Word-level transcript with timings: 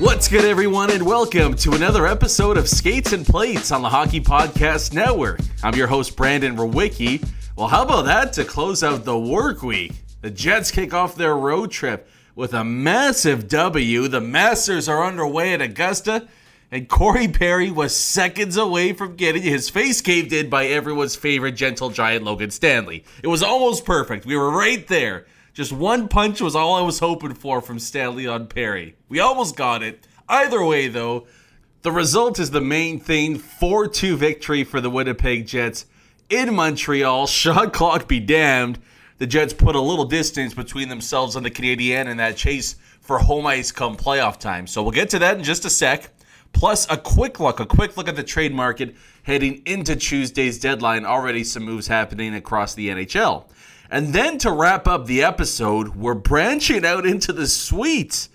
What's 0.00 0.28
good, 0.28 0.46
everyone, 0.46 0.90
and 0.90 1.04
welcome 1.04 1.54
to 1.56 1.72
another 1.72 2.06
episode 2.06 2.56
of 2.56 2.66
Skates 2.66 3.12
and 3.12 3.26
Plates 3.26 3.70
on 3.70 3.82
the 3.82 3.90
Hockey 3.90 4.18
Podcast 4.18 4.94
Network. 4.94 5.40
I'm 5.62 5.74
your 5.74 5.88
host, 5.88 6.16
Brandon 6.16 6.56
Rowicki. 6.56 7.22
Well, 7.54 7.68
how 7.68 7.82
about 7.82 8.06
that 8.06 8.32
to 8.32 8.46
close 8.46 8.82
out 8.82 9.04
the 9.04 9.18
work 9.18 9.62
week? 9.62 9.92
The 10.22 10.30
Jets 10.30 10.70
kick 10.70 10.94
off 10.94 11.16
their 11.16 11.36
road 11.36 11.70
trip 11.70 12.08
with 12.34 12.54
a 12.54 12.64
massive 12.64 13.46
W. 13.46 14.08
The 14.08 14.22
Masters 14.22 14.88
are 14.88 15.04
underway 15.04 15.52
at 15.52 15.60
Augusta, 15.60 16.26
and 16.70 16.88
Corey 16.88 17.28
Perry 17.28 17.70
was 17.70 17.94
seconds 17.94 18.56
away 18.56 18.94
from 18.94 19.16
getting 19.16 19.42
his 19.42 19.68
face 19.68 20.00
caved 20.00 20.32
in 20.32 20.48
by 20.48 20.64
everyone's 20.64 21.14
favorite 21.14 21.56
gentle 21.56 21.90
giant, 21.90 22.24
Logan 22.24 22.50
Stanley. 22.50 23.04
It 23.22 23.28
was 23.28 23.42
almost 23.42 23.84
perfect. 23.84 24.24
We 24.24 24.34
were 24.34 24.50
right 24.50 24.88
there. 24.88 25.26
Just 25.60 25.72
one 25.74 26.08
punch 26.08 26.40
was 26.40 26.56
all 26.56 26.72
I 26.76 26.80
was 26.80 27.00
hoping 27.00 27.34
for 27.34 27.60
from 27.60 27.78
Stanley 27.78 28.26
on 28.26 28.46
Perry. 28.46 28.96
We 29.10 29.20
almost 29.20 29.56
got 29.56 29.82
it. 29.82 30.06
Either 30.26 30.64
way, 30.64 30.88
though, 30.88 31.26
the 31.82 31.92
result 31.92 32.38
is 32.38 32.50
the 32.50 32.62
main 32.62 32.98
thing 32.98 33.36
4 33.36 33.86
2 33.86 34.16
victory 34.16 34.64
for 34.64 34.80
the 34.80 34.88
Winnipeg 34.88 35.46
Jets 35.46 35.84
in 36.30 36.54
Montreal. 36.54 37.26
Shot 37.26 37.72
clock 37.74 38.08
be 38.08 38.20
damned. 38.20 38.78
The 39.18 39.26
Jets 39.26 39.52
put 39.52 39.76
a 39.76 39.80
little 39.82 40.06
distance 40.06 40.54
between 40.54 40.88
themselves 40.88 41.36
and 41.36 41.44
the 41.44 41.50
Canadian 41.50 42.08
in 42.08 42.16
that 42.16 42.38
chase 42.38 42.76
for 43.02 43.18
home 43.18 43.46
ice 43.46 43.70
come 43.70 43.98
playoff 43.98 44.38
time. 44.38 44.66
So 44.66 44.82
we'll 44.82 44.92
get 44.92 45.10
to 45.10 45.18
that 45.18 45.36
in 45.36 45.44
just 45.44 45.66
a 45.66 45.70
sec. 45.70 46.08
Plus, 46.54 46.90
a 46.90 46.96
quick 46.96 47.38
look, 47.38 47.60
a 47.60 47.66
quick 47.66 47.98
look 47.98 48.08
at 48.08 48.16
the 48.16 48.24
trade 48.24 48.54
market 48.54 48.96
heading 49.24 49.60
into 49.66 49.94
Tuesday's 49.94 50.58
deadline. 50.58 51.04
Already 51.04 51.44
some 51.44 51.64
moves 51.64 51.86
happening 51.86 52.34
across 52.34 52.74
the 52.74 52.88
NHL. 52.88 53.44
And 53.90 54.12
then 54.12 54.38
to 54.38 54.52
wrap 54.52 54.86
up 54.86 55.06
the 55.06 55.24
episode, 55.24 55.96
we're 55.96 56.14
branching 56.14 56.84
out 56.86 57.04
into 57.04 57.32
the 57.32 57.48
sweets. 57.48 58.28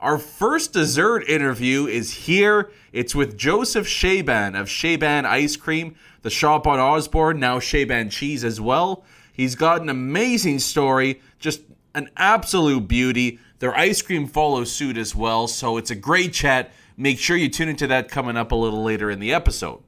Our 0.00 0.16
first 0.16 0.72
dessert 0.72 1.28
interview 1.28 1.86
is 1.86 2.12
here. 2.12 2.72
It's 2.94 3.14
with 3.14 3.36
Joseph 3.36 3.86
Shaban 3.86 4.56
of 4.56 4.70
Shaban 4.70 5.26
Ice 5.26 5.54
Cream, 5.56 5.96
the 6.22 6.30
shop 6.30 6.66
on 6.66 6.80
Osborne, 6.80 7.38
now 7.38 7.60
Shaban 7.60 8.08
Cheese 8.08 8.42
as 8.42 8.58
well. 8.58 9.04
He's 9.34 9.54
got 9.54 9.82
an 9.82 9.90
amazing 9.90 10.60
story, 10.60 11.20
just 11.38 11.60
an 11.94 12.08
absolute 12.16 12.88
beauty. 12.88 13.38
Their 13.58 13.76
ice 13.76 14.00
cream 14.00 14.26
follows 14.26 14.72
suit 14.72 14.96
as 14.96 15.14
well, 15.14 15.46
so 15.46 15.76
it's 15.76 15.90
a 15.90 15.94
great 15.94 16.32
chat. 16.32 16.72
Make 16.96 17.18
sure 17.18 17.36
you 17.36 17.50
tune 17.50 17.68
into 17.68 17.86
that 17.88 18.08
coming 18.08 18.38
up 18.38 18.50
a 18.50 18.56
little 18.56 18.82
later 18.82 19.10
in 19.10 19.20
the 19.20 19.34
episode. 19.34 19.82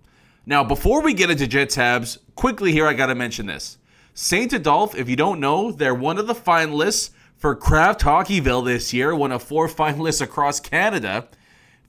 Now, 0.44 0.62
before 0.62 1.00
we 1.02 1.14
get 1.14 1.30
into 1.30 1.46
Jets 1.46 1.76
Habs, 1.76 2.18
quickly 2.34 2.72
here 2.72 2.86
I 2.86 2.92
got 2.92 3.06
to 3.06 3.14
mention 3.14 3.46
this. 3.46 3.78
St. 4.16 4.52
Adolphe, 4.52 4.96
if 4.96 5.08
you 5.08 5.16
don't 5.16 5.40
know, 5.40 5.72
they're 5.72 5.92
one 5.92 6.18
of 6.18 6.28
the 6.28 6.36
finalists 6.36 7.10
for 7.36 7.56
Kraft 7.56 8.02
Hockeyville 8.02 8.64
this 8.64 8.92
year, 8.92 9.12
one 9.12 9.32
of 9.32 9.42
four 9.42 9.66
finalists 9.68 10.22
across 10.22 10.60
Canada. 10.60 11.26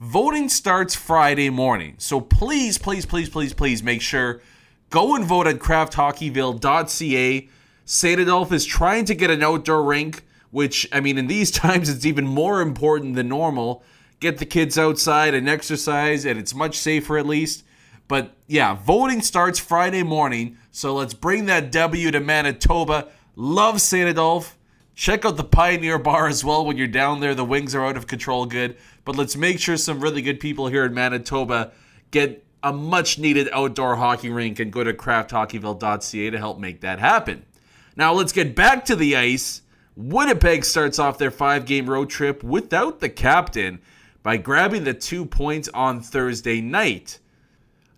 Voting 0.00 0.48
starts 0.48 0.96
Friday 0.96 1.50
morning. 1.50 1.94
So 1.98 2.20
please, 2.20 2.78
please, 2.78 3.06
please, 3.06 3.28
please, 3.28 3.54
please 3.54 3.80
make 3.80 4.02
sure 4.02 4.42
go 4.90 5.14
and 5.14 5.24
vote 5.24 5.46
at 5.46 5.60
krafthockeyville.ca. 5.60 7.48
St. 7.84 8.20
Adolphe 8.20 8.52
is 8.52 8.64
trying 8.64 9.04
to 9.04 9.14
get 9.14 9.30
an 9.30 9.44
outdoor 9.44 9.84
rink, 9.84 10.24
which, 10.50 10.88
I 10.92 10.98
mean, 10.98 11.18
in 11.18 11.28
these 11.28 11.50
times, 11.52 11.88
it's 11.88 12.04
even 12.04 12.26
more 12.26 12.60
important 12.60 13.14
than 13.14 13.28
normal. 13.28 13.84
Get 14.18 14.38
the 14.38 14.46
kids 14.46 14.76
outside 14.76 15.32
and 15.32 15.48
exercise, 15.48 16.24
and 16.24 16.40
it's 16.40 16.56
much 16.56 16.76
safer 16.76 17.18
at 17.18 17.26
least. 17.26 17.62
But 18.08 18.32
yeah, 18.46 18.74
voting 18.74 19.22
starts 19.22 19.58
Friday 19.58 20.02
morning, 20.02 20.58
so 20.76 20.92
let's 20.92 21.14
bring 21.14 21.46
that 21.46 21.72
W 21.72 22.10
to 22.10 22.20
Manitoba. 22.20 23.08
Love 23.34 23.80
St. 23.80 24.10
Adolphe. 24.10 24.58
Check 24.94 25.24
out 25.24 25.38
the 25.38 25.42
Pioneer 25.42 25.98
Bar 25.98 26.26
as 26.26 26.44
well 26.44 26.66
when 26.66 26.76
you're 26.76 26.86
down 26.86 27.20
there. 27.20 27.34
The 27.34 27.46
wings 27.46 27.74
are 27.74 27.86
out 27.86 27.96
of 27.96 28.06
control 28.06 28.44
good. 28.44 28.76
But 29.06 29.16
let's 29.16 29.36
make 29.36 29.58
sure 29.58 29.78
some 29.78 30.02
really 30.02 30.20
good 30.20 30.38
people 30.38 30.66
here 30.66 30.84
in 30.84 30.92
Manitoba 30.92 31.72
get 32.10 32.44
a 32.62 32.74
much 32.74 33.18
needed 33.18 33.48
outdoor 33.54 33.96
hockey 33.96 34.28
rink 34.28 34.60
and 34.60 34.70
go 34.70 34.84
to 34.84 34.92
krafthockeyville.ca 34.92 36.28
to 36.28 36.38
help 36.38 36.58
make 36.58 36.82
that 36.82 36.98
happen. 36.98 37.46
Now 37.96 38.12
let's 38.12 38.32
get 38.32 38.54
back 38.54 38.84
to 38.84 38.96
the 38.96 39.16
ice. 39.16 39.62
Winnipeg 39.96 40.62
starts 40.62 40.98
off 40.98 41.16
their 41.16 41.30
five 41.30 41.64
game 41.64 41.88
road 41.88 42.10
trip 42.10 42.44
without 42.44 43.00
the 43.00 43.08
captain 43.08 43.80
by 44.22 44.36
grabbing 44.36 44.84
the 44.84 44.92
two 44.92 45.24
points 45.24 45.70
on 45.72 46.02
Thursday 46.02 46.60
night. 46.60 47.18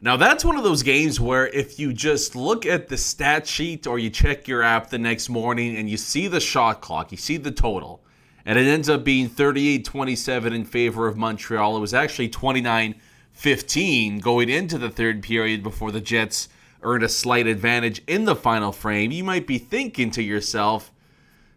Now, 0.01 0.17
that's 0.17 0.45
one 0.45 0.57
of 0.57 0.63
those 0.63 0.85
games 0.85 1.19
where 1.19 1.49
if 1.49 1.81
you 1.81 1.93
just 1.93 2.37
look 2.37 2.65
at 2.65 2.87
the 2.87 2.97
stat 2.97 3.49
sheet 3.49 3.85
or 3.85 3.99
you 3.99 4.11
check 4.11 4.47
your 4.47 4.63
app 4.63 4.91
the 4.91 4.99
next 4.99 5.29
morning 5.29 5.77
and 5.77 5.91
you 5.91 5.97
see 5.97 6.29
the 6.29 6.39
shot 6.39 6.81
clock, 6.81 7.11
you 7.11 7.19
see 7.19 7.37
the 7.37 7.51
total, 7.51 8.01
and 8.47 8.57
it 8.59 8.69
ends 8.69 8.89
up 8.89 9.03
being 9.03 9.29
38 9.29 9.85
27 9.85 10.53
in 10.53 10.65
favor 10.65 11.09
of 11.09 11.17
Montreal. 11.17 11.77
It 11.77 11.81
was 11.81 11.95
actually 11.95 12.29
29 12.29 12.95
15 13.33 14.19
going 14.21 14.49
into 14.49 14.79
the 14.79 14.91
third 14.91 15.23
period 15.23 15.65
before 15.65 15.91
the 15.91 16.01
Jets 16.01 16.49
earned 16.83 17.03
a 17.03 17.09
slight 17.09 17.49
advantage 17.49 18.01
in 18.07 18.25
the 18.25 18.37
final 18.37 18.71
frame. 18.71 19.11
You 19.11 19.25
might 19.25 19.49
be 19.49 19.59
thinking 19.59 20.13
to 20.13 20.23
yourself, 20.23 20.93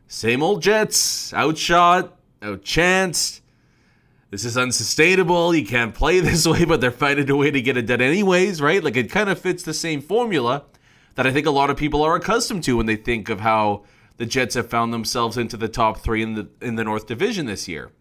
same 0.08 0.41
old 0.41 0.63
Jets, 0.63 1.31
outshot, 1.34 2.18
outchanced. 2.41 3.41
This 4.31 4.45
is 4.45 4.57
unsustainable. 4.57 5.53
You 5.53 5.65
can't 5.65 5.93
play 5.93 6.19
this 6.21 6.47
way, 6.47 6.63
but 6.63 6.81
they're 6.81 6.89
finding 6.89 7.29
a 7.29 7.35
way 7.35 7.51
to 7.51 7.61
get 7.61 7.77
it 7.77 7.85
done 7.85 8.01
anyways, 8.01 8.61
right? 8.61 8.83
Like 8.83 8.95
it 8.95 9.11
kind 9.11 9.29
of 9.29 9.37
fits 9.37 9.61
the 9.61 9.73
same 9.73 10.01
formula 10.01 10.63
that 11.15 11.27
I 11.27 11.31
think 11.31 11.45
a 11.45 11.51
lot 11.51 11.69
of 11.69 11.75
people 11.75 12.01
are 12.01 12.15
accustomed 12.15 12.63
to 12.63 12.77
when 12.77 12.85
they 12.85 12.95
think 12.95 13.27
of 13.27 13.41
how 13.41 13.83
the 14.15 14.25
Jets 14.25 14.55
have 14.55 14.69
found 14.69 14.93
themselves 14.93 15.37
into 15.37 15.57
the 15.57 15.67
top 15.67 15.99
three 15.99 16.23
in 16.23 16.35
the 16.35 16.47
in 16.61 16.75
the 16.75 16.85
North 16.85 17.07
Division 17.07 17.45
this 17.45 17.67
year. 17.67 17.91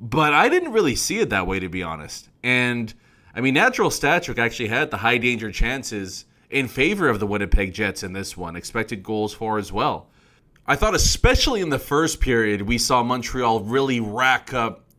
But 0.00 0.32
I 0.32 0.48
didn't 0.48 0.72
really 0.72 0.96
see 0.96 1.20
it 1.20 1.30
that 1.30 1.46
way, 1.46 1.60
to 1.60 1.68
be 1.68 1.84
honest. 1.84 2.28
And 2.42 2.92
I 3.32 3.40
mean, 3.40 3.54
Natural 3.54 3.90
Stat 3.90 4.24
Trick 4.24 4.38
actually 4.38 4.68
had 4.68 4.90
the 4.90 4.96
high 4.96 5.18
danger 5.18 5.52
chances 5.52 6.24
in 6.48 6.66
favor 6.66 7.08
of 7.08 7.20
the 7.20 7.28
Winnipeg 7.28 7.72
Jets 7.72 8.02
in 8.02 8.12
this 8.12 8.36
one, 8.36 8.56
expected 8.56 9.04
goals 9.04 9.32
for 9.32 9.56
as 9.56 9.70
well. 9.70 10.08
I 10.66 10.74
thought, 10.74 10.96
especially 10.96 11.60
in 11.60 11.68
the 11.68 11.78
first 11.78 12.20
period, 12.20 12.62
we 12.62 12.78
saw 12.78 13.04
Montreal 13.04 13.60
really 13.60 14.00
rack 14.00 14.52
up 14.52 14.89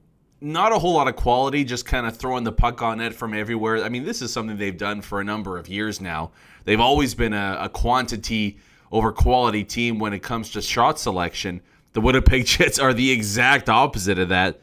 not 0.41 0.71
a 0.71 0.79
whole 0.79 0.93
lot 0.93 1.07
of 1.07 1.15
quality, 1.15 1.63
just 1.63 1.85
kind 1.85 2.07
of 2.07 2.17
throwing 2.17 2.43
the 2.43 2.51
puck 2.51 2.81
on 2.81 2.97
net 2.97 3.13
from 3.13 3.33
everywhere. 3.33 3.83
I 3.83 3.89
mean, 3.89 4.03
this 4.03 4.23
is 4.23 4.33
something 4.33 4.57
they've 4.57 4.77
done 4.77 5.01
for 5.01 5.21
a 5.21 5.23
number 5.23 5.57
of 5.57 5.69
years 5.69 6.01
now. 6.01 6.31
They've 6.65 6.79
always 6.79 7.13
been 7.13 7.33
a, 7.33 7.59
a 7.61 7.69
quantity 7.69 8.57
over 8.91 9.11
quality 9.11 9.63
team 9.63 9.99
when 9.99 10.13
it 10.13 10.23
comes 10.23 10.49
to 10.51 10.61
shot 10.61 10.99
selection. 10.99 11.61
The 11.93 12.01
Winnipeg 12.01 12.45
Jets 12.47 12.79
are 12.79 12.93
the 12.93 13.11
exact 13.11 13.69
opposite 13.69 14.17
of 14.17 14.29
that. 14.29 14.59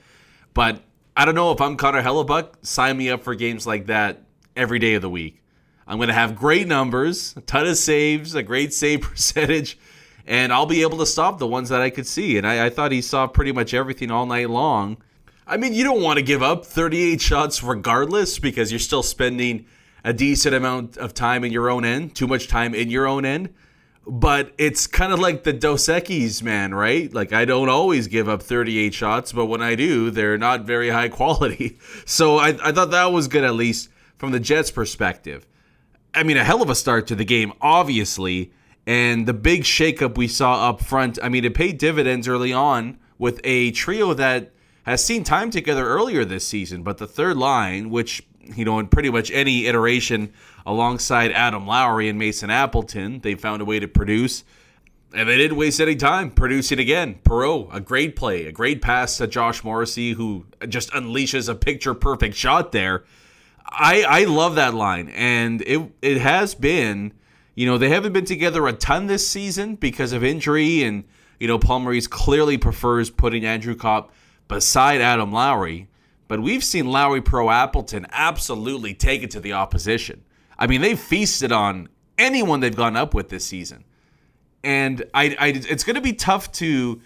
But 0.52 0.82
I 1.16 1.24
don't 1.24 1.36
know 1.36 1.52
if 1.52 1.60
I'm 1.60 1.76
Connor 1.76 2.02
Hellebuyck, 2.02 2.66
sign 2.66 2.96
me 2.96 3.10
up 3.10 3.22
for 3.22 3.34
games 3.34 3.66
like 3.66 3.86
that 3.86 4.24
every 4.56 4.80
day 4.80 4.94
of 4.94 5.02
the 5.02 5.10
week. 5.10 5.42
I'm 5.86 5.96
going 5.96 6.08
to 6.08 6.14
have 6.14 6.36
great 6.36 6.66
numbers, 6.66 7.34
a 7.36 7.40
ton 7.40 7.66
of 7.66 7.76
saves, 7.76 8.34
a 8.34 8.42
great 8.42 8.74
save 8.74 9.00
percentage, 9.02 9.78
and 10.26 10.52
I'll 10.52 10.66
be 10.66 10.82
able 10.82 10.98
to 10.98 11.06
stop 11.06 11.38
the 11.38 11.46
ones 11.46 11.68
that 11.70 11.80
I 11.80 11.90
could 11.90 12.06
see. 12.06 12.36
And 12.36 12.46
I, 12.46 12.66
I 12.66 12.70
thought 12.70 12.92
he 12.92 13.00
saw 13.00 13.26
pretty 13.26 13.52
much 13.52 13.72
everything 13.72 14.10
all 14.10 14.26
night 14.26 14.50
long. 14.50 14.98
I 15.48 15.56
mean, 15.56 15.72
you 15.72 15.82
don't 15.82 16.02
want 16.02 16.18
to 16.18 16.22
give 16.22 16.42
up 16.42 16.66
38 16.66 17.22
shots 17.22 17.62
regardless 17.62 18.38
because 18.38 18.70
you're 18.70 18.78
still 18.78 19.02
spending 19.02 19.64
a 20.04 20.12
decent 20.12 20.54
amount 20.54 20.98
of 20.98 21.14
time 21.14 21.42
in 21.42 21.52
your 21.52 21.70
own 21.70 21.86
end, 21.86 22.14
too 22.14 22.26
much 22.26 22.48
time 22.48 22.74
in 22.74 22.90
your 22.90 23.06
own 23.06 23.24
end. 23.24 23.54
But 24.06 24.52
it's 24.58 24.86
kind 24.86 25.10
of 25.10 25.18
like 25.18 25.44
the 25.44 25.54
Dos 25.54 25.86
Equis, 25.86 26.42
man, 26.42 26.74
right? 26.74 27.12
Like 27.12 27.32
I 27.32 27.46
don't 27.46 27.70
always 27.70 28.08
give 28.08 28.28
up 28.28 28.42
38 28.42 28.92
shots, 28.92 29.32
but 29.32 29.46
when 29.46 29.62
I 29.62 29.74
do, 29.74 30.10
they're 30.10 30.36
not 30.36 30.64
very 30.64 30.90
high 30.90 31.08
quality. 31.08 31.78
So 32.04 32.36
I, 32.36 32.48
I 32.62 32.72
thought 32.72 32.90
that 32.90 33.12
was 33.12 33.26
good, 33.28 33.44
at 33.44 33.54
least 33.54 33.88
from 34.16 34.32
the 34.32 34.40
Jets' 34.40 34.70
perspective. 34.70 35.46
I 36.14 36.24
mean, 36.24 36.36
a 36.36 36.44
hell 36.44 36.62
of 36.62 36.68
a 36.68 36.74
start 36.74 37.06
to 37.08 37.14
the 37.14 37.24
game, 37.24 37.52
obviously. 37.60 38.52
And 38.86 39.26
the 39.26 39.34
big 39.34 39.62
shakeup 39.62 40.16
we 40.16 40.28
saw 40.28 40.68
up 40.68 40.82
front, 40.82 41.18
I 41.22 41.28
mean, 41.28 41.44
it 41.44 41.54
paid 41.54 41.78
dividends 41.78 42.28
early 42.28 42.52
on 42.52 42.98
with 43.18 43.40
a 43.44 43.70
trio 43.72 44.14
that 44.14 44.52
has 44.90 45.04
seen 45.04 45.24
time 45.24 45.50
together 45.50 45.86
earlier 45.86 46.24
this 46.24 46.46
season. 46.46 46.82
But 46.82 46.98
the 46.98 47.06
third 47.06 47.36
line, 47.36 47.90
which, 47.90 48.26
you 48.40 48.64
know, 48.64 48.78
in 48.78 48.88
pretty 48.88 49.10
much 49.10 49.30
any 49.30 49.66
iteration 49.66 50.32
alongside 50.66 51.32
Adam 51.32 51.66
Lowry 51.66 52.08
and 52.08 52.18
Mason 52.18 52.50
Appleton, 52.50 53.20
they 53.20 53.34
found 53.34 53.62
a 53.62 53.64
way 53.64 53.78
to 53.78 53.88
produce. 53.88 54.44
And 55.14 55.28
they 55.28 55.36
didn't 55.36 55.56
waste 55.56 55.80
any 55.80 55.96
time 55.96 56.30
producing 56.30 56.78
again. 56.78 57.18
Perreault, 57.24 57.74
a 57.74 57.80
great 57.80 58.14
play, 58.14 58.46
a 58.46 58.52
great 58.52 58.82
pass 58.82 59.16
to 59.18 59.26
Josh 59.26 59.64
Morrissey, 59.64 60.12
who 60.12 60.46
just 60.68 60.90
unleashes 60.90 61.48
a 61.48 61.54
picture 61.54 61.94
perfect 61.94 62.34
shot 62.34 62.72
there. 62.72 63.04
I, 63.64 64.02
I 64.02 64.24
love 64.24 64.54
that 64.56 64.74
line. 64.74 65.08
And 65.10 65.62
it, 65.62 65.90
it 66.02 66.18
has 66.18 66.54
been 66.54 67.14
you 67.58 67.66
know, 67.66 67.76
they 67.76 67.88
haven't 67.88 68.12
been 68.12 68.24
together 68.24 68.68
a 68.68 68.72
ton 68.72 69.08
this 69.08 69.26
season 69.26 69.74
because 69.74 70.12
of 70.12 70.22
injury, 70.22 70.84
and, 70.84 71.02
you 71.40 71.48
know, 71.48 71.58
Paul 71.58 71.80
Maurice 71.80 72.06
clearly 72.06 72.56
prefers 72.56 73.10
putting 73.10 73.44
Andrew 73.44 73.74
Copp 73.74 74.12
beside 74.48 75.00
Adam 75.00 75.30
Lowry. 75.30 75.88
But 76.26 76.40
we've 76.40 76.64
seen 76.64 76.86
Lowry 76.86 77.22
Perreault 77.22 77.52
Appleton 77.52 78.06
absolutely 78.10 78.92
take 78.94 79.22
it 79.22 79.30
to 79.30 79.40
the 79.40 79.54
opposition. 79.54 80.24
I 80.58 80.66
mean, 80.66 80.80
they've 80.80 80.98
feasted 80.98 81.52
on 81.52 81.88
anyone 82.18 82.60
they've 82.60 82.74
gone 82.74 82.96
up 82.96 83.14
with 83.14 83.28
this 83.28 83.46
season. 83.46 83.84
And 84.64 85.04
I, 85.14 85.36
I 85.38 85.46
it's 85.48 85.84
going 85.84 85.96
to 85.96 86.02
be 86.02 86.12
tough 86.12 86.50
to. 86.52 87.00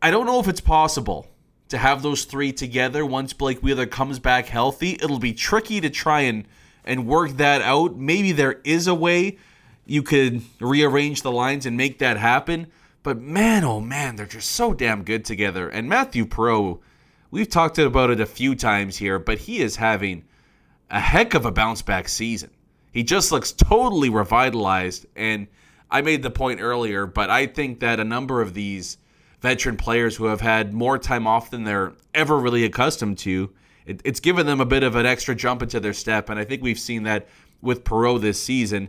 I 0.00 0.10
don't 0.10 0.26
know 0.26 0.38
if 0.38 0.48
it's 0.48 0.60
possible 0.60 1.28
to 1.68 1.78
have 1.78 2.02
those 2.02 2.24
three 2.24 2.52
together 2.52 3.04
once 3.04 3.32
Blake 3.32 3.60
Wheeler 3.60 3.86
comes 3.86 4.18
back 4.18 4.46
healthy. 4.46 4.92
It'll 5.02 5.18
be 5.18 5.32
tricky 5.32 5.80
to 5.80 5.90
try 5.90 6.20
and 6.20 6.46
and 6.84 7.06
work 7.06 7.32
that 7.32 7.62
out. 7.62 7.96
Maybe 7.96 8.32
there 8.32 8.60
is 8.64 8.86
a 8.86 8.94
way 8.94 9.38
you 9.86 10.02
could 10.02 10.42
rearrange 10.60 11.22
the 11.22 11.32
lines 11.32 11.66
and 11.66 11.76
make 11.76 11.98
that 11.98 12.16
happen. 12.16 12.68
But 13.04 13.20
man, 13.20 13.62
oh 13.62 13.80
man, 13.80 14.16
they're 14.16 14.26
just 14.26 14.50
so 14.50 14.74
damn 14.74 15.04
good 15.04 15.24
together. 15.24 15.68
And 15.68 15.88
Matthew 15.88 16.26
Perreault, 16.26 16.80
we've 17.30 17.48
talked 17.48 17.78
about 17.78 18.10
it 18.10 18.18
a 18.18 18.26
few 18.26 18.56
times 18.56 18.96
here, 18.96 19.20
but 19.20 19.38
he 19.38 19.60
is 19.60 19.76
having 19.76 20.24
a 20.90 20.98
heck 20.98 21.34
of 21.34 21.46
a 21.46 21.52
bounce 21.52 21.82
back 21.82 22.08
season. 22.08 22.50
He 22.90 23.04
just 23.04 23.30
looks 23.30 23.52
totally 23.52 24.08
revitalized. 24.08 25.06
And 25.14 25.46
I 25.90 26.00
made 26.00 26.24
the 26.24 26.30
point 26.30 26.60
earlier, 26.60 27.06
but 27.06 27.30
I 27.30 27.46
think 27.46 27.78
that 27.80 28.00
a 28.00 28.04
number 28.04 28.40
of 28.40 28.54
these 28.54 28.96
veteran 29.40 29.76
players 29.76 30.16
who 30.16 30.24
have 30.24 30.40
had 30.40 30.74
more 30.74 30.98
time 30.98 31.26
off 31.26 31.50
than 31.50 31.62
they're 31.64 31.92
ever 32.14 32.38
really 32.38 32.64
accustomed 32.64 33.18
to 33.18 33.50
it, 33.86 34.00
it's 34.04 34.20
given 34.20 34.46
them 34.46 34.60
a 34.60 34.66
bit 34.66 34.82
of 34.82 34.96
an 34.96 35.06
extra 35.06 35.34
jump 35.34 35.62
into 35.62 35.80
their 35.80 35.92
step, 35.92 36.30
and 36.30 36.40
I 36.40 36.44
think 36.44 36.62
we've 36.62 36.78
seen 36.78 37.02
that 37.02 37.28
with 37.60 37.84
Perreault 37.84 38.20
this 38.20 38.42
season. 38.42 38.88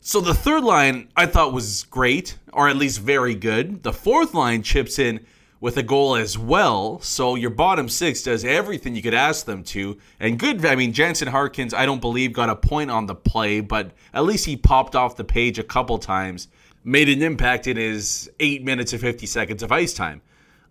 So 0.00 0.20
the 0.20 0.34
third 0.34 0.64
line 0.64 1.08
I 1.16 1.26
thought 1.26 1.52
was 1.52 1.84
great, 1.84 2.38
or 2.52 2.68
at 2.68 2.76
least 2.76 3.00
very 3.00 3.34
good. 3.34 3.82
The 3.82 3.92
fourth 3.92 4.34
line 4.34 4.62
chips 4.62 4.98
in 4.98 5.26
with 5.60 5.76
a 5.76 5.82
goal 5.82 6.14
as 6.14 6.38
well. 6.38 7.00
So 7.00 7.34
your 7.34 7.50
bottom 7.50 7.88
six 7.88 8.22
does 8.22 8.44
everything 8.44 8.94
you 8.94 9.02
could 9.02 9.14
ask 9.14 9.44
them 9.44 9.64
to. 9.64 9.98
And 10.20 10.38
good, 10.38 10.64
I 10.64 10.76
mean, 10.76 10.92
Jansen 10.92 11.28
Harkins, 11.28 11.74
I 11.74 11.84
don't 11.84 12.00
believe 12.00 12.32
got 12.32 12.48
a 12.48 12.56
point 12.56 12.90
on 12.90 13.06
the 13.06 13.14
play, 13.14 13.60
but 13.60 13.92
at 14.14 14.24
least 14.24 14.46
he 14.46 14.56
popped 14.56 14.94
off 14.94 15.16
the 15.16 15.24
page 15.24 15.58
a 15.58 15.64
couple 15.64 15.98
times, 15.98 16.48
made 16.84 17.08
an 17.08 17.22
impact 17.22 17.66
in 17.66 17.76
his 17.76 18.30
eight 18.40 18.62
minutes 18.62 18.92
and 18.92 19.02
50 19.02 19.26
seconds 19.26 19.62
of 19.62 19.72
ice 19.72 19.92
time. 19.92 20.22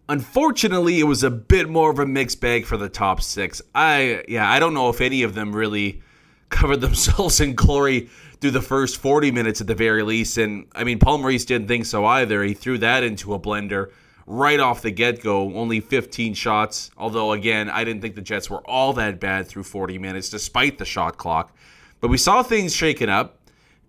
Unfortunately, 0.09 1.01
it 1.01 1.03
was 1.03 1.23
a 1.23 1.29
bit 1.29 1.67
more 1.67 1.91
of 1.91 1.99
a 1.99 2.05
mixed 2.05 2.39
bag 2.39 2.65
for 2.65 2.77
the 2.77 2.87
top 2.87 3.21
six. 3.21 3.61
I 3.75 4.23
yeah, 4.29 4.49
I 4.49 4.57
don't 4.59 4.73
know 4.73 4.87
if 4.87 5.01
any 5.01 5.23
of 5.23 5.35
them 5.35 5.53
really 5.53 6.01
covered 6.49 6.79
themselves 6.79 7.41
in 7.41 7.55
glory 7.55 8.09
through 8.39 8.51
the 8.51 8.61
first 8.61 8.97
40 8.97 9.31
minutes 9.31 9.61
at 9.61 9.67
the 9.67 9.75
very 9.75 10.03
least. 10.03 10.37
And 10.37 10.67
I 10.75 10.83
mean, 10.83 10.99
Paul 10.99 11.19
Maurice 11.19 11.45
didn't 11.45 11.67
think 11.67 11.85
so 11.85 12.05
either. 12.05 12.43
He 12.43 12.53
threw 12.53 12.77
that 12.79 13.03
into 13.03 13.33
a 13.33 13.39
blender 13.39 13.91
right 14.25 14.59
off 14.59 14.81
the 14.81 14.91
get 14.91 15.21
go. 15.21 15.53
Only 15.55 15.79
15 15.79 16.33
shots. 16.33 16.91
Although, 16.97 17.31
again, 17.31 17.69
I 17.69 17.83
didn't 17.83 18.01
think 18.01 18.15
the 18.15 18.21
Jets 18.21 18.49
were 18.49 18.61
all 18.69 18.93
that 18.93 19.19
bad 19.19 19.47
through 19.47 19.63
40 19.63 19.97
minutes, 19.97 20.29
despite 20.29 20.77
the 20.77 20.85
shot 20.85 21.17
clock. 21.17 21.55
But 21.99 22.09
we 22.09 22.17
saw 22.17 22.43
things 22.43 22.75
shaken 22.75 23.09
up. 23.09 23.39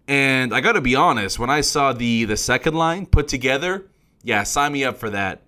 And 0.06 0.54
I 0.54 0.62
got 0.62 0.72
to 0.72 0.80
be 0.80 0.94
honest, 0.94 1.38
when 1.38 1.50
I 1.50 1.60
saw 1.60 1.92
the 1.92 2.24
the 2.24 2.36
second 2.38 2.74
line 2.74 3.04
put 3.04 3.28
together, 3.28 3.88
yeah, 4.22 4.42
sign 4.42 4.72
me 4.72 4.82
up 4.82 4.96
for 4.96 5.10
that. 5.10 5.42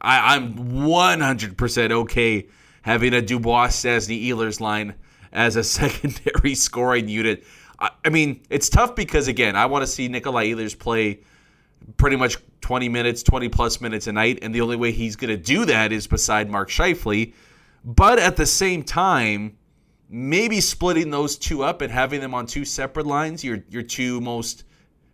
I, 0.00 0.36
I'm 0.36 0.54
100% 0.54 1.90
okay 1.90 2.46
having 2.82 3.14
a 3.14 3.22
Dubois, 3.22 3.68
Stastny, 3.68 4.28
Ehlers 4.28 4.60
line 4.60 4.94
as 5.32 5.56
a 5.56 5.64
secondary 5.64 6.54
scoring 6.54 7.08
unit. 7.08 7.44
I, 8.04 8.08
mean, 8.08 8.42
it's 8.50 8.68
tough 8.68 8.94
because, 8.94 9.28
again, 9.28 9.56
I 9.56 9.66
want 9.66 9.82
to 9.82 9.86
see 9.86 10.08
Nikolai 10.08 10.48
Ehlers 10.48 10.78
play 10.78 11.20
pretty 11.96 12.16
much 12.16 12.36
20 12.60 12.88
minutes, 12.88 13.22
20 13.22 13.48
plus 13.48 13.80
minutes 13.80 14.06
a 14.06 14.12
night, 14.12 14.38
and 14.42 14.54
the 14.54 14.60
only 14.60 14.76
way 14.76 14.92
he's 14.92 15.16
going 15.16 15.30
to 15.30 15.36
do 15.36 15.64
that 15.66 15.92
is 15.92 16.06
beside 16.06 16.50
Mark 16.50 16.70
Scheifele. 16.70 17.34
But 17.84 18.18
at 18.18 18.36
the 18.36 18.46
same 18.46 18.82
time, 18.82 19.58
maybe 20.08 20.60
splitting 20.60 21.10
those 21.10 21.36
two 21.36 21.62
up 21.62 21.82
and 21.82 21.92
having 21.92 22.20
them 22.20 22.34
on 22.34 22.46
two 22.46 22.64
separate 22.64 23.06
lines, 23.06 23.44
your 23.44 23.64
your 23.68 23.82
two 23.82 24.20
most 24.20 24.64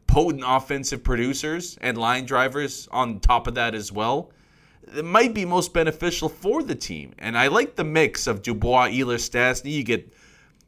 potent 0.06 0.44
offensive 0.46 1.02
producers 1.02 1.78
and 1.80 1.98
line 1.98 2.24
drivers 2.24 2.88
on 2.92 3.20
top 3.20 3.46
of 3.46 3.54
that 3.54 3.74
as 3.74 3.90
well 3.92 4.32
it 4.96 5.04
might 5.04 5.34
be 5.34 5.44
most 5.44 5.72
beneficial 5.72 6.28
for 6.28 6.62
the 6.62 6.74
team. 6.74 7.14
And 7.18 7.36
I 7.36 7.48
like 7.48 7.76
the 7.76 7.84
mix 7.84 8.26
of 8.26 8.42
Dubois, 8.42 8.88
Ehlers, 8.88 9.28
Stastny. 9.28 9.72
You 9.72 9.84
get, 9.84 10.12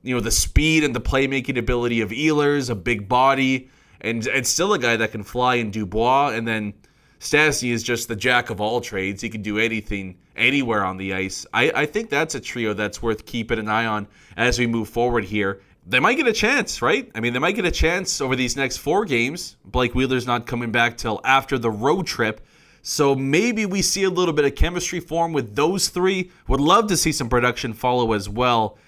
you 0.03 0.15
know, 0.15 0.21
the 0.21 0.31
speed 0.31 0.85
and 0.85 0.95
the 0.95 1.01
playmaking 1.01 1.59
ability 1.59 2.01
of 2.01 2.11
Ehlers, 2.11 2.71
a 2.71 2.75
big 2.75 3.09
body, 3.09 3.71
and 4.01 4.27
and 4.27 4.47
still 4.47 4.73
a 4.73 4.79
guy 4.79 4.97
that 4.97 5.13
can 5.13 5.23
fly 5.23 5.57
in 5.57 5.71
Dubois. 5.71 6.31
And 6.31 6.47
then 6.47 6.75
Stastny 7.21 7.71
is 7.71 7.83
just 7.83 8.09
the 8.09 8.17
jack 8.17 8.51
of 8.51 8.61
all 8.61 8.81
trades. 8.81 9.23
He 9.23 9.29
can 9.29 9.43
do 9.43 9.59
anything, 9.59 10.19
anywhere 10.35 10.85
on 10.85 10.97
the 10.97 11.15
ice. 11.15 11.47
I, 11.55 11.71
I 11.75 11.87
think 11.87 12.11
that's 12.11 12.35
a 12.35 12.41
trio 12.41 12.75
that's 12.75 13.01
worth 13.01 13.25
keeping 13.27 13.61
an 13.61 13.69
eye 13.69 13.87
on 13.87 14.09
as 14.37 14.59
we 14.59 14.67
move 14.67 14.89
forward 14.89 15.25
here. 15.25 15.61
They 15.87 16.01
might 16.01 16.17
get 16.17 16.27
a 16.27 16.33
chance, 16.33 16.83
right? 16.83 17.11
I 17.15 17.21
mean, 17.21 17.33
they 17.33 17.39
might 17.39 17.57
get 17.57 17.65
a 17.65 17.71
chance 17.71 18.21
over 18.21 18.37
these 18.37 18.57
next 18.57 18.79
four 18.79 19.05
games. 19.05 19.57
Blake 19.65 19.95
Wheeler's 19.95 20.27
not 20.27 20.47
coming 20.47 20.73
back 20.73 20.97
till 20.97 21.21
after 21.25 21.59
the 21.59 21.71
road 21.71 22.07
trip. 22.07 22.41
So 22.83 23.15
maybe 23.15 23.67
we 23.67 23.83
see 23.83 24.03
a 24.03 24.11
little 24.11 24.35
bit 24.35 24.45
of 24.45 24.57
chemistry 24.57 24.99
form 24.99 25.33
with 25.33 25.55
those 25.55 25.89
three. 25.89 26.31
Would 26.49 26.61
love 26.61 26.89
to 26.89 26.97
see 26.97 27.13
some 27.13 27.29
production 27.29 27.73
follow 27.73 28.13
as 28.13 28.29
well. 28.29 28.79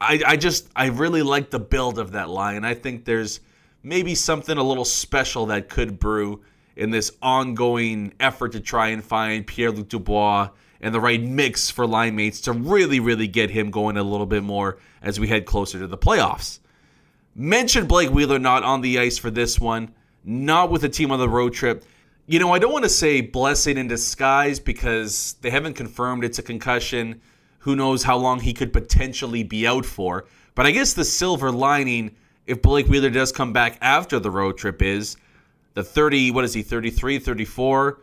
I, 0.00 0.22
I 0.26 0.36
just 0.36 0.68
I 0.76 0.86
really 0.86 1.22
like 1.22 1.50
the 1.50 1.58
build 1.58 1.98
of 1.98 2.12
that 2.12 2.28
line. 2.28 2.64
I 2.64 2.74
think 2.74 3.04
there's 3.04 3.40
maybe 3.82 4.14
something 4.14 4.56
a 4.56 4.62
little 4.62 4.84
special 4.84 5.46
that 5.46 5.68
could 5.68 5.98
brew 5.98 6.42
in 6.76 6.90
this 6.90 7.10
ongoing 7.20 8.14
effort 8.20 8.52
to 8.52 8.60
try 8.60 8.88
and 8.88 9.02
find 9.02 9.46
Pierre 9.46 9.72
Luc 9.72 9.88
Dubois 9.88 10.50
and 10.80 10.94
the 10.94 11.00
right 11.00 11.20
mix 11.20 11.70
for 11.70 11.86
line 11.86 12.14
mates 12.14 12.40
to 12.42 12.52
really, 12.52 13.00
really 13.00 13.26
get 13.26 13.50
him 13.50 13.70
going 13.70 13.96
a 13.96 14.02
little 14.02 14.26
bit 14.26 14.44
more 14.44 14.78
as 15.02 15.18
we 15.18 15.26
head 15.26 15.44
closer 15.44 15.78
to 15.80 15.88
the 15.88 15.98
playoffs. 15.98 16.60
Mentioned 17.34 17.88
Blake 17.88 18.10
Wheeler 18.10 18.38
not 18.38 18.62
on 18.62 18.80
the 18.80 18.98
ice 18.98 19.18
for 19.18 19.30
this 19.30 19.58
one, 19.58 19.92
not 20.24 20.70
with 20.70 20.82
the 20.82 20.88
team 20.88 21.10
on 21.10 21.18
the 21.18 21.28
road 21.28 21.52
trip. 21.52 21.84
You 22.26 22.38
know, 22.38 22.52
I 22.52 22.58
don't 22.58 22.72
want 22.72 22.84
to 22.84 22.90
say 22.90 23.20
blessing 23.20 23.78
in 23.78 23.88
disguise 23.88 24.60
because 24.60 25.34
they 25.40 25.50
haven't 25.50 25.74
confirmed 25.74 26.24
it's 26.24 26.38
a 26.38 26.42
concussion. 26.42 27.20
Who 27.60 27.76
knows 27.76 28.04
how 28.04 28.16
long 28.16 28.40
he 28.40 28.52
could 28.52 28.72
potentially 28.72 29.42
be 29.42 29.66
out 29.66 29.84
for. 29.84 30.26
But 30.54 30.66
I 30.66 30.70
guess 30.70 30.94
the 30.94 31.04
silver 31.04 31.50
lining, 31.50 32.16
if 32.46 32.62
Blake 32.62 32.86
Wheeler 32.86 33.10
does 33.10 33.32
come 33.32 33.52
back 33.52 33.78
after 33.80 34.18
the 34.18 34.30
road 34.30 34.58
trip, 34.58 34.82
is 34.82 35.16
the 35.74 35.84
30, 35.84 36.30
what 36.30 36.44
is 36.44 36.54
he, 36.54 36.62
33, 36.62 37.18
34? 37.18 38.00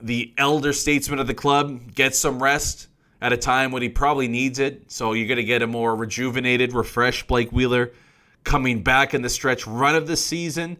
The 0.00 0.32
elder 0.36 0.72
statesman 0.72 1.18
of 1.18 1.26
the 1.26 1.34
club 1.34 1.94
gets 1.94 2.18
some 2.18 2.42
rest 2.42 2.88
at 3.20 3.32
a 3.32 3.36
time 3.36 3.70
when 3.70 3.82
he 3.82 3.88
probably 3.88 4.28
needs 4.28 4.58
it. 4.58 4.90
So 4.90 5.12
you're 5.12 5.28
going 5.28 5.36
to 5.36 5.44
get 5.44 5.62
a 5.62 5.66
more 5.66 5.94
rejuvenated, 5.94 6.72
refreshed 6.72 7.28
Blake 7.28 7.52
Wheeler 7.52 7.92
coming 8.44 8.82
back 8.82 9.14
in 9.14 9.22
the 9.22 9.28
stretch 9.28 9.66
run 9.66 9.94
of 9.94 10.06
the 10.06 10.16
season. 10.16 10.76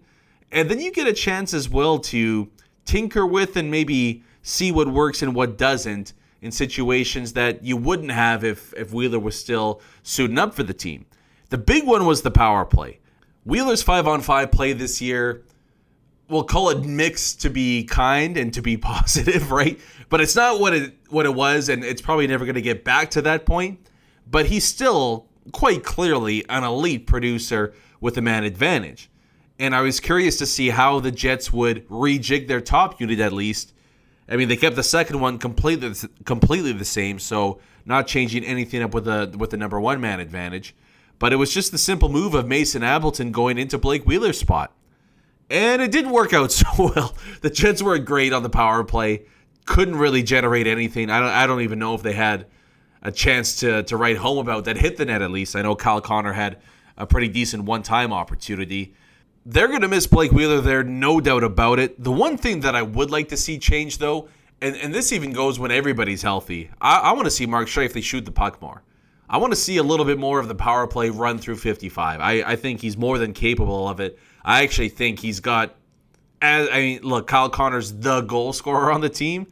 And 0.50 0.68
then 0.68 0.80
you 0.80 0.92
get 0.92 1.06
a 1.06 1.12
chance 1.12 1.54
as 1.54 1.68
well 1.68 1.98
to 2.00 2.50
tinker 2.84 3.24
with 3.24 3.56
and 3.56 3.70
maybe 3.70 4.24
see 4.42 4.72
what 4.72 4.88
works 4.88 5.22
and 5.22 5.34
what 5.34 5.56
doesn't 5.56 6.12
in 6.42 6.50
situations 6.50 7.32
that 7.32 7.64
you 7.64 7.76
wouldn't 7.76 8.10
have 8.10 8.44
if, 8.44 8.74
if 8.76 8.92
Wheeler 8.92 9.20
was 9.20 9.38
still 9.38 9.80
suiting 10.02 10.38
up 10.38 10.52
for 10.54 10.64
the 10.64 10.74
team. 10.74 11.06
The 11.48 11.58
big 11.58 11.86
one 11.86 12.04
was 12.04 12.22
the 12.22 12.30
power 12.30 12.64
play. 12.64 12.98
Wheeler's 13.44 13.82
five 13.82 14.06
on 14.06 14.20
five 14.20 14.50
play 14.50 14.72
this 14.72 15.00
year, 15.00 15.44
we'll 16.28 16.44
call 16.44 16.70
it 16.70 16.84
mixed 16.84 17.42
to 17.42 17.50
be 17.50 17.84
kind 17.84 18.36
and 18.36 18.52
to 18.54 18.60
be 18.60 18.76
positive, 18.78 19.52
right? 19.52 19.80
But 20.08 20.20
it's 20.20 20.36
not 20.36 20.60
what 20.60 20.74
it 20.74 20.94
what 21.08 21.26
it 21.26 21.34
was, 21.34 21.68
and 21.68 21.84
it's 21.84 22.02
probably 22.02 22.26
never 22.26 22.44
going 22.44 22.56
to 22.56 22.62
get 22.62 22.84
back 22.84 23.10
to 23.12 23.22
that 23.22 23.46
point. 23.46 23.86
But 24.28 24.46
he's 24.46 24.64
still 24.64 25.28
quite 25.52 25.84
clearly 25.84 26.44
an 26.48 26.64
elite 26.64 27.06
producer 27.06 27.74
with 28.00 28.16
a 28.18 28.22
man 28.22 28.44
advantage. 28.44 29.10
And 29.58 29.74
I 29.74 29.82
was 29.82 30.00
curious 30.00 30.38
to 30.38 30.46
see 30.46 30.70
how 30.70 30.98
the 30.98 31.12
Jets 31.12 31.52
would 31.52 31.88
rejig 31.88 32.48
their 32.48 32.60
top 32.60 33.00
unit 33.00 33.20
at 33.20 33.32
least. 33.32 33.72
I 34.32 34.36
mean, 34.36 34.48
they 34.48 34.56
kept 34.56 34.76
the 34.76 34.82
second 34.82 35.20
one 35.20 35.38
completely 35.38 35.92
completely 36.24 36.72
the 36.72 36.86
same, 36.86 37.18
so 37.18 37.60
not 37.84 38.06
changing 38.06 38.44
anything 38.44 38.82
up 38.82 38.94
with 38.94 39.04
the 39.04 39.34
with 39.36 39.50
the 39.50 39.58
number 39.58 39.78
one 39.78 40.00
man 40.00 40.20
advantage. 40.20 40.74
But 41.18 41.34
it 41.34 41.36
was 41.36 41.52
just 41.52 41.70
the 41.70 41.78
simple 41.78 42.08
move 42.08 42.32
of 42.34 42.48
Mason 42.48 42.82
Appleton 42.82 43.30
going 43.30 43.58
into 43.58 43.76
Blake 43.76 44.04
Wheeler's 44.04 44.38
spot. 44.40 44.72
And 45.50 45.82
it 45.82 45.92
didn't 45.92 46.12
work 46.12 46.32
out 46.32 46.50
so 46.52 46.66
well. 46.78 47.14
The 47.42 47.50
Jets 47.50 47.82
were 47.82 47.98
great 47.98 48.32
on 48.32 48.42
the 48.42 48.48
power 48.48 48.82
play, 48.84 49.26
couldn't 49.66 49.96
really 49.96 50.22
generate 50.22 50.66
anything. 50.66 51.10
I 51.10 51.20
don't 51.20 51.28
I 51.28 51.46
don't 51.46 51.60
even 51.60 51.78
know 51.78 51.94
if 51.94 52.02
they 52.02 52.14
had 52.14 52.46
a 53.02 53.12
chance 53.12 53.56
to 53.56 53.82
to 53.82 53.98
write 53.98 54.16
home 54.16 54.38
about 54.38 54.64
that 54.64 54.78
hit 54.78 54.96
the 54.96 55.04
net 55.04 55.20
at 55.20 55.30
least. 55.30 55.54
I 55.54 55.60
know 55.60 55.76
Kyle 55.76 56.00
Connor 56.00 56.32
had 56.32 56.56
a 56.96 57.06
pretty 57.06 57.28
decent 57.28 57.64
one-time 57.64 58.14
opportunity. 58.14 58.94
They're 59.44 59.68
going 59.68 59.82
to 59.82 59.88
miss 59.88 60.06
Blake 60.06 60.30
Wheeler 60.30 60.60
there, 60.60 60.84
no 60.84 61.20
doubt 61.20 61.42
about 61.42 61.78
it. 61.80 62.02
The 62.02 62.12
one 62.12 62.36
thing 62.36 62.60
that 62.60 62.76
I 62.76 62.82
would 62.82 63.10
like 63.10 63.28
to 63.30 63.36
see 63.36 63.58
change, 63.58 63.98
though, 63.98 64.28
and, 64.60 64.76
and 64.76 64.94
this 64.94 65.12
even 65.12 65.32
goes 65.32 65.58
when 65.58 65.72
everybody's 65.72 66.22
healthy, 66.22 66.70
I, 66.80 66.98
I 66.98 67.12
want 67.12 67.24
to 67.24 67.30
see 67.30 67.46
Mark 67.46 67.66
Scheifele 67.66 68.02
shoot 68.02 68.24
the 68.24 68.30
puck 68.30 68.62
more. 68.62 68.82
I 69.28 69.38
want 69.38 69.52
to 69.52 69.58
see 69.58 69.78
a 69.78 69.82
little 69.82 70.06
bit 70.06 70.18
more 70.18 70.38
of 70.38 70.46
the 70.46 70.54
power 70.54 70.86
play 70.86 71.10
run 71.10 71.38
through 71.38 71.56
55. 71.56 72.20
I, 72.20 72.32
I 72.42 72.56
think 72.56 72.80
he's 72.80 72.96
more 72.96 73.18
than 73.18 73.32
capable 73.32 73.88
of 73.88 73.98
it. 73.98 74.18
I 74.44 74.62
actually 74.62 74.90
think 74.90 75.18
he's 75.18 75.40
got, 75.40 75.74
as 76.40 76.68
I 76.70 76.80
mean, 76.80 77.02
look, 77.02 77.26
Kyle 77.26 77.48
Connor's 77.48 77.92
the 77.92 78.20
goal 78.20 78.52
scorer 78.52 78.92
on 78.92 79.00
the 79.00 79.08
team, 79.08 79.48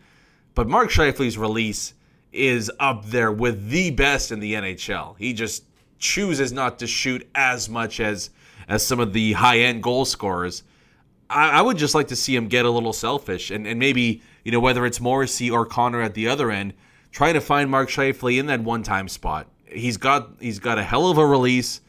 but 0.55 0.69
Mark 0.69 0.91
Scheifele's 0.91 1.39
release 1.39 1.95
is 2.33 2.71
up 2.79 3.07
there 3.07 3.33
with 3.33 3.71
the 3.71 3.91
best 3.91 4.31
in 4.31 4.39
the 4.39 4.55
NHL. 4.55 5.17
He 5.19 5.33
just 5.33 5.65
chooses 5.99 6.53
not 6.53 6.79
to 6.79 6.87
shoot 6.87 7.29
as 7.35 7.69
much 7.69 7.99
as 7.99 8.31
as 8.71 8.87
some 8.87 9.01
of 9.01 9.13
the 9.13 9.33
high 9.35 9.59
end 9.59 9.83
goal 9.83 10.07
scorers. 10.07 10.63
I, 11.29 11.59
I, 11.59 11.61
would 11.61 11.77
just 11.77 11.95
like 11.95 12.09
to 12.09 12.17
see 12.17 12.35
him 12.35 12.47
get 12.47 12.65
a 12.65 12.71
little 12.71 12.93
selfish 12.93 13.51
and, 13.51 13.67
and 13.67 13.79
maybe, 13.79 14.23
you 14.45 14.53
know, 14.53 14.61
whether 14.61 14.87
it's 14.87 15.01
Morrissey 15.01 15.51
or 15.51 15.67
Connor 15.67 16.01
at 16.01 16.15
the 16.15 16.29
other 16.29 16.51
end, 16.51 16.73
try 17.11 17.33
to 17.33 17.41
find 17.41 17.69
Mark 17.69 17.91
Scheifele 17.91 18.39
in 18.39 18.47
that 18.47 18.61
one 18.61 18.85
time 18.85 19.09
spot. 19.09 19.49
He's 19.67 19.97
got 19.97 20.31
he's 20.41 20.61
got 20.61 20.79
a 20.79 20.85
hell 20.85 21.11
of 21.11 21.19
a 21.19 21.27
release. 21.27 21.81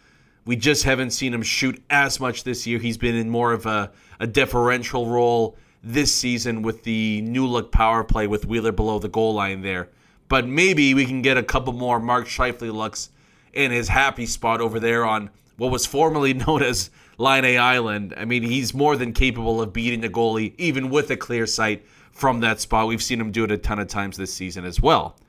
We 0.43 0.55
just 0.55 0.83
haven't 0.83 1.11
seen 1.11 1.33
him 1.33 1.43
shoot 1.43 1.81
as 1.91 2.19
much 2.19 2.43
this 2.43 2.65
year. 2.65 2.79
He's 2.79 2.97
been 2.97 3.15
in 3.15 3.29
more 3.29 3.53
of 3.53 3.67
a, 3.67 3.91
a 4.19 4.25
differential 4.25 5.05
role 5.05 5.55
this 5.83 6.13
season 6.13 6.63
with 6.63 6.83
the 6.83 7.21
new 7.21 7.45
look 7.45 7.71
power 7.71 8.03
play 8.03 8.25
with 8.25 8.45
Wheeler 8.45 8.71
below 8.71 8.97
the 8.97 9.07
goal 9.07 9.35
line 9.35 9.61
there. 9.61 9.89
But 10.29 10.47
maybe 10.47 10.95
we 10.95 11.05
can 11.05 11.21
get 11.21 11.38
a 11.38 11.43
couple 11.43 11.73
more 11.73 12.00
Mark 12.00 12.25
Scheifele 12.25 12.73
looks 12.73 13.09
in 13.53 13.69
his 13.69 13.88
happy 13.88 14.25
spot 14.25 14.61
over 14.61 14.79
there 14.79 15.05
on 15.05 15.29
what 15.62 15.72
was 15.72 15.86
formerly 15.86 16.34
known 16.48 16.63
as 16.63 16.89
Laine 17.20 17.60
Island. 17.60 18.15
I 18.18 18.25
mean, 18.25 18.41
he's 18.41 18.74
more 18.74 18.98
than 18.98 19.13
capable 19.13 19.62
of 19.62 19.72
beating 19.72 20.01
the 20.01 20.10
goalie, 20.10 20.56
even 20.58 20.89
with 20.89 21.12
a 21.12 21.15
clear 21.15 21.46
sight 21.46 21.86
from 22.12 22.39
that 22.39 22.60
spot. 22.60 22.88
We've 22.88 23.01
seen 23.01 23.22
him 23.22 23.32
do 23.32 23.44
it 23.44 23.51
a 23.51 23.60
ton 23.60 23.77
of 23.77 23.88
times 23.88 24.18
this 24.18 24.34
season 24.34 24.65
as 24.65 24.82
well. 24.82 25.20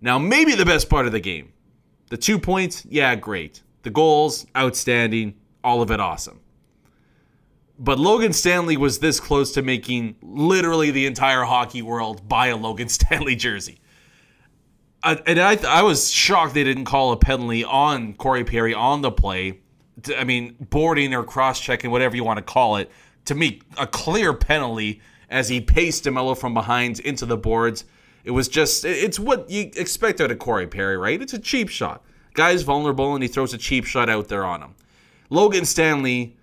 Now, 0.00 0.16
maybe 0.16 0.54
the 0.54 0.64
best 0.64 0.88
part 0.88 1.06
of 1.06 1.12
the 1.12 1.18
game. 1.18 1.52
The 2.08 2.16
two 2.16 2.38
points, 2.38 2.86
yeah, 2.88 3.16
great. 3.16 3.64
The 3.82 3.90
goals, 3.90 4.46
outstanding. 4.56 5.34
All 5.64 5.82
of 5.82 5.90
it 5.90 5.98
awesome. 5.98 6.38
But 7.76 7.98
Logan 7.98 8.32
Stanley 8.32 8.76
was 8.76 9.00
this 9.00 9.18
close 9.18 9.50
to 9.54 9.62
making 9.62 10.14
literally 10.22 10.92
the 10.92 11.06
entire 11.06 11.42
hockey 11.42 11.82
world 11.82 12.28
buy 12.28 12.46
a 12.48 12.56
Logan 12.56 12.88
Stanley 12.90 13.34
jersey. 13.34 13.80
I, 15.02 15.20
and 15.26 15.40
I, 15.40 15.58
I 15.66 15.82
was 15.82 16.12
shocked 16.12 16.54
they 16.54 16.62
didn't 16.62 16.84
call 16.84 17.10
a 17.10 17.16
penalty 17.16 17.64
on 17.64 18.14
Corey 18.14 18.44
Perry 18.44 18.72
on 18.72 19.02
the 19.02 19.10
play 19.10 19.63
I 20.16 20.24
mean, 20.24 20.56
boarding 20.60 21.14
or 21.14 21.22
cross 21.22 21.60
checking, 21.60 21.90
whatever 21.90 22.16
you 22.16 22.24
want 22.24 22.38
to 22.38 22.42
call 22.42 22.76
it, 22.76 22.90
to 23.26 23.34
me, 23.34 23.60
a 23.78 23.86
clear 23.86 24.34
penalty 24.34 25.00
as 25.30 25.48
he 25.48 25.60
paced 25.60 26.04
DeMelo 26.04 26.36
from 26.36 26.54
behind 26.54 27.00
into 27.00 27.26
the 27.26 27.36
boards. 27.36 27.84
It 28.24 28.30
was 28.30 28.48
just, 28.48 28.84
it's 28.84 29.18
what 29.18 29.50
you 29.50 29.70
expect 29.76 30.20
out 30.20 30.30
of 30.30 30.38
Corey 30.38 30.66
Perry, 30.66 30.96
right? 30.96 31.20
It's 31.20 31.32
a 31.32 31.38
cheap 31.38 31.68
shot. 31.68 32.02
Guy's 32.34 32.62
vulnerable 32.62 33.14
and 33.14 33.22
he 33.22 33.28
throws 33.28 33.54
a 33.54 33.58
cheap 33.58 33.84
shot 33.84 34.08
out 34.08 34.28
there 34.28 34.44
on 34.44 34.62
him. 34.62 34.74
Logan 35.30 35.64
Stanley, 35.64 36.36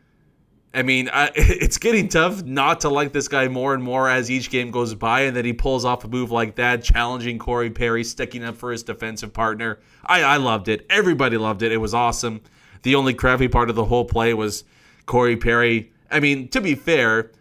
I 0.74 0.84
mean, 0.84 1.10
I, 1.12 1.32
it's 1.36 1.78
getting 1.78 2.08
tough 2.08 2.44
not 2.44 2.82
to 2.82 2.90
like 2.90 3.12
this 3.12 3.28
guy 3.28 3.48
more 3.48 3.74
and 3.74 3.84
more 3.84 4.10
as 4.10 4.32
each 4.32 4.50
game 4.50 4.72
goes 4.72 4.94
by, 4.94 5.22
and 5.22 5.36
then 5.36 5.46
he 5.46 5.54
pulls 5.54 5.86
off 5.86 6.04
a 6.04 6.08
move 6.08 6.32
like 6.32 6.56
that, 6.56 6.84
challenging 6.84 7.40
Corey 7.40 7.70
Perry, 7.70 8.04
sticking 8.04 8.44
up 8.44 8.56
for 8.56 8.72
his 8.72 8.84
defensive 8.84 9.34
partner. 9.34 9.80
I, 10.06 10.24
I 10.24 10.38
loved 10.38 10.68
it. 10.68 10.86
Everybody 10.90 11.38
loved 11.38 11.62
it. 11.62 11.72
It 11.72 11.78
was 11.78 11.94
awesome. 11.94 12.42
The 12.84 12.96
only 12.96 13.14
crappy 13.14 13.48
part 13.48 13.70
of 13.70 13.76
the 13.76 13.86
whole 13.86 14.06
play 14.06 14.34
was 14.34 14.64
Corey 15.06 15.38
Perry. 15.38 15.92
I 16.10 16.20
mean, 16.20 16.48
to 16.50 16.62
be 16.62 16.76
fair, 16.76 17.32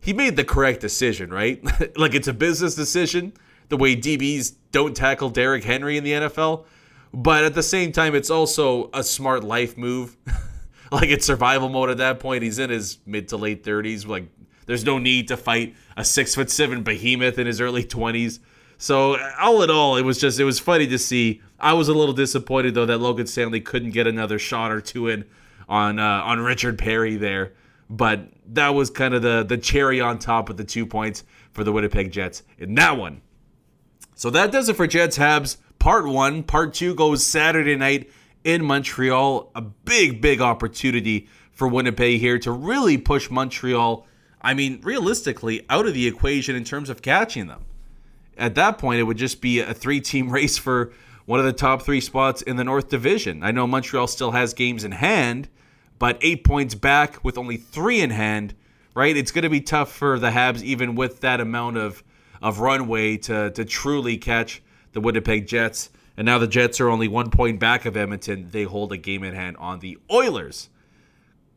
he 0.00 0.12
made 0.12 0.36
the 0.36 0.44
correct 0.44 0.80
decision, 0.80 1.30
right? 1.30 1.62
like 1.96 2.14
it's 2.14 2.28
a 2.28 2.32
business 2.32 2.74
decision, 2.74 3.32
the 3.68 3.76
way 3.76 3.96
DBs 3.96 4.54
don't 4.72 4.96
tackle 4.96 5.30
Derrick 5.30 5.64
Henry 5.64 5.96
in 5.96 6.04
the 6.04 6.12
NFL. 6.12 6.64
But 7.12 7.44
at 7.44 7.54
the 7.54 7.62
same 7.62 7.92
time, 7.92 8.14
it's 8.14 8.30
also 8.30 8.90
a 8.92 9.02
smart 9.02 9.42
life 9.42 9.76
move. 9.76 10.16
like 10.92 11.08
it's 11.08 11.26
survival 11.26 11.68
mode 11.68 11.90
at 11.90 11.98
that 11.98 12.20
point. 12.20 12.42
He's 12.42 12.58
in 12.58 12.70
his 12.70 12.98
mid 13.06 13.28
to 13.28 13.36
late 13.36 13.64
30s. 13.64 14.06
Like 14.06 14.28
there's 14.66 14.84
no 14.84 14.98
need 14.98 15.28
to 15.28 15.36
fight 15.36 15.74
a 15.96 16.04
six 16.04 16.34
foot 16.34 16.50
seven 16.50 16.82
behemoth 16.82 17.38
in 17.38 17.46
his 17.46 17.60
early 17.60 17.84
20s. 17.84 18.40
So 18.76 19.18
all 19.40 19.62
in 19.62 19.70
all, 19.70 19.96
it 19.96 20.02
was 20.02 20.18
just 20.18 20.38
it 20.38 20.44
was 20.44 20.58
funny 20.58 20.86
to 20.86 20.98
see. 20.98 21.42
I 21.58 21.72
was 21.72 21.88
a 21.88 21.94
little 21.94 22.14
disappointed 22.14 22.74
though 22.74 22.86
that 22.86 22.98
Logan 22.98 23.26
Stanley 23.26 23.60
couldn't 23.60 23.90
get 23.90 24.06
another 24.06 24.38
shot 24.38 24.70
or 24.70 24.80
two 24.80 25.08
in 25.08 25.24
on 25.68 25.98
uh, 25.98 26.22
on 26.24 26.40
Richard 26.40 26.78
Perry 26.78 27.16
there, 27.16 27.52
but 27.90 28.28
that 28.46 28.70
was 28.70 28.90
kind 28.90 29.14
of 29.14 29.22
the 29.22 29.44
the 29.44 29.58
cherry 29.58 30.00
on 30.00 30.18
top 30.18 30.48
of 30.48 30.56
the 30.56 30.64
two 30.64 30.86
points 30.86 31.24
for 31.52 31.64
the 31.64 31.72
Winnipeg 31.72 32.12
Jets 32.12 32.42
in 32.58 32.74
that 32.76 32.96
one. 32.96 33.22
So 34.14 34.30
that 34.30 34.52
does 34.52 34.68
it 34.68 34.76
for 34.76 34.86
Jets 34.86 35.18
Habs 35.18 35.56
part 35.78 36.06
one. 36.06 36.42
Part 36.42 36.74
two 36.74 36.94
goes 36.94 37.24
Saturday 37.24 37.76
night 37.76 38.10
in 38.44 38.64
Montreal. 38.64 39.50
A 39.54 39.62
big 39.62 40.20
big 40.20 40.40
opportunity 40.40 41.28
for 41.52 41.66
Winnipeg 41.66 42.20
here 42.20 42.38
to 42.38 42.52
really 42.52 42.98
push 42.98 43.30
Montreal. 43.30 44.06
I 44.40 44.54
mean, 44.54 44.80
realistically, 44.82 45.66
out 45.68 45.86
of 45.86 45.94
the 45.94 46.06
equation 46.06 46.54
in 46.54 46.62
terms 46.62 46.88
of 46.88 47.02
catching 47.02 47.48
them 47.48 47.64
at 48.36 48.54
that 48.54 48.78
point, 48.78 49.00
it 49.00 49.02
would 49.02 49.16
just 49.16 49.40
be 49.40 49.60
a 49.60 49.74
three 49.74 50.00
team 50.00 50.30
race 50.32 50.56
for 50.56 50.92
one 51.28 51.38
of 51.38 51.44
the 51.44 51.52
top 51.52 51.82
three 51.82 52.00
spots 52.00 52.40
in 52.40 52.56
the 52.56 52.64
North 52.64 52.88
Division. 52.88 53.42
I 53.42 53.50
know 53.50 53.66
Montreal 53.66 54.06
still 54.06 54.30
has 54.30 54.54
games 54.54 54.82
in 54.82 54.92
hand, 54.92 55.50
but 55.98 56.16
eight 56.22 56.42
points 56.42 56.74
back 56.74 57.22
with 57.22 57.36
only 57.36 57.58
three 57.58 58.00
in 58.00 58.08
hand, 58.08 58.54
right? 58.94 59.14
It's 59.14 59.30
going 59.30 59.42
to 59.42 59.50
be 59.50 59.60
tough 59.60 59.92
for 59.92 60.18
the 60.18 60.30
Habs, 60.30 60.62
even 60.62 60.94
with 60.94 61.20
that 61.20 61.38
amount 61.38 61.76
of, 61.76 62.02
of 62.40 62.60
runway, 62.60 63.18
to, 63.18 63.50
to 63.50 63.66
truly 63.66 64.16
catch 64.16 64.62
the 64.92 65.02
Winnipeg 65.02 65.46
Jets. 65.46 65.90
And 66.16 66.24
now 66.24 66.38
the 66.38 66.46
Jets 66.46 66.80
are 66.80 66.88
only 66.88 67.08
one 67.08 67.28
point 67.28 67.60
back 67.60 67.84
of 67.84 67.94
Edmonton. 67.94 68.48
They 68.50 68.62
hold 68.62 68.90
a 68.94 68.96
game 68.96 69.22
in 69.22 69.34
hand 69.34 69.58
on 69.58 69.80
the 69.80 69.98
Oilers. 70.10 70.70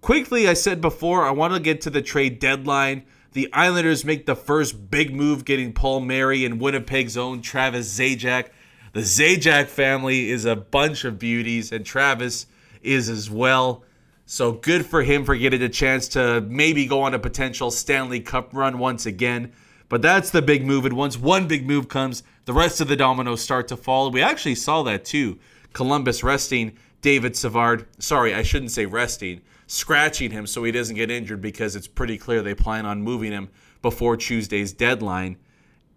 Quickly, 0.01 0.49
I 0.49 0.53
said 0.53 0.81
before, 0.81 1.23
I 1.25 1.31
want 1.31 1.53
to 1.53 1.61
get 1.61 1.79
to 1.83 1.89
the 1.89 2.01
trade 2.01 2.39
deadline. 2.39 3.05
The 3.31 3.47
Islanders 3.53 4.03
make 4.03 4.25
the 4.25 4.35
first 4.35 4.91
big 4.91 5.15
move, 5.15 5.45
getting 5.45 5.71
Palmieri 5.71 6.43
and 6.43 6.59
Winnipeg's 6.59 7.15
own 7.15 7.41
Travis 7.41 7.97
Zajac. 7.97 8.49
The 8.93 9.01
Zajac 9.01 9.67
family 9.67 10.29
is 10.29 10.43
a 10.45 10.55
bunch 10.55 11.05
of 11.05 11.17
beauties, 11.17 11.71
and 11.71 11.85
Travis 11.85 12.45
is 12.81 13.07
as 13.09 13.29
well. 13.29 13.83
So 14.25 14.51
good 14.51 14.85
for 14.85 15.03
him 15.03 15.23
for 15.23 15.35
getting 15.35 15.61
a 15.61 15.69
chance 15.69 16.07
to 16.09 16.41
maybe 16.41 16.85
go 16.85 17.01
on 17.01 17.13
a 17.13 17.19
potential 17.19 17.71
Stanley 17.71 18.19
Cup 18.19 18.53
run 18.53 18.79
once 18.79 19.05
again. 19.05 19.53
But 19.87 20.01
that's 20.01 20.29
the 20.29 20.41
big 20.41 20.65
move. 20.65 20.85
And 20.85 20.95
once 20.95 21.17
one 21.17 21.47
big 21.47 21.65
move 21.65 21.87
comes, 21.87 22.23
the 22.45 22.53
rest 22.53 22.81
of 22.81 22.87
the 22.87 22.95
dominoes 22.95 23.41
start 23.41 23.67
to 23.69 23.77
fall. 23.77 24.11
We 24.11 24.21
actually 24.21 24.55
saw 24.55 24.83
that 24.83 25.05
too. 25.05 25.39
Columbus 25.73 26.23
resting 26.23 26.73
David 27.01 27.35
Savard. 27.35 27.87
Sorry, 27.99 28.33
I 28.33 28.43
shouldn't 28.43 28.71
say 28.71 28.85
resting 28.85 29.41
scratching 29.71 30.31
him 30.31 30.45
so 30.45 30.65
he 30.65 30.71
doesn't 30.71 30.97
get 30.97 31.09
injured 31.09 31.39
because 31.39 31.77
it's 31.77 31.87
pretty 31.87 32.17
clear 32.17 32.41
they 32.41 32.53
plan 32.53 32.85
on 32.85 33.01
moving 33.01 33.31
him 33.31 33.47
before 33.81 34.17
Tuesday's 34.17 34.73
deadline. 34.73 35.37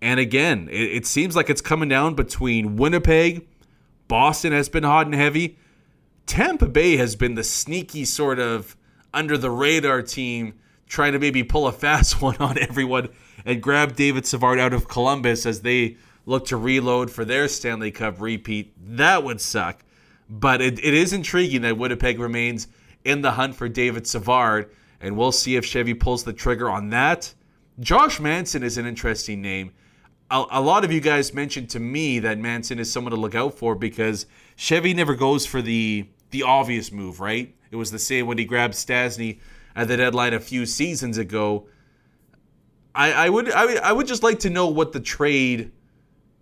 And 0.05 0.21
again, 0.21 0.69
it, 0.71 0.97
it 0.97 1.07
seems 1.07 1.35
like 1.35 1.49
it's 1.49 1.63
coming 1.63 1.89
down 1.89 2.15
between 2.15 2.77
Winnipeg, 2.77 3.49
Boston 4.07 4.53
has 4.53 4.69
been 4.69 4.83
hot 4.83 5.07
and 5.07 5.15
heavy. 5.15 5.57
Tampa 6.27 6.67
Bay 6.67 6.99
has 6.99 7.17
been 7.17 7.37
the 7.37 7.43
sneaky 7.43 8.05
sort 8.05 8.39
of 8.39 8.77
under 9.15 9.39
the 9.39 9.51
radar 9.51 10.03
team 10.03 10.59
trying 10.87 11.15
to 11.15 11.19
maybe 11.19 11.43
pull 11.43 11.67
a 11.67 11.73
fast 11.73 12.21
one 12.23 12.37
on 12.37 12.59
everyone 12.59 13.09
and 13.47 13.63
grab 13.63 13.97
David 13.97 14.27
Savard 14.27 14.59
out 14.59 14.75
of 14.75 14.89
Columbus 14.89 15.47
as 15.47 15.63
they 15.63 15.97
look 16.27 16.45
to 16.49 16.59
reload 16.59 17.11
for 17.11 17.25
their 17.25 17.49
Stanley 17.49 17.91
Cup 17.91 18.21
repeat. 18.21 18.75
That 18.97 19.25
would 19.25 19.41
suck. 19.41 19.87
But 20.29 20.61
it, 20.61 20.85
it 20.85 20.93
is 20.93 21.15
intriguing 21.15 21.63
that 21.63 21.79
Winnipeg 21.79 22.19
remains 22.19 22.69
in 23.05 23.23
the 23.23 23.33
hunt 23.33 23.55
for 23.55 23.71
David 23.71 24.07
Savard, 24.07 24.71
and 25.01 25.17
we'll 25.17 25.33
see 25.33 25.57
if 25.57 25.65
Chevy 25.65 25.95
pulls 25.95 26.25
the 26.25 26.35
trigger 26.35 26.69
on 26.69 26.91
that. 26.91 27.33
Josh 27.81 28.21
Manson 28.21 28.63
is 28.63 28.77
an 28.77 28.85
interesting 28.85 29.41
name. 29.41 29.73
A, 30.31 30.45
a, 30.52 30.61
lot 30.61 30.85
of 30.85 30.90
you 30.93 31.00
guys 31.00 31.35
mentioned 31.35 31.71
to 31.71 31.81
me 31.81 32.19
that 32.21 32.38
Manson 32.38 32.78
is 32.78 32.90
someone 32.90 33.12
to 33.12 33.16
look 33.21 33.35
out 33.35 33.54
for 33.59 33.75
because 33.75 34.26
Chevy 34.57 34.95
never 34.95 35.14
goes 35.14 35.47
for 35.47 35.61
the 35.62 36.07
the 36.31 36.43
obvious 36.43 36.90
move, 36.90 37.21
right? 37.21 37.54
It 37.71 37.76
was 37.76 37.90
the 37.90 37.99
same 37.99 38.26
when 38.26 38.38
he 38.38 38.45
grabbed 38.45 38.75
Stastny 38.75 39.38
at 39.76 39.87
the 39.88 39.97
deadline 39.97 40.35
a 40.35 40.40
few 40.40 40.66
seasons 40.66 41.19
ago. 41.19 41.66
I, 42.95 43.12
I 43.12 43.28
would 43.28 43.50
I, 43.50 43.66
would- 43.66 43.78
I 43.78 43.93
would 43.93 44.07
just 44.07 44.23
like 44.23 44.40
to 44.40 44.50
know 44.50 44.69
what 44.69 44.93
the 44.93 45.00
trade 45.00 45.73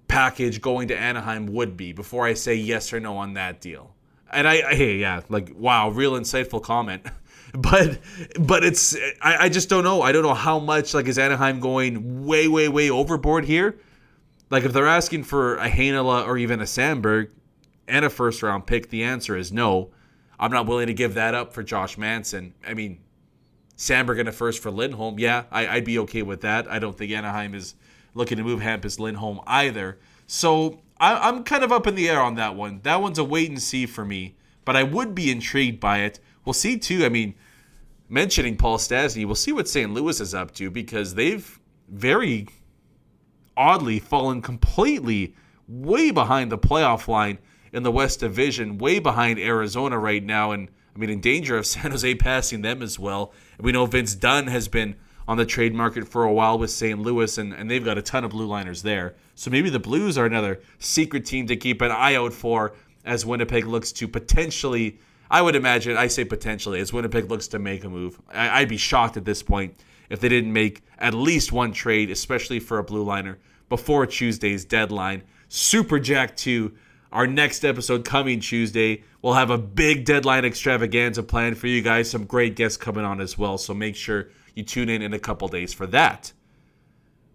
package 0.08 0.60
going 0.60 0.88
to 0.88 0.96
Anaheim 0.96 1.46
would 1.46 1.76
be 1.76 1.92
before 1.92 2.26
I 2.26 2.34
say 2.34 2.54
yes 2.54 2.92
or 2.92 3.00
no 3.00 3.16
on 3.16 3.34
that 3.34 3.60
deal. 3.60 3.94
And 4.30 4.46
I, 4.46 4.62
I 4.70 4.74
hey 4.74 4.96
yeah, 4.96 5.22
like 5.28 5.52
wow, 5.54 5.90
real 5.90 6.12
insightful 6.12 6.62
comment. 6.62 7.06
But 7.54 7.99
but 8.40 8.64
it's 8.64 8.97
I, 9.21 9.44
I 9.44 9.49
just 9.49 9.68
don't 9.68 9.85
know. 9.85 10.00
I 10.00 10.12
don't 10.12 10.23
know 10.23 10.35
how 10.35 10.59
much 10.59 10.94
like 10.94 11.06
is 11.06 11.18
Anaheim 11.18 11.61
going 11.61 12.26
way 12.26 12.49
way 12.49 12.68
way 12.68 12.90
overboard 12.90 13.44
here. 13.44 13.78
Like 14.50 14.64
if 14.64 14.73
they're 14.73 14.87
asking 14.87 15.25
for 15.25 15.56
a 15.56 15.68
Heinola 15.68 16.26
or 16.26 16.38
even 16.38 16.61
a 16.61 16.64
Samberg 16.64 17.30
and 17.87 18.04
a 18.04 18.11
first 18.11 18.42
round 18.42 18.66
pick, 18.66 18.88
the 18.88 19.02
answer 19.04 19.37
is 19.37 19.52
no. 19.52 19.90
I'm 20.38 20.50
not 20.50 20.66
willing 20.66 20.87
to 20.88 20.94
give 20.94 21.14
that 21.14 21.35
up 21.35 21.52
for 21.52 21.62
Josh 21.62 21.97
Manson. 21.97 22.54
I 22.66 22.75
mean, 22.75 22.99
Samberg 23.76 24.18
and 24.21 24.28
a 24.28 24.32
first 24.32 24.62
for 24.62 24.71
Lindholm, 24.71 25.18
yeah, 25.18 25.44
I, 25.50 25.66
I'd 25.66 25.85
be 25.85 25.99
okay 26.00 26.23
with 26.23 26.40
that. 26.40 26.71
I 26.71 26.78
don't 26.78 26.97
think 26.97 27.12
Anaheim 27.12 27.54
is 27.54 27.75
looking 28.14 28.38
to 28.38 28.44
move 28.44 28.61
Hampus 28.61 28.99
Lindholm 28.99 29.40
either. 29.47 29.99
So 30.26 30.80
I, 30.99 31.28
I'm 31.28 31.44
kind 31.44 31.64
of 31.64 31.73
up 31.73 31.87
in 31.87 31.94
the 31.94 32.09
air 32.09 32.21
on 32.21 32.35
that 32.37 32.54
one. 32.54 32.80
That 32.82 33.00
one's 33.00 33.18
a 33.18 33.25
wait 33.25 33.50
and 33.50 33.62
see 33.62 33.87
for 33.87 34.04
me, 34.04 34.37
but 34.64 34.76
I 34.76 34.82
would 34.82 35.14
be 35.14 35.30
intrigued 35.30 35.80
by 35.80 35.99
it. 35.99 36.18
We'll 36.44 36.52
see 36.52 36.78
too. 36.78 37.04
I 37.04 37.09
mean, 37.09 37.35
mentioning 38.12 38.59
Paul 38.59 38.76
Stastny, 38.76 39.25
we'll 39.25 39.35
see 39.35 39.52
what 39.52 39.66
St. 39.66 39.92
Louis 39.92 40.21
is 40.21 40.35
up 40.35 40.52
to 40.57 40.71
because 40.71 41.14
they've 41.14 41.59
very 41.88 42.47
oddly 43.57 43.99
fallen 43.99 44.42
completely 44.42 45.35
way 45.66 46.11
behind 46.11 46.52
the 46.52 46.59
playoff 46.59 47.09
line 47.09 47.38
in 47.73 47.83
the 47.83 47.90
West 47.90 48.21
Division, 48.21 48.76
way 48.76 48.99
behind 48.99 49.38
Arizona 49.38 49.99
right 49.99 50.23
now, 50.23 50.52
and 50.52 50.69
I 50.95 50.99
mean 50.99 51.09
in 51.09 51.21
danger 51.23 51.57
of 51.57 51.66
San 51.66 51.90
Jose 51.90 52.14
passing 52.16 52.61
them 52.61 52.83
as 52.83 52.99
well. 52.99 53.33
And 53.57 53.64
we 53.64 53.73
know 53.73 53.87
Vince 53.87 54.14
Dunn 54.14 54.47
has 54.49 54.69
been 54.69 54.95
on 55.26 55.38
the 55.38 55.47
trade 55.47 55.75
market 55.75 56.07
for 56.07 56.25
a 56.25 56.33
while 56.33 56.59
with 56.59 56.71
St. 56.71 56.99
Louis, 56.99 57.38
and, 57.38 57.54
and 57.54 57.71
they've 57.71 57.85
got 57.85 57.97
a 57.97 58.02
ton 58.02 58.25
of 58.25 58.33
blue 58.33 58.47
liners 58.47 58.83
there. 58.83 59.14
So 59.35 59.50
maybe 59.50 59.71
the 59.71 59.78
Blues 59.78 60.19
are 60.19 60.26
another 60.26 60.61
secret 60.78 61.25
team 61.25 61.47
to 61.47 61.57
keep 61.57 61.81
an 61.81 61.90
eye 61.90 62.16
out 62.16 62.35
for 62.35 62.75
as 63.07 63.25
Winnipeg 63.25 63.66
looks 63.66 63.90
to 63.92 64.07
potentially, 64.07 65.00
I 65.32 65.40
would 65.40 65.56
imagine, 65.56 65.96
I 65.96 66.08
say 66.08 66.26
potentially, 66.26 66.78
as 66.78 66.92
Winnipeg 66.92 67.30
looks 67.30 67.48
to 67.48 67.58
make 67.58 67.84
a 67.84 67.88
move. 67.88 68.20
I, 68.30 68.60
I'd 68.60 68.68
be 68.68 68.76
shocked 68.76 69.16
at 69.16 69.24
this 69.24 69.42
point 69.42 69.74
if 70.10 70.20
they 70.20 70.28
didn't 70.28 70.52
make 70.52 70.82
at 70.98 71.14
least 71.14 71.52
one 71.52 71.72
trade, 71.72 72.10
especially 72.10 72.60
for 72.60 72.78
a 72.78 72.84
blue 72.84 73.02
liner, 73.02 73.38
before 73.70 74.04
Tuesday's 74.04 74.66
deadline. 74.66 75.22
Super 75.48 75.98
Jack 75.98 76.36
2, 76.36 76.70
our 77.12 77.26
next 77.26 77.64
episode 77.64 78.04
coming 78.04 78.40
Tuesday. 78.40 79.04
We'll 79.22 79.32
have 79.32 79.48
a 79.48 79.56
big 79.56 80.04
deadline 80.04 80.44
extravaganza 80.44 81.22
planned 81.22 81.56
for 81.56 81.66
you 81.66 81.80
guys. 81.80 82.10
Some 82.10 82.26
great 82.26 82.54
guests 82.54 82.76
coming 82.76 83.06
on 83.06 83.18
as 83.18 83.38
well. 83.38 83.56
So 83.56 83.72
make 83.72 83.96
sure 83.96 84.28
you 84.54 84.64
tune 84.64 84.90
in 84.90 85.00
in 85.00 85.14
a 85.14 85.18
couple 85.18 85.48
days 85.48 85.72
for 85.72 85.86
that. 85.86 86.34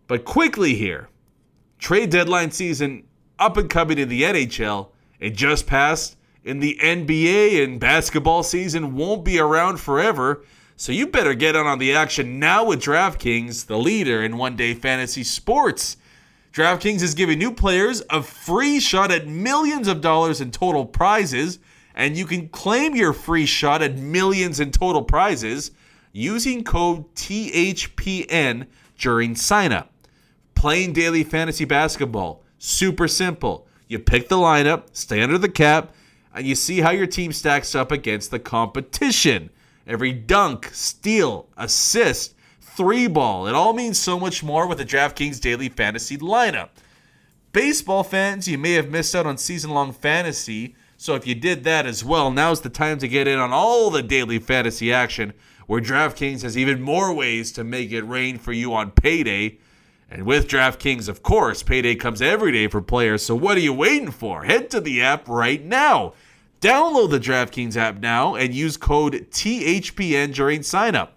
But 0.06 0.24
quickly 0.24 0.76
here, 0.76 1.10
trade 1.80 2.12
deadline 2.12 2.52
season 2.52 3.06
up 3.40 3.58
and 3.58 3.72
coming 3.72 3.98
in 3.98 4.08
the 4.08 4.22
NHL. 4.22 4.90
It 5.20 5.32
just 5.32 5.66
passed 5.66 6.17
in 6.48 6.62
the 6.62 6.80
NBA, 6.82 7.62
and 7.62 7.78
basketball 7.78 8.42
season 8.42 8.96
won't 8.96 9.26
be 9.26 9.38
around 9.38 9.82
forever. 9.82 10.46
So 10.78 10.94
you 10.94 11.08
better 11.08 11.34
get 11.34 11.58
on 11.58 11.68
on 11.68 11.78
the 11.78 11.94
action 11.94 12.40
now 12.40 12.64
with 12.64 12.82
DraftKings, 12.82 13.66
the 13.66 13.78
leader 13.78 14.24
in 14.24 14.38
one 14.38 14.56
day 14.56 14.74
fantasy 14.74 15.24
sports. 15.24 15.98
DraftKings 16.54 17.02
is 17.02 17.16
giving 17.16 17.38
new 17.38 17.52
players 17.52 18.02
a 18.10 18.24
free 18.24 18.80
shot 18.80 19.12
at 19.12 19.28
millions 19.28 19.90
of 19.90 20.00
dollars 20.00 20.40
in 20.40 20.52
total 20.52 20.86
prizes, 20.86 21.60
and 21.94 22.16
you 22.16 22.26
can 22.26 22.48
claim 22.48 22.96
your 22.96 23.12
free 23.12 23.46
shot 23.46 23.82
at 23.82 23.98
millions 23.98 24.62
in 24.62 24.72
total 24.72 25.04
prizes 25.04 25.72
using 26.14 26.64
code 26.64 27.14
THPN 27.16 28.68
during 28.98 29.36
signup. 29.36 29.88
Playing 30.56 30.94
daily 30.94 31.26
fantasy 31.26 31.66
basketball, 31.66 32.42
super 32.58 33.10
simple. 33.10 33.68
You 33.90 34.00
pick 34.00 34.30
the 34.30 34.38
lineup, 34.38 34.86
stay 34.94 35.22
under 35.22 35.38
the 35.38 35.50
cap, 35.50 35.94
and 36.34 36.46
you 36.46 36.56
see 36.56 36.82
how 36.82 36.92
your 36.92 37.08
team 37.08 37.32
stacks 37.32 37.76
up 37.76 37.92
against 37.92 38.32
the 38.32 38.40
competition. 38.40 39.50
Every 39.86 40.12
dunk, 40.12 40.70
steal, 40.74 41.48
assist, 41.58 42.36
three 42.60 43.08
ball, 43.08 43.48
it 43.48 43.56
all 43.56 43.74
means 43.74 43.98
so 43.98 44.20
much 44.20 44.44
more 44.44 44.68
with 44.68 44.78
the 44.78 44.86
DraftKings 44.86 45.42
daily 45.42 45.70
fantasy 45.70 46.18
lineup. 46.18 46.70
Baseball 47.54 48.04
fans, 48.04 48.48
you 48.48 48.58
may 48.58 48.74
have 48.74 48.90
missed 48.90 49.16
out 49.16 49.26
on 49.26 49.38
season 49.38 49.72
long 49.72 49.92
fantasy, 49.94 50.76
so 50.98 51.16
if 51.16 51.26
you 51.26 51.36
did 51.36 51.64
that 51.64 51.86
as 51.86 52.04
well, 52.04 52.30
now's 52.30 52.62
the 52.62 52.70
time 52.70 52.98
to 53.00 53.08
get 53.08 53.28
in 53.28 53.40
on 53.40 53.52
all 53.52 53.90
the 53.90 54.04
daily 54.04 54.40
fantasy 54.40 54.92
action, 54.92 55.34
where 55.66 55.82
DraftKings 55.82 56.42
has 56.42 56.58
even 56.58 56.82
more 56.82 57.14
ways 57.14 57.52
to 57.54 57.64
make 57.64 57.92
it 57.92 58.04
rain 58.04 58.38
for 58.38 58.52
you 58.52 58.74
on 58.74 58.92
payday. 58.92 59.58
And 60.10 60.26
with 60.26 60.48
DraftKings, 60.48 61.10
of 61.10 61.22
course, 61.22 61.64
payday 61.64 61.96
comes 61.96 62.22
every 62.22 62.52
day 62.54 62.68
for 62.68 62.82
players, 62.82 63.24
so 63.24 63.36
what 63.36 63.58
are 63.58 63.62
you 63.62 63.74
waiting 63.74 64.12
for? 64.12 64.46
Head 64.46 64.70
to 64.72 64.80
the 64.80 65.02
app 65.02 65.28
right 65.28 65.64
now. 65.64 66.14
Download 66.62 67.10
the 67.10 67.20
DraftKings 67.20 67.76
app 67.76 68.00
now 68.00 68.36
and 68.36 68.54
use 68.54 68.78
code 68.78 69.28
THPN 69.32 70.34
during 70.34 70.62
signup. 70.62 71.10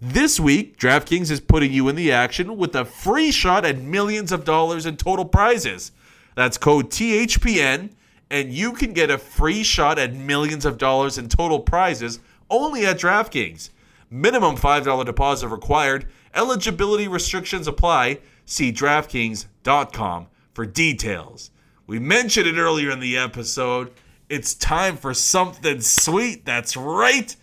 This 0.00 0.38
week, 0.38 0.78
DraftKings 0.78 1.30
is 1.30 1.40
putting 1.40 1.72
you 1.72 1.88
in 1.88 1.96
the 1.96 2.12
action 2.12 2.58
with 2.58 2.74
a 2.76 2.84
free 2.84 3.32
shot 3.32 3.64
at 3.64 3.80
millions 3.80 4.30
of 4.30 4.44
dollars 4.44 4.84
in 4.84 4.98
total 4.98 5.24
prizes. 5.24 5.92
That's 6.34 6.58
code 6.58 6.90
THPN, 6.90 7.90
and 8.30 8.52
you 8.52 8.72
can 8.72 8.92
get 8.92 9.10
a 9.10 9.16
free 9.16 9.62
shot 9.62 9.98
at 9.98 10.14
millions 10.14 10.66
of 10.66 10.76
dollars 10.76 11.16
in 11.16 11.28
total 11.30 11.60
prizes 11.60 12.20
only 12.50 12.84
at 12.84 12.98
DraftKings. 12.98 13.70
Minimum 14.10 14.56
$5 14.56 15.04
deposit 15.04 15.48
required. 15.48 16.06
Eligibility 16.36 17.08
restrictions 17.08 17.66
apply. 17.66 18.20
See 18.44 18.72
DraftKings.com 18.72 20.26
for 20.52 20.66
details. 20.66 21.50
We 21.86 21.98
mentioned 21.98 22.46
it 22.46 22.56
earlier 22.56 22.90
in 22.90 23.00
the 23.00 23.16
episode. 23.16 23.92
It's 24.28 24.54
time 24.54 24.96
for 24.96 25.14
something 25.14 25.80
sweet. 25.80 26.44
That's 26.44 26.76
right. 26.76 27.34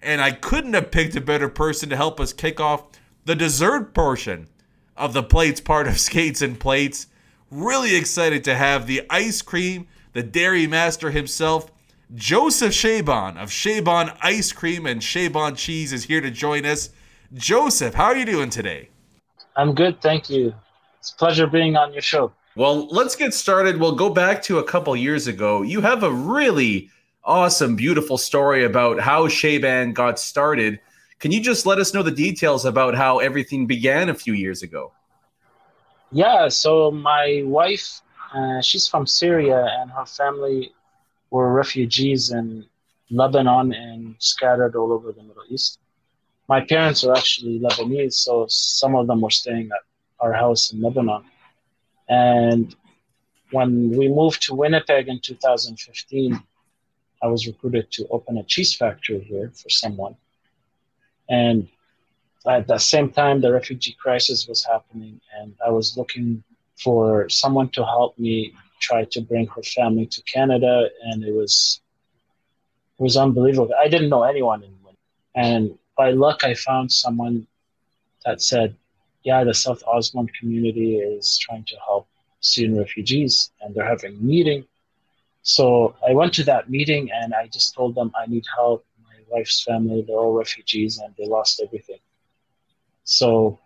And 0.00 0.20
I 0.20 0.32
couldn't 0.32 0.74
have 0.74 0.90
picked 0.90 1.16
a 1.16 1.20
better 1.20 1.48
person 1.48 1.88
to 1.90 1.96
help 1.96 2.20
us 2.20 2.32
kick 2.32 2.60
off 2.60 2.84
the 3.24 3.34
dessert 3.34 3.92
portion 3.92 4.48
of 4.96 5.12
the 5.12 5.22
plates 5.22 5.60
part 5.60 5.86
of 5.86 5.98
Skates 6.00 6.42
and 6.42 6.58
Plates. 6.58 7.08
Really 7.50 7.96
excited 7.96 8.44
to 8.44 8.54
have 8.54 8.86
the 8.86 9.02
ice 9.10 9.42
cream, 9.42 9.86
the 10.12 10.22
dairy 10.22 10.66
master 10.66 11.10
himself, 11.10 11.70
Joseph 12.14 12.72
Shaban 12.72 13.36
of 13.36 13.52
Shaban 13.52 14.12
Ice 14.22 14.52
Cream 14.52 14.86
and 14.86 15.02
Shaban 15.02 15.56
Cheese 15.56 15.92
is 15.92 16.04
here 16.04 16.22
to 16.22 16.30
join 16.30 16.64
us. 16.64 16.88
Joseph, 17.34 17.92
how 17.92 18.04
are 18.04 18.16
you 18.16 18.24
doing 18.24 18.48
today? 18.48 18.88
I'm 19.54 19.74
good, 19.74 20.00
thank 20.00 20.30
you. 20.30 20.54
It's 20.98 21.12
a 21.12 21.16
pleasure 21.16 21.46
being 21.46 21.76
on 21.76 21.92
your 21.92 22.00
show. 22.00 22.32
Well, 22.56 22.88
let's 22.88 23.16
get 23.16 23.34
started. 23.34 23.78
We'll 23.78 23.94
go 23.94 24.08
back 24.08 24.42
to 24.44 24.58
a 24.58 24.64
couple 24.64 24.96
years 24.96 25.26
ago. 25.26 25.60
You 25.62 25.82
have 25.82 26.02
a 26.02 26.10
really 26.10 26.90
awesome, 27.24 27.76
beautiful 27.76 28.16
story 28.16 28.64
about 28.64 28.98
how 28.98 29.28
Shaban 29.28 29.92
got 29.92 30.18
started. 30.18 30.80
Can 31.18 31.30
you 31.30 31.40
just 31.40 31.66
let 31.66 31.78
us 31.78 31.92
know 31.92 32.02
the 32.02 32.10
details 32.10 32.64
about 32.64 32.94
how 32.94 33.18
everything 33.18 33.66
began 33.66 34.08
a 34.08 34.14
few 34.14 34.32
years 34.32 34.62
ago? 34.62 34.92
Yeah, 36.10 36.48
so 36.48 36.90
my 36.90 37.42
wife, 37.44 38.00
uh, 38.34 38.62
she's 38.62 38.88
from 38.88 39.06
Syria, 39.06 39.66
and 39.80 39.90
her 39.90 40.06
family 40.06 40.72
were 41.30 41.52
refugees 41.52 42.30
in 42.30 42.64
Lebanon 43.10 43.74
and 43.74 44.16
scattered 44.18 44.74
all 44.74 44.92
over 44.92 45.12
the 45.12 45.22
Middle 45.22 45.44
East. 45.50 45.78
My 46.48 46.60
parents 46.62 47.04
are 47.04 47.14
actually 47.14 47.60
Lebanese, 47.60 48.14
so 48.14 48.46
some 48.48 48.96
of 48.96 49.06
them 49.06 49.20
were 49.20 49.30
staying 49.30 49.68
at 49.72 49.82
our 50.20 50.32
house 50.32 50.72
in 50.72 50.80
Lebanon. 50.80 51.24
And 52.08 52.74
when 53.50 53.90
we 53.90 54.08
moved 54.08 54.42
to 54.42 54.54
Winnipeg 54.54 55.08
in 55.08 55.20
2015, 55.20 56.42
I 57.22 57.26
was 57.26 57.46
recruited 57.46 57.90
to 57.92 58.06
open 58.08 58.38
a 58.38 58.44
cheese 58.44 58.74
factory 58.74 59.20
here 59.20 59.52
for 59.54 59.68
someone. 59.68 60.16
And 61.28 61.68
at 62.46 62.66
the 62.66 62.78
same 62.78 63.10
time, 63.10 63.40
the 63.40 63.52
refugee 63.52 63.96
crisis 64.00 64.46
was 64.48 64.64
happening, 64.64 65.20
and 65.38 65.54
I 65.64 65.70
was 65.70 65.96
looking 65.96 66.42
for 66.76 67.28
someone 67.28 67.68
to 67.70 67.84
help 67.84 68.18
me 68.18 68.54
try 68.80 69.04
to 69.04 69.20
bring 69.20 69.46
her 69.48 69.62
family 69.62 70.06
to 70.06 70.22
Canada, 70.22 70.88
and 71.02 71.24
it 71.24 71.34
was 71.34 71.80
it 72.98 73.02
was 73.02 73.16
unbelievable. 73.16 73.74
I 73.78 73.88
didn't 73.88 74.08
know 74.08 74.22
anyone 74.22 74.62
in 74.62 74.70
Winnipeg, 74.82 74.98
and 75.34 75.77
by 75.98 76.12
luck, 76.12 76.44
I 76.44 76.54
found 76.54 76.92
someone 76.92 77.36
that 78.24 78.40
said, 78.40 78.76
"Yeah, 79.28 79.42
the 79.44 79.54
South 79.64 79.82
Osborne 79.94 80.30
community 80.40 80.90
is 80.98 81.26
trying 81.46 81.64
to 81.72 81.76
help 81.88 82.06
Syrian 82.40 82.78
refugees, 82.78 83.34
and 83.60 83.74
they're 83.74 83.92
having 83.94 84.14
a 84.16 84.24
meeting." 84.34 84.62
So 85.42 85.96
I 86.08 86.12
went 86.20 86.32
to 86.34 86.44
that 86.44 86.70
meeting, 86.76 87.04
and 87.20 87.34
I 87.34 87.48
just 87.56 87.74
told 87.74 87.94
them 87.96 88.12
I 88.22 88.26
need 88.34 88.46
help. 88.60 88.86
My 89.10 89.18
wife's 89.32 89.60
family, 89.68 90.00
they're 90.02 90.22
all 90.24 90.34
refugees, 90.44 90.92
and 91.02 91.10
they 91.18 91.26
lost 91.26 91.60
everything. 91.66 92.02
So 93.04 93.58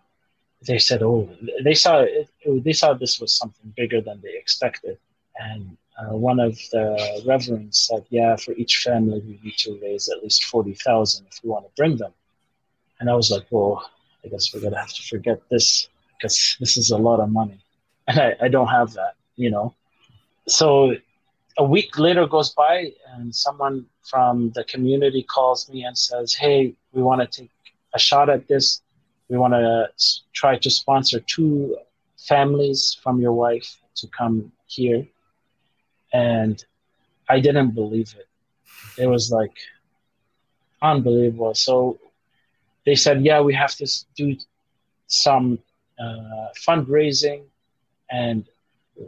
they 0.69 0.79
said, 0.87 1.03
"Oh, 1.03 1.29
they 1.67 1.75
saw 1.83 1.95
it, 2.01 2.29
they 2.67 2.73
saw 2.81 2.93
this 2.93 3.19
was 3.21 3.31
something 3.41 3.73
bigger 3.77 4.01
than 4.01 4.21
they 4.21 4.35
expected." 4.43 4.97
And 5.47 5.77
uh, 5.99 6.15
one 6.29 6.39
of 6.39 6.53
the 6.73 6.85
reverends 7.27 7.77
said, 7.87 8.03
"Yeah, 8.09 8.35
for 8.43 8.53
each 8.61 8.75
family, 8.87 9.19
we 9.27 9.39
need 9.43 9.57
to 9.65 9.79
raise 9.85 10.09
at 10.09 10.23
least 10.23 10.45
forty 10.45 10.75
thousand 10.85 11.27
if 11.31 11.35
we 11.43 11.49
want 11.51 11.65
to 11.67 11.71
bring 11.81 11.97
them." 11.97 12.13
And 13.03 13.09
I 13.09 13.15
was 13.15 13.29
like, 13.29 13.45
"Well, 13.51 13.83
I 14.23 14.29
guess 14.29 14.53
we're 14.53 14.61
gonna 14.61 14.79
have 14.79 14.93
to 14.93 15.03
forget 15.03 15.41
this 15.49 15.89
because 16.13 16.55
this 16.61 16.77
is 16.77 16.89
a 16.89 16.97
lot 16.97 17.19
of 17.19 17.29
money, 17.29 17.59
and 18.07 18.17
I, 18.17 18.29
I 18.45 18.47
don't 18.47 18.69
have 18.69 18.93
that, 18.93 19.15
you 19.35 19.51
know." 19.51 19.75
So 20.47 20.95
a 21.57 21.65
week 21.65 21.99
later 21.99 22.25
goes 22.25 22.51
by, 22.53 22.93
and 23.11 23.35
someone 23.35 23.87
from 24.09 24.51
the 24.51 24.63
community 24.63 25.21
calls 25.21 25.69
me 25.69 25.83
and 25.83 25.97
says, 25.97 26.33
"Hey, 26.33 26.75
we 26.93 27.01
want 27.01 27.19
to 27.19 27.27
take 27.27 27.51
a 27.93 27.99
shot 27.99 28.29
at 28.29 28.47
this. 28.47 28.81
We 29.27 29.37
want 29.37 29.53
to 29.53 29.89
try 30.31 30.57
to 30.57 30.69
sponsor 30.69 31.19
two 31.19 31.77
families 32.15 32.97
from 33.03 33.19
your 33.19 33.33
wife 33.33 33.69
to 33.95 34.07
come 34.17 34.53
here." 34.67 35.05
And 36.13 36.55
I 37.27 37.41
didn't 37.41 37.71
believe 37.71 38.15
it. 38.17 38.29
It 38.97 39.07
was 39.07 39.29
like 39.29 39.57
unbelievable. 40.81 41.53
So 41.53 41.99
they 42.85 42.95
said, 42.95 43.23
"Yeah, 43.23 43.41
we 43.41 43.53
have 43.53 43.75
to 43.75 43.87
do 44.15 44.35
some 45.07 45.59
uh, 45.99 46.47
fundraising, 46.67 47.43
and 48.11 48.45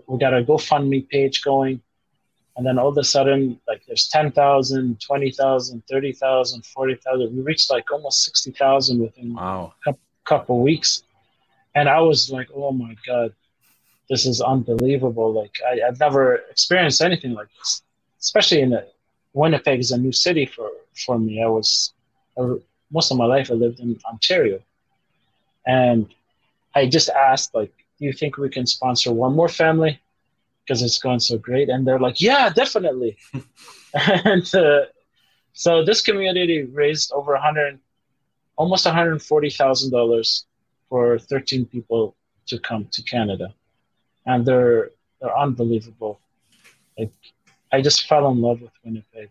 we 0.07 0.17
got 0.19 0.33
a 0.33 0.43
GoFundMe 0.43 1.07
page 1.09 1.43
going." 1.43 1.81
And 2.57 2.65
then 2.65 2.79
all 2.79 2.87
of 2.87 2.97
a 2.97 3.03
sudden, 3.03 3.59
like 3.67 3.81
there's 3.85 4.07
10,000, 4.07 5.01
20,000, 5.01 5.83
30,000, 5.89 6.65
40,000. 6.65 7.35
We 7.35 7.41
reached 7.41 7.69
like 7.69 7.91
almost 7.91 8.23
60,000 8.23 8.99
within 8.99 9.33
Wow. 9.33 9.73
a 9.85 9.93
couple 10.23 10.61
weeks. 10.61 11.03
And 11.75 11.89
I 11.89 11.99
was 11.99 12.29
like, 12.31 12.47
oh 12.55 12.71
my 12.71 12.95
God, 13.05 13.33
this 14.09 14.25
is 14.25 14.39
unbelievable. 14.39 15.33
Like 15.33 15.57
I, 15.67 15.85
I've 15.85 15.99
never 15.99 16.35
experienced 16.49 17.01
anything 17.01 17.33
like 17.33 17.47
this, 17.59 17.83
especially 18.21 18.61
in 18.61 18.71
a, 18.71 18.85
Winnipeg 19.33 19.81
is 19.81 19.91
a 19.91 19.97
new 19.97 20.13
city 20.13 20.45
for, 20.45 20.69
for 21.05 21.19
me. 21.19 21.43
I 21.43 21.47
was, 21.47 21.93
I, 22.37 22.55
most 22.91 23.11
of 23.11 23.17
my 23.17 23.25
life 23.25 23.51
I 23.51 23.55
lived 23.55 23.79
in 23.79 23.97
Ontario. 24.05 24.59
And 25.65 26.07
I 26.73 26.87
just 26.87 27.09
asked, 27.09 27.55
like, 27.55 27.73
do 27.97 28.05
you 28.05 28.13
think 28.13 28.37
we 28.37 28.49
can 28.49 28.65
sponsor 28.65 29.11
one 29.11 29.35
more 29.35 29.49
family? 29.49 29.99
because 30.65 30.81
it's 30.81 30.99
going 30.99 31.19
so 31.19 31.37
great. 31.37 31.69
And 31.69 31.85
they're 31.85 31.99
like, 31.99 32.19
yeah, 32.19 32.49
definitely. 32.49 33.17
and 33.93 34.55
uh, 34.55 34.85
so 35.53 35.85
this 35.85 36.01
community 36.01 36.63
raised 36.63 37.11
over 37.11 37.33
100, 37.33 37.79
almost 38.55 38.85
$140,000 38.85 40.43
for 40.89 41.19
13 41.19 41.65
people 41.65 42.15
to 42.47 42.59
come 42.59 42.85
to 42.91 43.03
Canada. 43.03 43.53
And 44.25 44.45
they're, 44.45 44.91
they're 45.21 45.37
unbelievable. 45.37 46.19
Like, 46.97 47.11
I 47.71 47.81
just 47.81 48.07
fell 48.07 48.29
in 48.31 48.41
love 48.41 48.61
with 48.61 48.71
Winnipeg, 48.83 49.29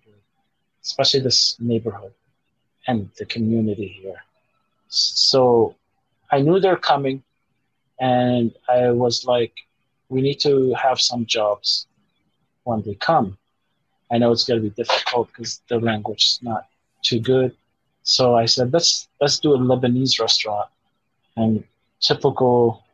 especially 0.82 1.20
this 1.20 1.56
neighborhood 1.58 2.12
and 2.86 3.10
the 3.18 3.24
community 3.24 3.88
here. 3.88 4.22
So 4.88 5.74
I 6.30 6.40
knew 6.40 6.60
they're 6.60 6.76
coming, 6.76 7.22
and 8.00 8.52
I 8.68 8.90
was 8.90 9.24
like, 9.24 9.52
we 10.08 10.20
need 10.20 10.40
to 10.40 10.74
have 10.74 11.00
some 11.00 11.26
jobs 11.26 11.86
when 12.64 12.82
they 12.82 12.94
come. 12.94 13.38
I 14.12 14.18
know 14.18 14.32
it's 14.32 14.44
going 14.44 14.62
to 14.62 14.68
be 14.68 14.74
difficult 14.82 15.28
because 15.28 15.62
the 15.68 15.78
language 15.78 16.24
is 16.24 16.38
not 16.42 16.66
too 17.02 17.20
good. 17.20 17.56
So 18.02 18.34
I 18.36 18.44
said, 18.44 18.72
let's 18.72 19.08
let's 19.20 19.38
do 19.38 19.54
a 19.54 19.58
Lebanese 19.58 20.20
restaurant. 20.20 20.68
And 21.36 21.64
typical 22.00 22.84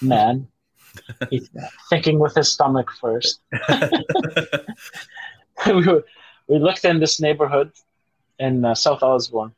man, 0.00 0.46
he's 1.30 1.50
thinking 1.88 2.18
with 2.18 2.34
his 2.34 2.52
stomach 2.52 2.90
first. 3.00 3.40
we, 5.66 5.86
were, 5.86 6.04
we 6.48 6.58
looked 6.58 6.84
in 6.84 7.00
this 7.00 7.20
neighborhood 7.20 7.72
in 8.38 8.64
uh, 8.64 8.74
South 8.74 9.02
Osborne, 9.02 9.52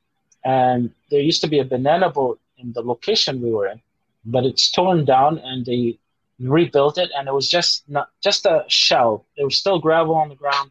and 0.44 0.90
there 1.10 1.20
used 1.20 1.40
to 1.42 1.48
be 1.48 1.58
a 1.60 1.64
banana 1.64 2.10
boat 2.10 2.40
in 2.58 2.72
the 2.72 2.82
location 2.82 3.40
we 3.42 3.50
were 3.52 3.66
in, 3.68 3.80
but 4.24 4.44
it's 4.44 4.70
torn 4.70 5.04
down 5.04 5.38
and 5.38 5.64
they 5.66 5.98
rebuilt 6.38 6.98
it, 6.98 7.10
and 7.16 7.28
it 7.28 7.34
was 7.34 7.48
just 7.48 7.88
not 7.88 8.08
just 8.22 8.46
a 8.46 8.64
shell. 8.68 9.26
There 9.36 9.44
was 9.46 9.56
still 9.56 9.78
gravel 9.78 10.14
on 10.14 10.28
the 10.28 10.34
ground, 10.34 10.70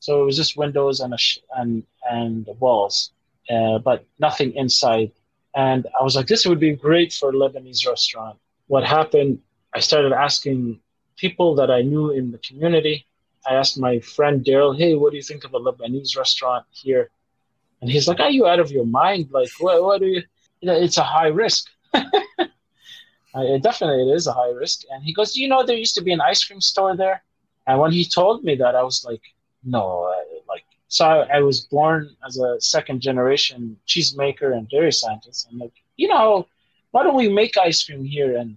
so 0.00 0.22
it 0.22 0.24
was 0.24 0.36
just 0.36 0.56
windows 0.56 1.00
and 1.00 1.14
a 1.14 1.18
sh- 1.18 1.38
and 1.56 1.84
and 2.10 2.46
walls, 2.58 3.12
uh, 3.50 3.78
but 3.78 4.04
nothing 4.18 4.52
inside. 4.54 5.12
And 5.54 5.86
I 5.98 6.02
was 6.02 6.16
like, 6.16 6.26
this 6.26 6.46
would 6.46 6.58
be 6.60 6.74
great 6.74 7.12
for 7.12 7.30
a 7.30 7.32
Lebanese 7.32 7.86
restaurant. 7.86 8.38
What 8.66 8.84
happened? 8.84 9.38
I 9.74 9.80
started 9.80 10.12
asking 10.12 10.80
people 11.16 11.54
that 11.56 11.70
I 11.70 11.82
knew 11.82 12.10
in 12.10 12.32
the 12.32 12.38
community. 12.38 13.06
I 13.48 13.54
asked 13.54 13.78
my 13.78 14.00
friend 14.00 14.44
Daryl, 14.44 14.76
"Hey, 14.76 14.94
what 14.94 15.10
do 15.10 15.16
you 15.16 15.22
think 15.22 15.44
of 15.44 15.54
a 15.54 15.60
Lebanese 15.60 16.16
restaurant 16.16 16.64
here?" 16.72 17.10
And 17.84 17.92
he's 17.92 18.08
like, 18.08 18.18
"Are 18.18 18.30
you 18.30 18.46
out 18.46 18.60
of 18.60 18.70
your 18.70 18.86
mind? 18.86 19.28
Like, 19.30 19.50
what? 19.60 19.82
What 19.82 20.00
do 20.00 20.06
you? 20.06 20.22
you 20.62 20.68
know, 20.68 20.74
it's 20.74 20.96
a 20.96 21.02
high 21.02 21.28
risk." 21.28 21.66
Uh, 23.34 23.42
it 23.42 23.62
definitely 23.64 24.08
it 24.08 24.14
is 24.14 24.28
a 24.28 24.32
high 24.32 24.50
risk. 24.50 24.82
And 24.90 25.02
he 25.02 25.12
goes, 25.12 25.34
you 25.34 25.48
know, 25.48 25.64
there 25.64 25.76
used 25.76 25.96
to 25.96 26.02
be 26.02 26.12
an 26.12 26.20
ice 26.20 26.44
cream 26.44 26.60
store 26.60 26.96
there. 26.96 27.24
And 27.66 27.80
when 27.80 27.90
he 27.90 28.04
told 28.04 28.44
me 28.44 28.54
that, 28.56 28.76
I 28.76 28.82
was 28.84 29.04
like, 29.04 29.22
no, 29.64 30.04
I, 30.04 30.24
like, 30.48 30.64
so 30.86 31.04
I, 31.04 31.38
I, 31.38 31.40
was 31.40 31.62
born 31.62 32.14
as 32.24 32.38
a 32.38 32.60
second 32.60 33.00
generation 33.00 33.76
cheesemaker 33.88 34.56
and 34.56 34.68
dairy 34.68 34.92
scientist. 34.92 35.48
I'm 35.50 35.58
like, 35.58 35.72
you 35.96 36.06
know, 36.06 36.46
why 36.92 37.02
don't 37.02 37.16
we 37.16 37.28
make 37.28 37.56
ice 37.58 37.82
cream 37.82 38.04
here 38.04 38.36
and 38.36 38.56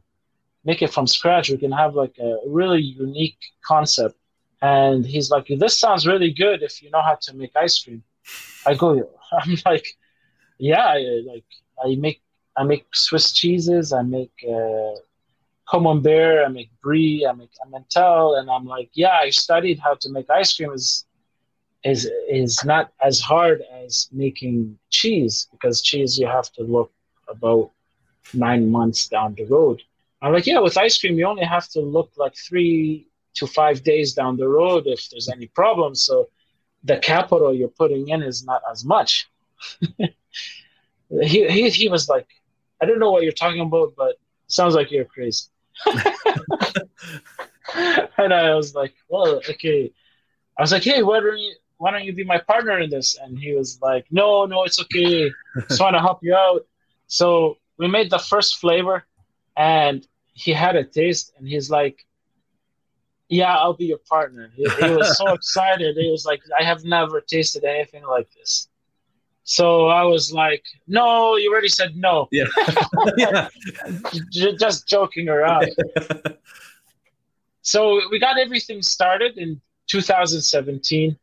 make 0.64 0.84
it 0.84 0.94
from 0.94 1.08
scratch? 1.08 1.50
We 1.50 1.58
can 1.58 1.72
have 1.72 1.96
like 1.96 2.16
a 2.20 2.38
really 2.46 2.82
unique 2.82 3.40
concept. 3.66 4.16
And 4.62 5.04
he's 5.06 5.32
like, 5.32 5.48
this 5.58 5.80
sounds 5.80 6.06
really 6.06 6.32
good 6.32 6.62
if 6.62 6.84
you 6.84 6.92
know 6.92 7.02
how 7.02 7.18
to 7.22 7.34
make 7.34 7.56
ice 7.56 7.82
cream. 7.82 8.04
I 8.68 8.76
go, 8.76 9.10
I'm 9.32 9.58
like, 9.66 9.88
yeah, 10.58 10.86
I, 10.86 11.22
like 11.26 11.46
I 11.84 11.96
make 11.96 12.22
I 12.58 12.64
make 12.64 12.86
Swiss 12.94 13.32
cheeses. 13.32 13.94
I 13.94 14.02
make 14.02 14.34
uh, 14.44 14.96
Camembert. 15.70 16.46
I 16.46 16.50
make 16.50 16.72
Brie. 16.82 17.26
I 17.30 17.34
make 17.34 17.52
Emmental. 17.64 18.40
And 18.40 18.50
I'm 18.50 18.66
like, 18.66 18.90
yeah, 18.94 19.18
I 19.22 19.30
studied 19.30 19.80
how 19.80 19.96
to 20.02 20.10
make 20.10 20.30
ice 20.30 20.56
cream. 20.56 20.72
is 20.74 21.06
is 21.84 22.10
is 22.30 22.66
not 22.66 22.92
as 23.02 23.20
hard 23.20 23.62
as 23.84 24.10
making 24.12 24.78
cheese 24.90 25.48
because 25.52 25.82
cheese 25.82 26.18
you 26.18 26.28
have 26.28 26.52
to 26.54 26.64
look 26.64 26.92
about 27.30 27.72
nine 28.34 28.70
months 28.72 29.08
down 29.08 29.36
the 29.36 29.46
road. 29.46 29.82
I'm 30.22 30.34
like, 30.34 30.48
yeah, 30.48 30.60
with 30.60 30.78
ice 30.78 30.98
cream 31.00 31.18
you 31.20 31.26
only 31.26 31.46
have 31.46 31.68
to 31.70 31.80
look 31.80 32.12
like 32.18 32.36
three 32.36 33.08
to 33.36 33.46
five 33.46 33.84
days 33.84 34.14
down 34.14 34.38
the 34.38 34.48
road 34.48 34.84
if 34.88 35.10
there's 35.10 35.30
any 35.30 35.48
problems. 35.48 36.04
So 36.04 36.28
the 36.88 36.98
capital 36.98 37.54
you're 37.54 37.68
putting 37.68 38.08
in 38.10 38.24
is 38.24 38.46
not 38.46 38.62
as 38.72 38.86
much. 38.86 39.30
he, 39.98 40.08
he 41.10 41.70
he 41.70 41.90
was 41.90 42.08
like, 42.10 42.28
I 42.82 42.86
don't 42.86 43.00
know 43.00 43.12
what 43.12 43.24
you're 43.24 43.32
talking 43.32 43.62
about, 43.62 43.94
but 43.98 44.16
sounds 44.48 44.74
like 44.74 44.92
you're 44.92 45.06
crazy. 45.06 45.46
and 48.18 48.34
I 48.34 48.56
was 48.56 48.74
like, 48.74 48.94
well, 49.10 49.42
okay. 49.50 49.92
I 50.58 50.62
was 50.62 50.72
like, 50.72 50.84
hey, 50.84 51.04
why 51.04 51.20
don't 51.20 51.38
you 51.38 51.54
why 51.78 51.92
don't 51.92 52.06
you 52.06 52.14
be 52.14 52.24
my 52.24 52.40
partner 52.40 52.80
in 52.80 52.90
this? 52.90 53.18
And 53.22 53.38
he 53.38 53.54
was 53.54 53.80
like, 53.82 54.06
no, 54.10 54.46
no, 54.46 54.64
it's 54.64 54.80
okay. 54.82 55.30
Just 55.70 55.82
want 55.82 55.96
to 55.96 56.00
help 56.00 56.20
you 56.24 56.34
out. 56.34 56.66
So 57.08 57.58
we 57.78 57.88
made 57.88 58.10
the 58.10 58.20
first 58.20 58.58
flavor, 58.58 59.06
and 59.56 60.08
he 60.34 60.52
had 60.54 60.76
a 60.76 60.84
taste, 60.84 61.34
and 61.38 61.48
he's 61.48 61.70
like, 61.70 62.07
yeah, 63.30 63.56
I'll 63.56 63.74
be 63.74 63.86
your 63.86 64.00
partner. 64.10 64.50
He, 64.56 64.64
he 64.64 64.90
was 64.90 65.18
so 65.18 65.28
excited. 65.34 65.98
He 65.98 66.10
was 66.10 66.26
like, 66.26 66.42
I 66.58 66.64
have 66.64 66.84
never 66.84 67.22
tasted 67.22 67.64
anything 67.64 68.04
like 68.06 68.28
this. 68.34 68.70
So 69.44 69.88
I 69.88 70.04
was 70.04 70.34
like, 70.34 70.64
no, 70.88 71.38
you 71.38 71.52
already 71.52 71.70
said 71.70 71.96
no. 71.96 72.28
Yeah. 72.32 72.48
yeah. 73.18 73.48
Just 74.30 74.88
joking 74.88 75.30
around. 75.30 75.70
so 77.62 78.02
we 78.12 78.20
got 78.20 78.38
everything 78.38 78.82
started 78.82 79.38
in 79.38 79.62
2017. 79.88 81.18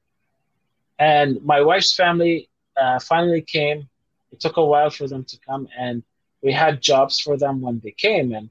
And 0.99 1.45
my 1.45 1.61
wife's 1.61 1.95
family 1.95 2.49
uh, 2.81 2.99
finally 2.99 3.43
came. 3.43 3.89
It 4.33 4.41
took 4.41 4.57
a 4.57 4.65
while 4.65 4.91
for 4.91 5.07
them 5.07 5.25
to 5.25 5.39
come. 5.47 5.69
And 5.79 6.03
we 6.43 6.53
had 6.53 6.81
jobs 6.81 7.21
for 7.21 7.37
them 7.37 7.61
when 7.61 7.81
they 7.85 7.91
came. 7.91 8.33
And 8.33 8.49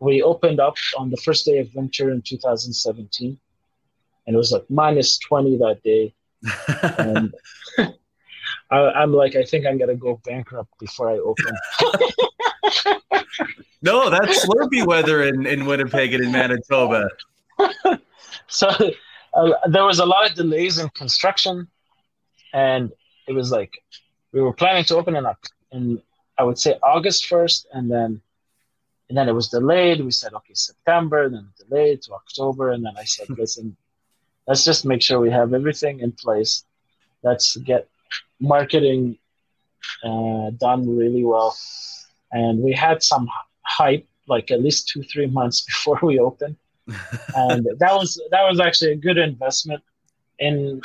we 0.00 0.22
opened 0.22 0.60
up 0.60 0.76
on 0.96 1.10
the 1.10 1.16
first 1.18 1.44
day 1.44 1.58
of 1.58 1.74
winter 1.74 2.10
in 2.10 2.22
2017. 2.22 3.38
And 4.26 4.34
it 4.34 4.36
was 4.36 4.52
like 4.52 4.64
minus 4.68 5.18
20 5.18 5.58
that 5.58 5.82
day. 5.82 6.14
and 6.98 7.32
I, 8.70 9.02
am 9.02 9.12
like, 9.12 9.36
I 9.36 9.44
think 9.44 9.66
I'm 9.66 9.78
gonna 9.78 9.94
go 9.94 10.20
bankrupt 10.24 10.70
before 10.78 11.10
I 11.10 11.18
open. 11.18 11.46
no, 13.82 14.10
that's 14.10 14.44
Slurpee 14.44 14.86
weather 14.86 15.22
in, 15.24 15.46
in 15.46 15.66
Winnipeg 15.66 16.14
and 16.14 16.24
in 16.24 16.32
Manitoba. 16.32 17.08
so 18.48 18.68
uh, 19.34 19.50
there 19.68 19.84
was 19.84 20.00
a 20.00 20.06
lot 20.06 20.28
of 20.28 20.36
delays 20.36 20.78
in 20.78 20.88
construction, 20.90 21.68
and 22.52 22.92
it 23.28 23.32
was 23.32 23.50
like 23.52 23.72
we 24.32 24.40
were 24.40 24.52
planning 24.52 24.84
to 24.84 24.96
open 24.96 25.16
in, 25.16 25.26
in 25.72 26.02
I 26.38 26.42
would 26.42 26.58
say 26.58 26.76
August 26.82 27.26
first, 27.26 27.66
and 27.72 27.90
then 27.90 28.20
and 29.08 29.16
then 29.16 29.28
it 29.28 29.32
was 29.32 29.48
delayed. 29.48 30.04
We 30.04 30.10
said 30.10 30.34
okay 30.34 30.54
September, 30.54 31.28
then 31.28 31.48
delayed 31.58 32.02
to 32.02 32.14
October, 32.14 32.72
and 32.72 32.84
then 32.84 32.94
I 32.96 33.04
said, 33.04 33.30
listen, 33.38 33.76
let's 34.46 34.64
just 34.64 34.84
make 34.84 35.02
sure 35.02 35.20
we 35.20 35.30
have 35.30 35.54
everything 35.54 36.00
in 36.00 36.12
place. 36.12 36.64
Let's 37.22 37.56
get 37.56 37.88
marketing 38.40 39.18
uh, 40.04 40.50
done 40.50 40.96
really 40.96 41.24
well. 41.24 41.56
And 42.32 42.60
we 42.60 42.72
had 42.72 43.02
some 43.02 43.28
hype, 43.62 44.06
like 44.26 44.50
at 44.50 44.62
least 44.62 44.88
two, 44.88 45.02
three 45.02 45.26
months 45.26 45.60
before 45.66 45.98
we 46.02 46.18
opened. 46.18 46.56
and 47.34 47.66
that 47.78 47.94
was 47.94 48.20
that 48.30 48.48
was 48.48 48.60
actually 48.60 48.92
a 48.92 48.96
good 48.96 49.18
investment 49.18 49.82
in 50.38 50.80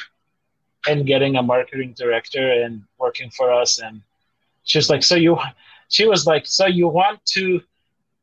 in 0.87 1.05
getting 1.05 1.35
a 1.35 1.43
marketing 1.43 1.93
director 1.95 2.63
and 2.63 2.83
working 2.97 3.29
for 3.29 3.51
us. 3.51 3.79
And 3.79 4.01
she 4.63 4.79
was 4.79 4.89
like, 4.89 5.03
"So 5.03 5.15
you," 5.15 5.37
she 5.89 6.07
was 6.07 6.25
like, 6.25 6.47
"So 6.47 6.65
you 6.65 6.87
want 6.87 7.23
to 7.33 7.61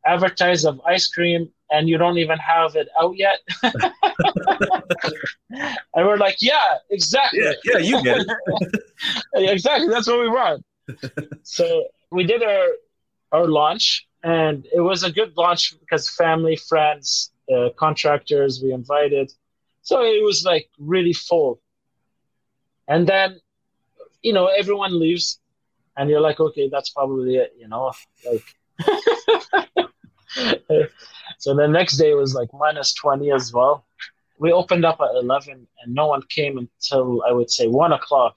advertise 0.09 0.64
of 0.64 0.81
ice 0.87 1.07
cream 1.09 1.51
and 1.71 1.88
you 1.88 1.99
don't 1.99 2.18
even 2.18 2.38
have 2.38 2.77
it 2.77 2.88
out 3.01 3.16
yet?" 3.16 3.38
and 5.94 6.07
we're 6.07 6.16
like, 6.16 6.37
"Yeah, 6.40 6.77
exactly. 6.90 7.40
Yeah, 7.40 7.53
yeah, 7.64 7.79
you 7.79 8.03
get 8.03 8.18
it. 8.21 8.83
exactly. 9.35 9.88
That's 9.88 10.09
what 10.09 10.21
we 10.21 10.29
want." 10.29 10.64
so 11.42 11.85
we 12.11 12.25
did 12.25 12.42
our 12.42 12.66
our 13.33 13.47
launch, 13.47 14.07
and 14.23 14.66
it 14.73 14.81
was 14.81 15.03
a 15.05 15.12
good 15.12 15.37
launch 15.37 15.79
because 15.81 16.09
family, 16.09 16.57
friends, 16.57 17.33
uh, 17.55 17.68
contractors 17.77 18.61
we 18.62 18.73
invited, 18.73 19.33
so 19.83 20.03
it 20.03 20.25
was 20.25 20.44
like 20.44 20.68
really 20.79 21.12
full. 21.12 21.61
And 22.88 23.07
then, 23.07 23.38
you 24.23 24.33
know, 24.33 24.47
everyone 24.47 24.99
leaves, 24.99 25.40
and 25.97 26.09
you're 26.09 26.23
like, 26.23 26.40
okay, 26.40 26.71
that's 26.71 26.88
probably 26.88 27.37
it, 27.37 27.55
you 27.59 27.68
know, 27.68 27.92
like. 28.25 28.44
so 31.38 31.55
the 31.55 31.67
next 31.67 31.97
day 31.97 32.14
was 32.14 32.35
like 32.35 32.49
minus 32.53 32.95
20 32.95 33.31
as 33.33 33.53
well. 33.53 33.85
We 34.38 34.53
opened 34.53 34.85
up 34.85 35.01
at 35.01 35.14
11 35.14 35.67
and 35.83 35.95
no 35.95 36.07
one 36.07 36.23
came 36.29 36.59
until 36.59 37.23
I 37.29 37.33
would 37.33 37.51
say 37.51 37.67
one 37.67 37.93
o'clock. 37.93 38.37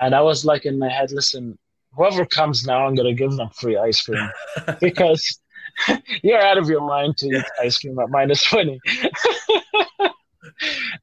And 0.00 0.14
I 0.14 0.22
was 0.22 0.44
like 0.44 0.64
in 0.64 0.78
my 0.78 0.88
head, 0.88 1.12
listen, 1.12 1.58
whoever 1.92 2.24
comes 2.24 2.66
now, 2.66 2.86
I'm 2.86 2.94
going 2.94 3.14
to 3.14 3.18
give 3.18 3.32
them 3.32 3.50
free 3.50 3.76
ice 3.76 4.00
cream 4.00 4.30
because 4.80 5.40
you're 6.22 6.40
out 6.40 6.58
of 6.58 6.68
your 6.68 6.86
mind 6.86 7.16
to 7.18 7.26
eat 7.26 7.44
ice 7.60 7.78
cream 7.78 7.98
at 7.98 8.10
minus 8.10 8.42
20. 8.44 8.80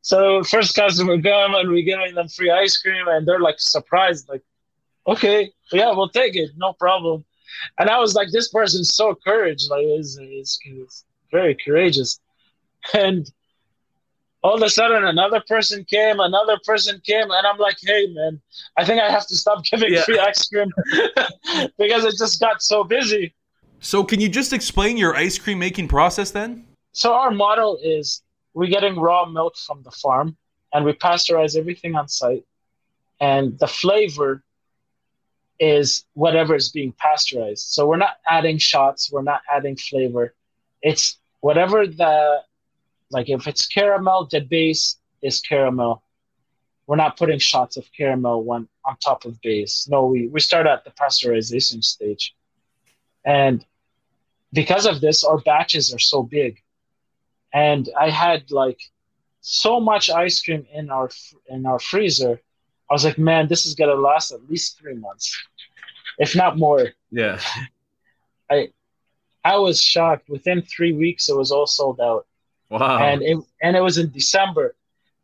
so 0.01 0.43
first 0.43 0.75
customer 0.75 1.21
come 1.21 1.55
and 1.55 1.69
we're 1.69 1.85
giving 1.85 2.15
them 2.15 2.27
free 2.27 2.51
ice 2.51 2.77
cream 2.77 3.07
and 3.07 3.27
they're 3.27 3.39
like 3.39 3.59
surprised, 3.59 4.27
like, 4.29 4.43
okay, 5.05 5.51
yeah, 5.71 5.91
we'll 5.91 6.09
take 6.09 6.35
it, 6.35 6.51
no 6.57 6.73
problem. 6.73 7.23
And 7.79 7.89
I 7.89 7.99
was 7.99 8.15
like, 8.15 8.29
this 8.31 8.49
person's 8.49 8.95
so 8.95 9.15
courage, 9.15 9.67
like, 9.69 9.85
is 9.85 10.19
is 10.19 10.59
very 11.31 11.55
courageous. 11.55 12.19
And 12.93 13.29
all 14.43 14.55
of 14.55 14.61
a 14.61 14.69
sudden, 14.69 15.03
another 15.05 15.41
person 15.47 15.83
came, 15.89 16.19
another 16.19 16.57
person 16.63 17.01
came, 17.05 17.29
and 17.31 17.47
I'm 17.47 17.57
like, 17.57 17.77
hey, 17.81 18.07
man, 18.13 18.39
I 18.77 18.85
think 18.85 19.01
I 19.01 19.09
have 19.09 19.27
to 19.27 19.35
stop 19.35 19.63
giving 19.71 19.93
Yeah. 19.93 20.03
free 20.03 20.19
ice 20.19 20.47
cream 20.47 20.71
because 21.77 22.05
it 22.05 22.15
just 22.17 22.39
got 22.39 22.61
so 22.61 22.83
busy. 22.83 23.33
So, 23.79 24.03
can 24.03 24.19
you 24.19 24.29
just 24.29 24.53
explain 24.53 24.97
your 24.97 25.15
ice 25.15 25.37
cream 25.37 25.59
making 25.59 25.87
process 25.87 26.31
then? 26.31 26.65
So 26.93 27.13
our 27.13 27.29
model 27.29 27.77
is 27.83 28.23
we're 28.55 28.71
getting 28.71 28.99
raw 28.99 29.25
milk 29.25 29.55
from 29.55 29.83
the 29.83 29.91
farm 29.91 30.35
and 30.73 30.83
we 30.83 30.93
pasteurize 30.93 31.55
everything 31.55 31.95
on 31.95 32.07
site. 32.07 32.43
And 33.19 33.57
the 33.59 33.67
flavor 33.67 34.43
is 35.59 36.05
whatever 36.13 36.55
is 36.55 36.69
being 36.69 36.93
pasteurized. 36.97 37.67
So 37.69 37.87
we're 37.87 37.97
not 37.97 38.17
adding 38.27 38.57
shots, 38.57 39.11
we're 39.11 39.23
not 39.23 39.41
adding 39.51 39.75
flavor. 39.75 40.33
It's 40.81 41.17
whatever 41.41 41.87
the 41.87 42.41
like 43.09 43.29
if 43.29 43.47
it's 43.47 43.65
caramel, 43.67 44.27
the 44.31 44.41
base 44.41 44.97
is 45.21 45.39
caramel. 45.39 46.03
We're 46.87 46.97
not 46.97 47.17
putting 47.17 47.39
shots 47.39 47.77
of 47.77 47.85
caramel 47.95 48.43
one 48.43 48.67
on 48.85 48.97
top 48.97 49.25
of 49.25 49.41
base. 49.41 49.87
No, 49.89 50.05
we, 50.05 50.27
we 50.27 50.39
start 50.39 50.67
at 50.67 50.85
the 50.85 50.91
pasteurization 50.91 51.83
stage. 51.83 52.33
And 53.25 53.65
because 54.53 54.85
of 54.85 55.01
this, 55.01 55.23
our 55.23 55.39
batches 55.39 55.93
are 55.93 55.99
so 55.99 56.23
big 56.23 56.61
and 57.53 57.89
I 57.99 58.09
had 58.09 58.51
like 58.51 58.79
so 59.41 59.79
much 59.79 60.09
ice 60.09 60.41
cream 60.41 60.65
in 60.73 60.89
our 60.89 61.09
in 61.47 61.65
our 61.65 61.79
freezer. 61.79 62.41
I 62.89 62.93
was 62.93 63.03
like, 63.05 63.17
man, 63.17 63.47
this 63.47 63.65
is 63.65 63.75
gonna 63.75 63.95
last 63.95 64.31
at 64.31 64.47
least 64.49 64.79
three 64.79 64.95
months, 64.95 65.35
if 66.19 66.35
not 66.35 66.57
more. 66.57 66.89
Yeah. 67.11 67.39
I 68.49 68.69
I 69.43 69.57
was 69.57 69.81
shocked. 69.81 70.29
Within 70.29 70.61
three 70.61 70.93
weeks, 70.93 71.29
it 71.29 71.35
was 71.37 71.51
all 71.51 71.67
sold 71.67 71.99
out, 72.01 72.25
Wow. 72.69 72.99
and 72.99 73.21
it 73.21 73.37
and 73.61 73.75
it 73.75 73.81
was 73.81 73.97
in 73.97 74.11
December, 74.11 74.75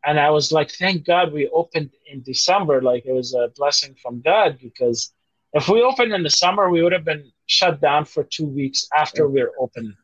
and 0.06 0.20
I 0.20 0.30
was 0.30 0.52
like, 0.52 0.72
thank 0.72 1.06
God 1.06 1.32
we 1.34 1.48
opened 1.50 1.92
in 2.12 2.22
December. 2.24 2.82
Like 2.82 3.06
it 3.06 3.14
was 3.14 3.34
a 3.34 3.50
blessing 3.56 3.96
from 4.02 4.22
God 4.22 4.60
because 4.62 5.14
if 5.54 5.70
we 5.70 5.82
opened 5.82 6.14
in 6.14 6.24
the 6.24 6.30
summer, 6.30 6.70
we 6.70 6.82
would 6.82 6.92
have 6.94 7.06
been 7.06 7.32
shut 7.46 7.80
down 7.80 8.06
for 8.06 8.24
two 8.24 8.46
weeks 8.48 8.88
after 8.96 9.28
we 9.28 9.42
were 9.42 9.54
open, 9.60 9.96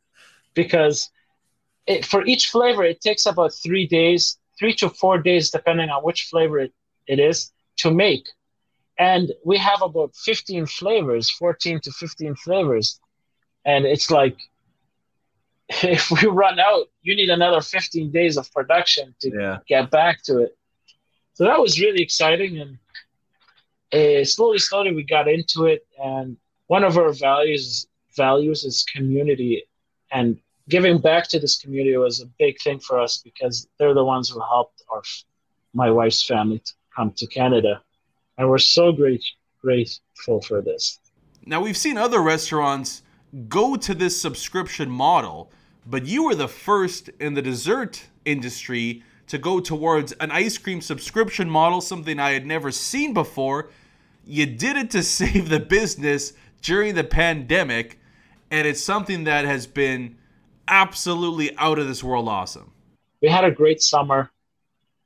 because 0.53 1.09
it, 1.87 2.05
for 2.05 2.23
each 2.25 2.49
flavor, 2.49 2.83
it 2.83 3.01
takes 3.01 3.25
about 3.25 3.53
three 3.53 3.87
days, 3.87 4.37
three 4.57 4.73
to 4.75 4.89
four 4.89 5.17
days, 5.17 5.49
depending 5.49 5.89
on 5.89 6.03
which 6.03 6.23
flavor 6.25 6.59
it, 6.59 6.73
it 7.09 7.19
is, 7.19 7.51
to 7.77 7.91
make. 7.91 8.25
And 8.97 9.31
we 9.43 9.57
have 9.57 9.81
about 9.81 10.15
15 10.15 10.65
flavors, 10.67 11.29
14 11.29 11.79
to 11.81 11.91
15 11.91 12.35
flavors. 12.35 12.99
And 13.65 13.85
it's 13.85 14.11
like, 14.11 14.37
if 15.69 16.11
we 16.11 16.27
run 16.27 16.59
out, 16.59 16.87
you 17.01 17.15
need 17.15 17.29
another 17.29 17.61
15 17.61 18.11
days 18.11 18.37
of 18.37 18.51
production 18.53 19.15
to 19.21 19.31
yeah. 19.31 19.57
get 19.67 19.89
back 19.89 20.21
to 20.23 20.39
it. 20.43 20.57
So 21.33 21.45
that 21.45 21.59
was 21.59 21.79
really 21.79 22.01
exciting. 22.01 22.59
And 22.59 22.77
uh, 23.93 24.25
slowly, 24.25 24.59
slowly, 24.59 24.93
we 24.93 25.03
got 25.03 25.27
into 25.27 25.65
it. 25.65 25.85
And 26.01 26.37
one 26.67 26.83
of 26.83 26.97
our 26.97 27.11
values 27.11 27.87
values 28.15 28.65
is 28.65 28.85
community 28.93 29.63
and 30.11 30.37
giving 30.67 30.97
back 30.99 31.27
to 31.29 31.39
this 31.39 31.57
community 31.57 31.95
was 31.95 32.21
a 32.21 32.25
big 32.37 32.59
thing 32.61 32.79
for 32.79 32.99
us 32.99 33.21
because 33.23 33.67
they're 33.77 33.93
the 33.93 34.03
ones 34.03 34.29
who 34.29 34.39
helped 34.39 34.83
our 34.91 35.01
my 35.73 35.89
wife's 35.89 36.23
family 36.25 36.61
come 36.99 37.13
to 37.13 37.27
Canada, 37.27 37.81
and 38.37 38.49
we're 38.49 38.57
so 38.57 38.91
great 38.91 39.23
grateful 39.61 40.41
for 40.41 40.61
this. 40.61 40.99
Now, 41.45 41.61
we've 41.61 41.77
seen 41.77 41.97
other 41.97 42.21
restaurants 42.21 43.03
go 43.47 43.77
to 43.77 43.93
this 43.93 44.19
subscription 44.19 44.89
model, 44.89 45.49
but 45.85 46.05
you 46.05 46.25
were 46.25 46.35
the 46.35 46.47
first 46.47 47.09
in 47.19 47.33
the 47.35 47.41
dessert 47.41 48.05
industry 48.25 49.03
to 49.27 49.37
go 49.37 49.59
towards 49.61 50.11
an 50.13 50.31
ice 50.31 50.57
cream 50.57 50.81
subscription 50.81 51.49
model, 51.49 51.79
something 51.79 52.19
I 52.19 52.31
had 52.31 52.45
never 52.45 52.71
seen 52.71 53.13
before. 53.13 53.69
You 54.25 54.45
did 54.45 54.75
it 54.75 54.91
to 54.91 55.03
save 55.19 55.47
the 55.47 55.59
business 55.59 56.33
during 56.61 56.95
the 56.95 57.05
pandemic, 57.05 57.97
and 58.51 58.67
it's 58.67 58.83
something 58.83 59.23
that 59.23 59.45
has 59.45 59.67
been 59.67 60.17
absolutely 60.67 61.55
out 61.57 61.79
of 61.79 61.87
this 61.87 62.03
world 62.03 62.27
awesome. 62.27 62.71
We 63.21 63.29
had 63.29 63.45
a 63.45 63.51
great 63.51 63.81
summer. 63.81 64.31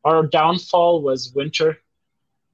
Our 0.03 0.25
downfall 0.25 1.01
was 1.01 1.32
winter. 1.36 1.77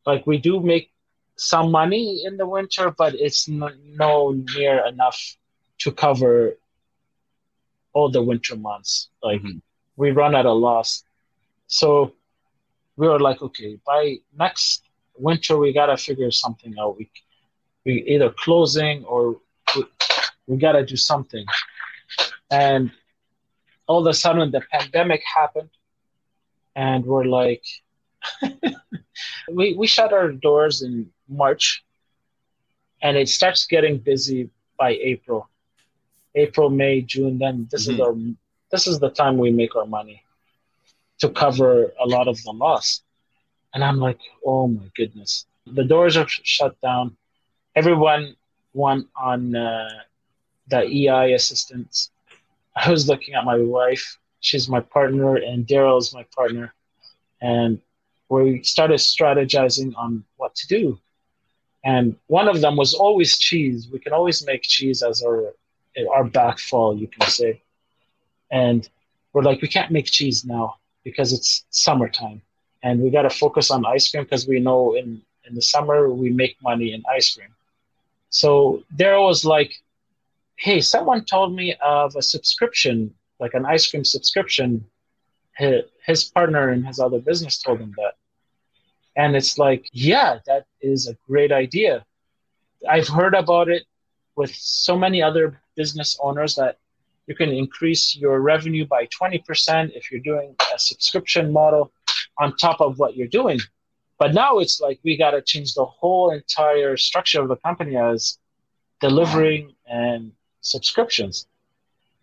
Like 0.06 0.26
we 0.26 0.38
do 0.38 0.60
make 0.60 0.92
some 1.36 1.72
money 1.72 2.22
in 2.26 2.38
the 2.38 2.48
winter, 2.48 2.92
but 2.92 3.14
it's 3.16 3.48
no, 3.48 3.70
no 3.84 4.32
near 4.56 4.86
enough 4.86 5.38
to 5.80 5.92
cover 5.92 6.58
all 7.94 8.10
the 8.10 8.22
winter 8.22 8.56
months. 8.56 9.10
Like 9.24 9.42
Mhm. 9.42 9.62
we 9.96 10.12
run 10.12 10.36
at 10.36 10.46
a 10.46 10.52
loss. 10.54 11.04
So 11.68 12.14
we 12.98 13.08
were 13.08 13.20
like, 13.20 13.42
okay, 13.42 13.80
by 13.86 14.18
next 14.38 14.84
winter 15.18 15.58
we 15.58 15.74
gotta 15.74 15.98
figure 15.98 16.32
something 16.32 16.74
out. 16.80 16.98
We 16.98 17.10
we 17.86 17.94
either 18.14 18.30
closing 18.32 19.04
or 19.06 19.40
we, 19.76 19.84
we 20.48 20.58
gotta 20.58 20.86
do 20.86 20.96
something. 20.96 21.46
And 22.52 22.92
all 23.88 24.00
of 24.02 24.08
a 24.08 24.14
sudden 24.14 24.52
the 24.52 24.62
pandemic 24.72 25.22
happened 25.36 25.70
and 26.76 27.06
we're 27.06 27.26
like 27.26 27.64
we 29.52 29.74
we 29.74 29.88
shut 29.88 30.14
our 30.14 30.32
doors 30.32 30.82
in 30.82 31.10
March 31.28 31.84
and 33.02 33.18
it 33.18 33.28
starts 33.30 33.66
getting 33.66 33.98
busy 33.98 34.50
by 34.78 34.92
April. 35.02 35.48
April, 36.36 36.70
May, 36.70 37.02
June, 37.02 37.38
then 37.40 37.68
this 37.72 37.88
is 37.88 37.98
Mhm. 37.98 38.00
our 38.00 38.16
this 38.72 38.88
is 38.88 39.00
the 39.00 39.10
time 39.10 39.38
we 39.38 39.52
make 39.52 39.76
our 39.76 39.86
money 39.86 40.24
to 41.20 41.30
cover 41.30 41.94
a 42.00 42.06
lot 42.08 42.28
of 42.28 42.42
the 42.44 42.52
loss. 42.52 43.02
And 43.74 43.84
I'm 43.84 43.98
like, 43.98 44.20
oh 44.46 44.68
my 44.68 44.88
goodness. 44.96 45.46
The 45.66 45.84
doors 45.84 46.18
are 46.18 46.28
sh- 46.28 46.42
shut 46.44 46.80
down. 46.82 47.18
Everyone 47.76 48.36
went 48.74 49.08
on 49.16 49.56
uh, 49.56 49.90
the 50.68 50.82
EI 50.84 51.34
assistance. 51.34 52.12
I 52.76 52.90
was 52.92 53.08
looking 53.08 53.34
at 53.36 53.46
my 53.46 53.58
wife. 53.58 54.18
She's 54.42 54.70
my 54.70 54.80
partner, 54.82 55.36
and 55.36 55.66
Daryl's 55.68 56.14
my 56.14 56.26
partner. 56.36 56.74
And 57.42 57.82
we 58.30 58.64
started 58.64 59.00
strategizing 59.00 59.94
on 59.98 60.24
what 60.38 60.56
to 60.56 60.68
do. 60.68 61.00
And 61.84 62.16
one 62.28 62.48
of 62.48 62.62
them 62.62 62.76
was 62.76 62.94
always 62.94 63.38
cheese. 63.38 63.88
We 63.92 64.00
can 64.00 64.14
always 64.14 64.46
make 64.46 64.62
cheese 64.64 65.02
as 65.02 65.24
our 65.24 65.54
our 66.14 66.24
backfall, 66.24 67.00
you 67.00 67.08
can 67.08 67.28
say. 67.30 67.62
And 68.52 68.88
we're 69.34 69.42
like, 69.44 69.62
we 69.62 69.68
can't 69.68 69.92
make 69.92 70.06
cheese 70.06 70.46
now 70.46 70.76
because 71.04 71.34
it's 71.34 71.66
summertime 71.72 72.42
and 72.84 73.02
we 73.02 73.10
got 73.10 73.24
to 73.24 73.30
focus 73.30 73.72
on 73.72 73.86
ice 73.86 74.10
cream 74.10 74.24
because 74.24 74.48
we 74.48 74.60
know 74.60 74.96
in 74.96 75.22
in 75.48 75.56
the 75.56 75.62
summer 75.62 76.10
we 76.10 76.30
make 76.30 76.56
money 76.62 76.94
in 76.94 77.04
ice 77.12 77.36
cream. 77.36 77.54
So 78.30 78.84
there 78.92 79.20
was 79.20 79.44
like, 79.44 79.74
hey, 80.58 80.80
someone 80.80 81.26
told 81.26 81.56
me 81.56 81.76
of 81.84 82.16
a 82.16 82.22
subscription, 82.22 83.14
like 83.40 83.54
an 83.56 83.66
ice 83.66 83.90
cream 83.90 84.06
subscription. 84.06 84.86
His, 85.58 85.84
his 86.06 86.24
partner 86.26 86.72
in 86.72 86.84
his 86.84 87.00
other 87.00 87.20
business 87.20 87.58
told 87.58 87.80
him 87.80 87.94
that. 87.98 88.14
And 89.20 89.36
it's 89.36 89.58
like, 89.58 89.90
yeah, 89.92 90.40
that 90.48 90.64
is 90.80 91.10
a 91.10 91.16
great 91.28 91.52
idea. 91.52 92.06
I've 92.90 93.10
heard 93.10 93.36
about 93.36 93.68
it 93.68 93.84
with 94.38 94.56
so 94.56 94.98
many 94.98 95.22
other 95.22 95.62
business 95.76 96.18
owners 96.24 96.56
that 96.56 96.78
you 97.28 97.36
can 97.36 97.50
increase 97.50 98.16
your 98.16 98.40
revenue 98.40 98.86
by 98.86 99.08
20% 99.08 99.92
if 99.94 100.10
you're 100.10 100.22
doing 100.22 100.56
a 100.74 100.80
subscription 100.80 101.52
model 101.52 101.92
on 102.38 102.56
top 102.56 102.80
of 102.80 102.98
what 102.98 103.18
you're 103.18 103.36
doing. 103.42 103.60
But 104.20 104.34
now 104.34 104.60
it's 104.60 104.80
like 104.80 105.02
we 105.04 105.18
got 105.18 105.32
to 105.32 105.42
change 105.42 105.74
the 105.74 105.84
whole 105.84 106.32
entire 106.32 106.96
structure 106.96 107.42
of 107.42 107.50
the 107.50 107.58
company 107.58 107.98
as 107.98 108.38
delivering 109.02 109.76
and 109.86 110.32
subscriptions. 110.62 111.46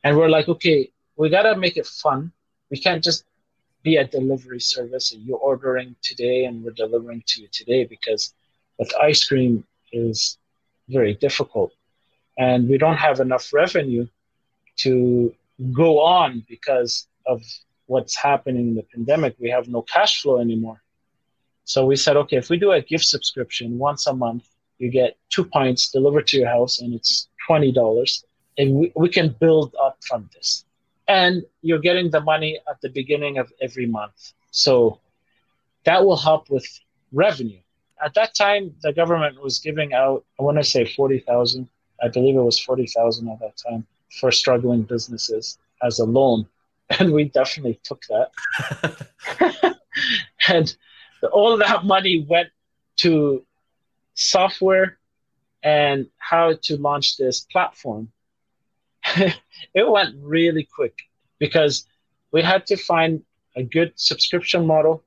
And 0.02 0.16
we're 0.16 0.30
like, 0.30 0.48
okay, 0.48 0.90
we 1.16 1.28
got 1.28 1.42
to 1.42 1.56
make 1.56 1.76
it 1.76 1.86
fun. 1.86 2.32
We 2.70 2.78
can't 2.78 3.04
just 3.04 3.26
be 3.86 3.96
a 3.98 4.04
delivery 4.04 4.58
service 4.58 5.14
you're 5.16 5.38
ordering 5.38 5.94
today 6.02 6.44
and 6.46 6.64
we're 6.64 6.72
delivering 6.84 7.22
to 7.24 7.42
you 7.42 7.48
today 7.52 7.84
because 7.84 8.34
with 8.78 8.92
ice 9.00 9.22
cream 9.28 9.64
is 9.92 10.38
very 10.88 11.14
difficult. 11.14 11.70
And 12.36 12.68
we 12.68 12.78
don't 12.78 12.96
have 12.96 13.20
enough 13.20 13.52
revenue 13.52 14.08
to 14.84 15.32
go 15.72 16.00
on 16.00 16.44
because 16.48 17.06
of 17.26 17.38
what's 17.86 18.16
happening 18.16 18.64
in 18.70 18.74
the 18.74 18.82
pandemic. 18.82 19.36
We 19.38 19.50
have 19.50 19.68
no 19.68 19.82
cash 19.82 20.20
flow 20.20 20.40
anymore. 20.40 20.82
So 21.64 21.86
we 21.86 21.94
said, 21.94 22.16
okay, 22.16 22.38
if 22.38 22.50
we 22.50 22.58
do 22.58 22.72
a 22.72 22.82
gift 22.82 23.04
subscription 23.04 23.78
once 23.78 24.08
a 24.08 24.12
month, 24.12 24.48
you 24.78 24.90
get 24.90 25.16
two 25.30 25.44
pints 25.44 25.90
delivered 25.92 26.26
to 26.28 26.38
your 26.38 26.48
house 26.48 26.80
and 26.80 26.92
it's 26.92 27.28
$20. 27.48 28.24
And 28.58 28.74
we, 28.74 28.92
we 28.96 29.08
can 29.08 29.28
build 29.40 29.76
up 29.80 29.96
from 30.08 30.28
this. 30.34 30.64
And 31.08 31.44
you're 31.62 31.78
getting 31.78 32.10
the 32.10 32.20
money 32.20 32.58
at 32.68 32.80
the 32.80 32.88
beginning 32.88 33.38
of 33.38 33.52
every 33.60 33.86
month. 33.86 34.32
So 34.50 35.00
that 35.84 36.04
will 36.04 36.16
help 36.16 36.50
with 36.50 36.66
revenue. 37.12 37.60
At 38.04 38.14
that 38.14 38.34
time, 38.34 38.74
the 38.82 38.92
government 38.92 39.40
was 39.40 39.58
giving 39.58 39.94
out, 39.94 40.24
I 40.38 40.42
want 40.42 40.58
to 40.58 40.64
say 40.64 40.84
40,000. 40.84 41.68
I 42.02 42.08
believe 42.08 42.36
it 42.36 42.40
was 42.40 42.58
40,000 42.58 43.28
at 43.28 43.38
that 43.40 43.56
time 43.56 43.86
for 44.20 44.30
struggling 44.30 44.82
businesses 44.82 45.58
as 45.82 45.98
a 45.98 46.04
loan. 46.04 46.46
And 47.00 47.12
we 47.12 47.24
definitely 47.24 47.80
took 47.82 48.02
that. 48.06 49.76
and 50.48 50.76
all 51.32 51.56
that 51.56 51.84
money 51.84 52.24
went 52.28 52.50
to 52.98 53.44
software 54.14 54.98
and 55.64 56.06
how 56.18 56.54
to 56.62 56.76
launch 56.76 57.16
this 57.16 57.40
platform. 57.40 58.12
it 59.74 59.88
went 59.88 60.14
really 60.20 60.68
quick 60.74 60.98
because 61.38 61.86
we 62.32 62.42
had 62.42 62.66
to 62.66 62.76
find 62.76 63.22
a 63.56 63.62
good 63.62 63.92
subscription 63.96 64.66
model, 64.66 65.04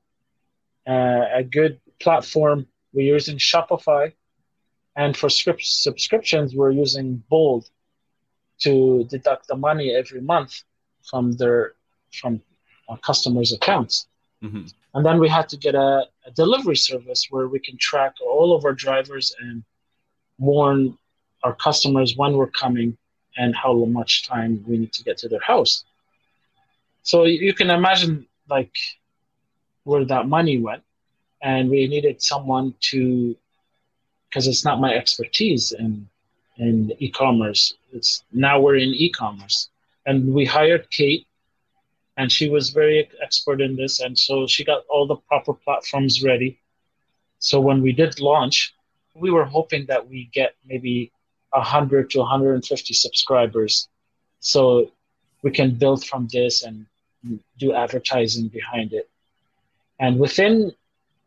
uh, 0.88 1.24
a 1.34 1.44
good 1.44 1.80
platform. 2.00 2.66
We're 2.92 3.14
using 3.14 3.38
Shopify, 3.38 4.12
and 4.96 5.16
for 5.16 5.28
script 5.28 5.62
subscriptions, 5.64 6.54
we're 6.54 6.72
using 6.72 7.22
Bold 7.28 7.70
to 8.60 9.04
deduct 9.04 9.46
the 9.48 9.56
money 9.56 9.94
every 9.94 10.20
month 10.20 10.62
from 11.08 11.32
their 11.32 11.74
from 12.12 12.42
customers' 13.02 13.52
accounts. 13.52 14.08
Mm-hmm. 14.42 14.66
And 14.94 15.06
then 15.06 15.20
we 15.20 15.28
had 15.28 15.48
to 15.50 15.56
get 15.56 15.74
a, 15.74 16.06
a, 16.26 16.30
delivery 16.34 16.76
service 16.76 17.26
where 17.30 17.46
we 17.46 17.60
can 17.60 17.76
track 17.78 18.14
all 18.20 18.56
of 18.56 18.64
our 18.64 18.72
drivers 18.72 19.32
and 19.40 19.62
warn 20.38 20.98
our 21.44 21.54
customers 21.54 22.16
when 22.16 22.32
we're 22.32 22.50
coming 22.50 22.96
and 23.36 23.54
how 23.54 23.74
much 23.84 24.26
time 24.26 24.64
we 24.66 24.78
need 24.78 24.92
to 24.92 25.04
get 25.04 25.18
to 25.18 25.28
their 25.28 25.40
house. 25.40 25.84
So 27.02 27.24
you 27.24 27.54
can 27.54 27.70
imagine 27.70 28.26
like 28.48 28.76
where 29.84 30.04
that 30.04 30.28
money 30.28 30.58
went. 30.58 30.82
And 31.42 31.70
we 31.70 31.86
needed 31.86 32.20
someone 32.20 32.74
to, 32.90 33.34
because 34.28 34.46
it's 34.46 34.64
not 34.64 34.80
my 34.80 34.94
expertise 34.94 35.72
in 35.72 36.08
in 36.58 36.92
e-commerce. 36.98 37.74
It's 37.92 38.22
now 38.32 38.60
we're 38.60 38.76
in 38.76 38.90
e-commerce, 38.90 39.70
and 40.04 40.34
we 40.34 40.44
hired 40.44 40.90
Kate 40.90 41.26
and 42.20 42.30
she 42.30 42.50
was 42.50 42.68
very 42.68 43.08
expert 43.22 43.62
in 43.62 43.76
this 43.76 44.00
and 44.00 44.18
so 44.18 44.46
she 44.46 44.62
got 44.62 44.84
all 44.90 45.06
the 45.06 45.16
proper 45.30 45.54
platforms 45.54 46.22
ready 46.22 46.58
so 47.38 47.58
when 47.58 47.80
we 47.80 47.92
did 47.92 48.20
launch 48.20 48.74
we 49.14 49.30
were 49.30 49.44
hoping 49.44 49.86
that 49.86 50.06
we 50.06 50.28
get 50.32 50.54
maybe 50.66 51.10
100 51.50 52.10
to 52.10 52.18
150 52.18 52.94
subscribers. 52.94 53.88
So 54.40 54.90
we 55.42 55.50
can 55.50 55.74
build 55.74 56.04
from 56.04 56.28
this 56.32 56.62
and 56.62 56.86
do 57.58 57.74
advertising 57.74 58.48
behind 58.48 58.92
it. 58.92 59.08
And 59.98 60.18
within 60.18 60.72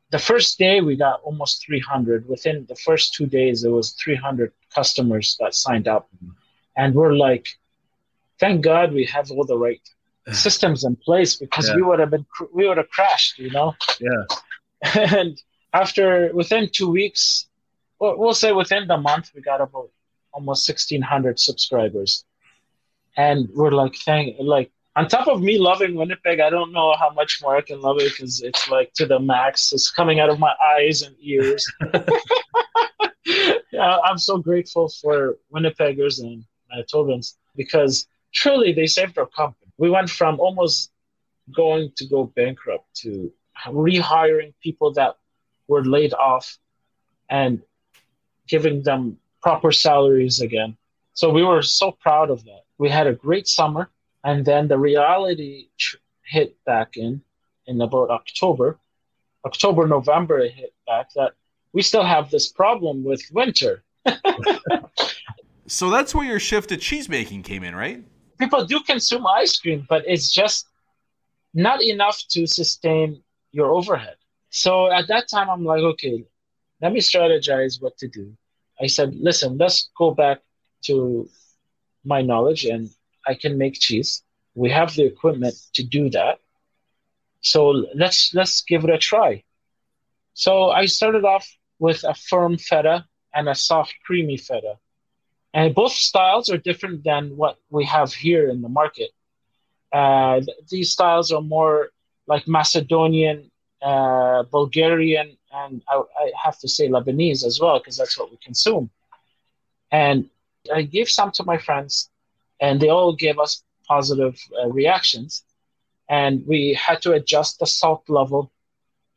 the 0.10 0.20
first 0.20 0.58
day 0.58 0.82
we 0.82 0.96
got 0.96 1.22
almost 1.24 1.66
300 1.66 2.28
within 2.28 2.66
the 2.70 2.76
first 2.76 3.14
two 3.14 3.26
days 3.26 3.62
there 3.62 3.72
was 3.72 3.92
300 4.04 4.52
customers 4.74 5.38
that 5.40 5.54
signed 5.56 5.88
up. 5.88 6.10
And 6.76 6.96
we're 6.96 7.14
like 7.14 7.48
thank 8.40 8.64
god 8.64 8.94
we 8.94 9.06
have 9.06 9.30
all 9.32 9.46
the 9.46 9.58
right 9.58 9.82
systems 10.32 10.84
in 10.84 10.96
place 10.96 11.36
because 11.36 11.68
yeah. 11.70 11.76
we 11.76 11.82
would 11.84 12.00
have 12.00 12.10
been 12.10 12.26
we 12.54 12.68
would 12.68 12.78
have 12.78 12.90
crashed 12.90 13.38
you 13.38 13.52
know? 13.52 13.76
Yeah. 14.00 14.24
And 15.18 15.42
after 15.74 16.32
within 16.34 16.70
two 16.72 16.90
weeks 16.90 17.48
we'll 18.00 18.34
say 18.34 18.52
within 18.52 18.88
the 18.88 18.98
month 18.98 19.32
we 19.36 19.42
got 19.42 19.62
about 19.62 19.90
almost 20.34 20.68
1600 20.68 21.40
subscribers. 21.40 22.26
And 23.16 23.48
we're 23.54 23.72
like 23.72 23.96
thank 23.96 24.36
like 24.40 24.72
on 24.96 25.08
top 25.08 25.28
of 25.28 25.42
me 25.42 25.58
loving 25.60 25.96
winnipeg 25.96 26.40
i 26.40 26.50
don't 26.50 26.72
know 26.72 26.96
how 27.00 27.12
much 27.12 27.40
more 27.42 27.56
i 27.56 27.62
can 27.62 27.80
love 27.80 27.98
it 28.00 28.12
because 28.12 28.42
it's 28.42 28.70
like 28.70 28.92
to 28.94 29.06
the 29.06 29.20
max. 29.20 29.72
It's 29.72 29.92
coming 29.92 30.20
out 30.20 30.30
of 30.30 30.40
my 30.40 30.54
eyes 30.76 31.04
and 31.04 31.16
ears. 31.22 31.66
Yeah, 33.72 33.98
i'm 34.06 34.20
so 34.20 34.38
grateful 34.38 34.90
for 35.02 35.38
winnipeggers 35.54 36.22
and 36.22 36.44
manitobans 36.72 37.38
because 37.56 38.08
truly 38.34 38.72
they 38.74 38.88
saved 38.88 39.18
our 39.18 39.26
company. 39.28 39.72
We 39.78 39.90
went 39.90 40.10
from 40.10 40.40
almost 40.40 40.92
going 41.56 41.92
to 41.98 42.06
go 42.08 42.26
bankrupt 42.26 42.86
to 43.02 43.32
rehiring 43.68 44.54
people 44.62 44.94
that 44.94 45.16
were 45.68 45.84
laid 45.84 46.14
off 46.14 46.58
and 47.30 47.62
giving 48.48 48.84
them 48.84 49.18
proper 49.44 49.72
salaries 49.72 50.42
again. 50.42 50.76
So 51.14 51.30
we 51.30 51.44
were 51.44 51.62
so 51.62 51.92
proud 51.92 52.32
of 52.32 52.44
that. 52.46 52.64
We 52.80 52.90
had 52.90 53.06
a 53.06 53.14
great 53.14 53.48
summer, 53.48 53.92
and 54.24 54.44
then 54.44 54.68
the 54.68 54.80
reality 54.80 55.68
hit 56.26 56.56
back 56.66 56.98
in 56.98 57.22
in 57.68 57.80
about 57.82 58.10
October, 58.10 58.80
October, 59.46 59.88
November, 59.88 60.40
it 60.40 60.54
hit 60.54 60.74
back 60.88 61.14
that 61.16 61.34
we 61.74 61.82
still 61.82 62.04
have 62.04 62.32
this 62.32 62.52
problem 62.52 63.04
with 63.04 63.22
winter. 63.32 63.84
so 65.68 65.90
that's 65.90 66.16
where 66.16 66.26
your 66.26 66.40
shift 66.40 66.70
to 66.70 66.78
cheese 66.78 67.08
making 67.08 67.44
came 67.44 67.64
in, 67.64 67.76
right? 67.76 68.04
people 68.44 68.66
do 68.66 68.80
consume 68.82 69.26
ice 69.26 69.58
cream, 69.58 69.86
but 69.90 70.04
it's 70.08 70.32
just 70.32 70.68
not 71.54 71.82
enough 71.84 72.22
to 72.30 72.46
sustain 72.48 73.22
your 73.52 73.72
overhead. 73.72 74.16
So 74.50 74.92
at 74.92 75.08
that 75.08 75.30
time, 75.30 75.50
I'm 75.50 75.64
like, 75.64 75.82
okay, 75.82 76.26
let 76.82 76.92
me 76.94 77.00
strategize 77.00 77.82
what 77.82 77.98
to 77.98 78.08
do. 78.08 78.36
I 78.84 78.88
said, 78.88 79.16
listen, 79.16 79.58
let's 79.58 79.90
go 79.98 80.12
back 80.12 80.40
to 80.88 81.30
my 82.04 82.22
knowledge 82.22 82.66
and 82.66 82.90
I 83.26 83.34
can 83.34 83.58
make 83.58 83.80
cheese. 83.80 84.24
We 84.56 84.70
have 84.72 84.94
the 84.94 85.06
equipment 85.06 85.56
to 85.76 85.84
do 85.84 86.10
that. 86.10 86.40
So 87.42 87.70
let's 87.96 88.34
let's 88.34 88.62
give 88.62 88.84
it 88.84 88.90
a 88.90 88.98
try. 88.98 89.44
So 90.34 90.70
I 90.70 90.86
started 90.86 91.24
off 91.24 91.48
with 91.80 92.04
a 92.04 92.14
firm 92.14 92.58
feta 92.58 93.06
and 93.34 93.48
a 93.48 93.56
soft 93.56 93.96
creamy 94.06 94.38
feta. 94.38 94.76
And 95.54 95.74
both 95.76 95.92
styles 95.92 96.50
are 96.50 96.58
different 96.58 97.04
than 97.04 97.38
what 97.38 97.58
we 97.70 97.86
have 97.86 98.14
here 98.14 98.50
in 98.50 98.62
the 98.62 98.70
market. 98.70 99.12
Uh, 99.92 100.42
these 100.70 100.92
styles 100.92 101.32
are 101.32 101.42
more 101.42 101.90
like 102.28 102.48
Macedonian, 102.48 103.52
uh, 103.84 104.44
Bulgarian, 104.44 105.38
and 105.52 105.82
I, 105.90 105.96
I, 105.98 106.32
have 106.44 106.58
to 106.60 106.68
say 106.68 106.88
Lebanese 106.88 107.44
as 107.46 107.60
well, 107.60 107.80
because 107.80 107.98
that's 107.98 108.18
what 108.18 108.32
we 108.32 108.38
consume. 108.38 108.90
And 109.92 110.30
I 110.74 110.84
gave 110.84 111.10
some 111.10 111.32
to 111.32 111.44
my 111.44 111.58
friends, 111.58 112.10
and 112.60 112.80
they 112.80 112.90
all 112.90 113.14
gave 113.14 113.40
us 113.40 113.64
positive 113.88 114.40
uh, 114.60 114.70
reactions. 114.70 115.44
And 116.10 116.46
we 116.48 116.74
had 116.74 117.02
to 117.04 117.12
adjust 117.14 117.60
the 117.60 117.66
salt 117.66 118.10
level, 118.10 118.52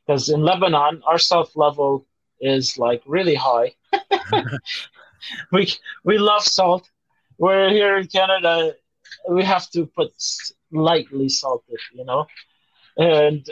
because 0.07 0.29
in 0.29 0.43
Lebanon, 0.43 1.03
our 1.07 1.19
salt 1.19 1.53
level 1.55 2.07
is 2.41 2.79
like 2.79 3.03
really 3.07 3.35
high. 3.35 3.73
we 5.53 5.73
we 6.05 6.19
love 6.19 6.43
salt. 6.43 6.91
We're 7.39 7.71
here 7.71 7.97
in 7.99 8.07
Canada. 8.07 8.75
We 9.29 9.45
have 9.45 9.71
to 9.71 9.87
put 9.87 10.13
lightly 10.73 11.29
salted, 11.29 11.79
you 11.93 12.05
know. 12.05 12.27
and 12.97 13.49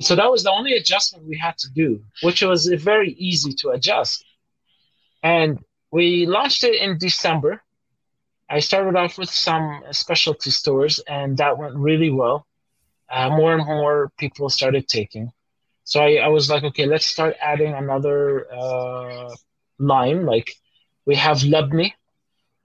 so 0.00 0.16
that 0.16 0.30
was 0.30 0.44
the 0.44 0.50
only 0.50 0.72
adjustment 0.74 1.26
we 1.26 1.38
had 1.38 1.58
to 1.58 1.70
do, 1.70 2.02
which 2.22 2.42
was 2.42 2.66
very 2.66 3.12
easy 3.12 3.52
to 3.60 3.70
adjust. 3.70 4.24
And 5.22 5.58
we 5.90 6.26
launched 6.26 6.64
it 6.64 6.80
in 6.80 6.98
December. 6.98 7.62
I 8.48 8.60
started 8.60 8.96
off 8.96 9.18
with 9.18 9.30
some 9.30 9.82
specialty 9.92 10.50
stores, 10.50 11.00
and 11.06 11.36
that 11.36 11.58
went 11.58 11.76
really 11.76 12.10
well. 12.10 12.46
Uh, 13.10 13.28
more 13.30 13.54
and 13.54 13.66
more 13.66 14.10
people 14.18 14.48
started 14.48 14.88
taking. 14.88 15.32
So 15.84 16.00
I, 16.00 16.14
I, 16.14 16.28
was 16.28 16.48
like, 16.48 16.62
okay, 16.62 16.86
let's 16.86 17.04
start 17.04 17.34
adding 17.40 17.74
another 17.74 18.46
uh, 18.52 19.34
line. 19.80 20.24
Like 20.24 20.54
we 21.06 21.16
have 21.16 21.38
lebni, 21.38 21.92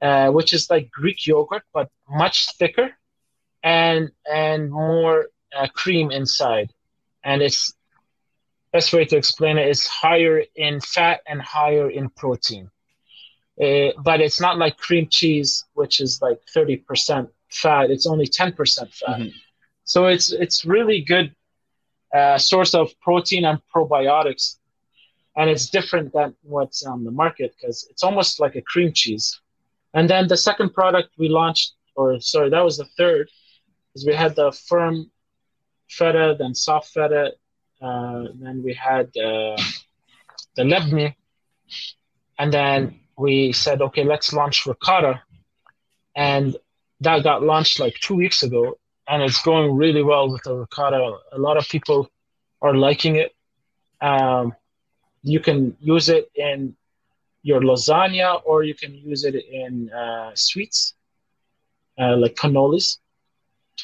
uh, 0.02 0.30
which 0.30 0.54
is 0.54 0.70
like 0.70 0.92
Greek 0.92 1.26
yogurt, 1.26 1.64
but 1.74 1.90
much 2.08 2.52
thicker 2.58 2.92
and 3.64 4.12
and 4.32 4.72
more 4.72 5.30
uh, 5.58 5.68
cream 5.74 6.12
inside. 6.12 6.72
And 7.26 7.42
it's 7.42 7.74
best 8.72 8.94
way 8.94 9.06
to 9.06 9.18
explain 9.18 9.58
it 9.58 9.68
is 9.68 9.86
higher 9.88 10.44
in 10.56 10.80
fat 10.80 11.22
and 11.28 11.42
higher 11.42 11.90
in 11.90 12.10
protein. 12.10 12.70
Uh, 13.62 13.92
but 14.04 14.22
it's 14.22 14.42
not 14.42 14.58
like 14.58 14.78
cream 14.78 15.08
cheese, 15.10 15.66
which 15.74 16.02
is 16.02 16.22
like 16.22 16.40
30% 16.56 17.30
fat. 17.52 17.90
It's 17.90 18.06
only 18.06 18.28
10% 18.28 18.94
fat. 18.94 19.20
Mm-hmm. 19.20 19.30
So 19.86 20.08
it's 20.08 20.32
it's 20.32 20.66
really 20.66 21.02
good 21.02 21.34
uh, 22.14 22.38
source 22.38 22.74
of 22.74 22.90
protein 23.02 23.46
and 23.46 23.60
probiotics, 23.74 24.58
and 25.38 25.50
it's 25.50 25.70
different 25.70 26.12
than 26.12 26.36
what's 26.42 26.84
on 26.84 27.04
the 27.04 27.12
market 27.12 27.54
because 27.56 27.88
it's 27.92 28.04
almost 28.04 28.40
like 28.40 28.56
a 28.56 28.62
cream 28.62 28.92
cheese. 28.94 29.40
And 29.94 30.10
then 30.10 30.28
the 30.28 30.38
second 30.38 30.74
product 30.74 31.10
we 31.18 31.30
launched, 31.30 31.74
or 31.96 32.20
sorry, 32.20 32.50
that 32.50 32.66
was 32.66 32.78
the 32.78 32.90
third, 32.98 33.30
is 33.94 34.06
we 34.06 34.14
had 34.14 34.36
the 34.36 34.52
firm 34.52 35.12
feta, 35.90 36.36
then 36.38 36.54
soft 36.56 36.94
feta, 36.94 37.34
uh, 37.82 38.24
then 38.36 38.64
we 38.64 38.74
had 38.74 39.08
uh, 39.18 39.58
the 40.56 40.64
lebni, 40.64 41.16
and 42.38 42.52
then 42.54 43.00
we 43.18 43.52
said, 43.52 43.82
okay, 43.82 44.04
let's 44.04 44.34
launch 44.34 44.66
ricotta, 44.66 45.22
and 46.16 46.56
that 47.02 47.24
got 47.24 47.44
launched 47.44 47.80
like 47.80 47.96
two 47.96 48.16
weeks 48.16 48.44
ago, 48.44 48.78
and 49.08 49.22
it's 49.22 49.42
going 49.44 49.76
really 49.76 50.04
well 50.04 50.32
with 50.32 50.44
the 50.44 50.56
ricotta. 50.56 51.18
A 51.32 51.38
lot 51.38 51.58
of 51.58 51.68
people 51.68 52.10
are 52.62 52.74
liking 52.74 53.18
it. 53.18 53.34
Um, 54.02 54.54
you 55.24 55.40
can 55.40 55.76
use 55.80 56.10
it 56.10 56.30
in 56.36 56.76
your 57.44 57.62
lasagna, 57.62 58.42
or 58.46 58.64
you 58.64 58.74
can 58.74 58.96
use 58.96 59.24
it 59.24 59.36
in 59.36 59.90
uh, 59.92 60.32
sweets, 60.34 60.94
uh, 62.00 62.16
like 62.18 62.36
cannolis. 62.36 62.98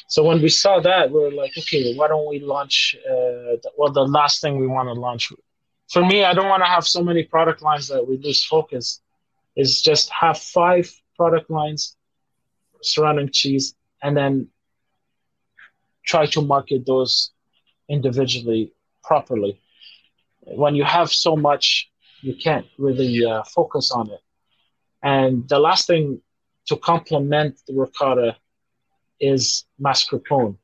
So 0.08 0.24
when 0.24 0.40
we 0.42 0.48
saw 0.48 0.80
that, 0.80 1.10
we 1.10 1.24
are 1.24 1.30
like, 1.30 1.52
okay, 1.56 1.94
why 1.94 2.08
don't 2.08 2.28
we 2.28 2.40
launch? 2.40 2.96
Uh, 3.08 3.56
well, 3.76 3.92
the 3.92 4.06
last 4.06 4.40
thing 4.40 4.58
we 4.58 4.66
want 4.66 4.88
to 4.88 4.94
launch. 4.94 5.32
For 5.90 6.04
me, 6.04 6.24
I 6.24 6.32
don't 6.32 6.48
want 6.48 6.62
to 6.62 6.68
have 6.68 6.86
so 6.86 7.02
many 7.02 7.22
product 7.24 7.62
lines 7.62 7.88
that 7.88 8.06
we 8.06 8.16
lose 8.18 8.44
focus. 8.44 9.00
Is 9.54 9.82
just 9.82 10.08
have 10.10 10.38
five 10.38 10.90
product 11.16 11.50
lines 11.50 11.96
surrounding 12.80 13.30
cheese, 13.30 13.74
and 14.02 14.16
then 14.16 14.48
try 16.04 16.26
to 16.26 16.40
market 16.40 16.86
those 16.86 17.32
individually 17.88 18.72
properly. 19.04 19.60
When 20.40 20.74
you 20.74 20.84
have 20.84 21.12
so 21.12 21.36
much, 21.36 21.90
you 22.22 22.34
can't 22.34 22.66
really 22.78 23.24
uh, 23.24 23.42
focus 23.44 23.92
on 23.92 24.10
it. 24.10 24.20
And 25.02 25.48
the 25.48 25.58
last 25.58 25.86
thing 25.86 26.22
to 26.66 26.76
complement 26.76 27.60
the 27.66 27.74
ricotta 27.74 28.36
is 29.22 29.64
mascarpone, 29.80 30.56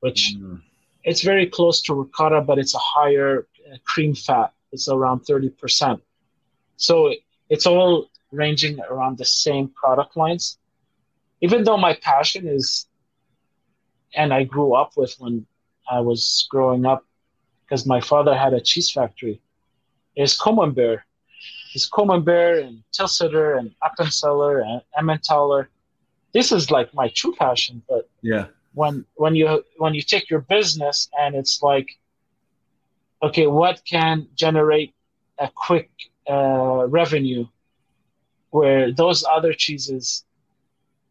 which 0.00 0.36
mm. 0.38 0.60
it's 1.02 1.22
very 1.22 1.46
close 1.46 1.82
to 1.82 1.94
ricotta, 1.94 2.40
but 2.42 2.58
it's 2.58 2.74
a 2.76 2.78
higher 2.78 3.48
uh, 3.66 3.76
cream 3.84 4.14
fat. 4.14 4.52
It's 4.70 4.88
around 4.88 5.20
30%. 5.22 6.00
So 6.76 7.12
it's 7.48 7.66
all 7.66 8.10
ranging 8.30 8.78
around 8.80 9.18
the 9.18 9.24
same 9.24 9.68
product 9.68 10.16
lines. 10.16 10.58
Even 11.40 11.64
though 11.64 11.76
my 11.76 11.94
passion 11.94 12.46
is 12.46 12.86
and 14.14 14.32
I 14.32 14.44
grew 14.44 14.74
up 14.74 14.92
with 14.96 15.14
when 15.18 15.46
I 15.90 16.00
was 16.00 16.46
growing 16.50 16.84
up 16.84 17.04
because 17.64 17.86
my 17.86 18.00
father 18.00 18.36
had 18.36 18.52
a 18.52 18.60
cheese 18.60 18.90
factory 18.90 19.40
is 20.16 20.38
Camembert. 20.38 21.02
Is 21.74 21.88
Camembert 21.88 22.64
and 22.64 22.82
Tilsiter 22.92 23.58
and 23.58 23.72
Appenzeller 23.82 24.64
and 24.66 24.82
Emmentaler. 24.98 25.68
This 26.32 26.52
is 26.52 26.70
like 26.70 26.94
my 26.94 27.08
true 27.08 27.34
passion. 27.38 27.82
But 27.88 28.08
yeah, 28.22 28.46
when 28.74 29.04
when 29.14 29.34
you 29.34 29.64
when 29.78 29.94
you 29.94 30.02
take 30.02 30.30
your 30.30 30.40
business 30.40 31.08
and 31.18 31.34
it's 31.34 31.62
like, 31.62 31.88
okay, 33.22 33.46
what 33.46 33.82
can 33.84 34.28
generate 34.34 34.94
a 35.38 35.50
quick 35.54 35.90
uh, 36.28 36.86
revenue, 36.88 37.46
where 38.50 38.92
those 38.92 39.24
other 39.24 39.52
cheeses 39.52 40.24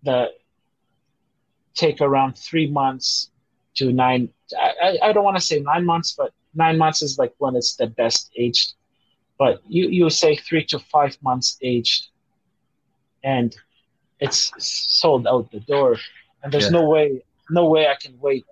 that 0.04 0.30
take 1.74 2.02
around 2.02 2.38
three 2.38 2.70
months 2.70 3.32
to 3.76 3.92
nine. 3.92 4.30
I, 4.58 4.98
I 5.02 5.14
don't 5.14 5.24
want 5.24 5.38
to 5.38 5.44
say 5.44 5.60
nine 5.60 5.86
months, 5.86 6.14
but 6.18 6.34
nine 6.54 6.78
months 6.78 7.02
is 7.02 7.18
like 7.18 7.34
when 7.38 7.56
it's 7.56 7.76
the 7.76 7.88
best 7.88 8.32
aged. 8.38 8.74
But 9.38 9.62
you, 9.68 9.88
you 9.88 10.10
say 10.10 10.36
three 10.36 10.66
to 10.66 10.80
five 10.80 11.18
months 11.24 11.58
aged, 11.62 12.08
and 13.24 13.56
it's 14.20 14.52
sold 14.58 15.28
out 15.28 15.52
the 15.52 15.60
door. 15.62 15.98
And 16.44 16.52
there's 16.52 16.66
yeah. 16.66 16.80
no 16.80 16.90
way, 16.90 17.24
no 17.50 17.68
way 17.70 17.88
I 17.88 17.96
can 17.96 18.18
wait 18.20 18.46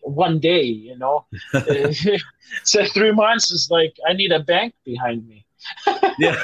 one 0.00 0.38
day. 0.38 0.62
You 0.62 0.98
know, 0.98 1.26
so 2.64 2.84
three 2.86 3.12
months 3.12 3.50
is 3.50 3.68
like 3.70 3.96
I 4.08 4.12
need 4.12 4.32
a 4.32 4.40
bank 4.40 4.74
behind 4.84 5.26
me. 5.26 5.44
yeah. 6.18 6.42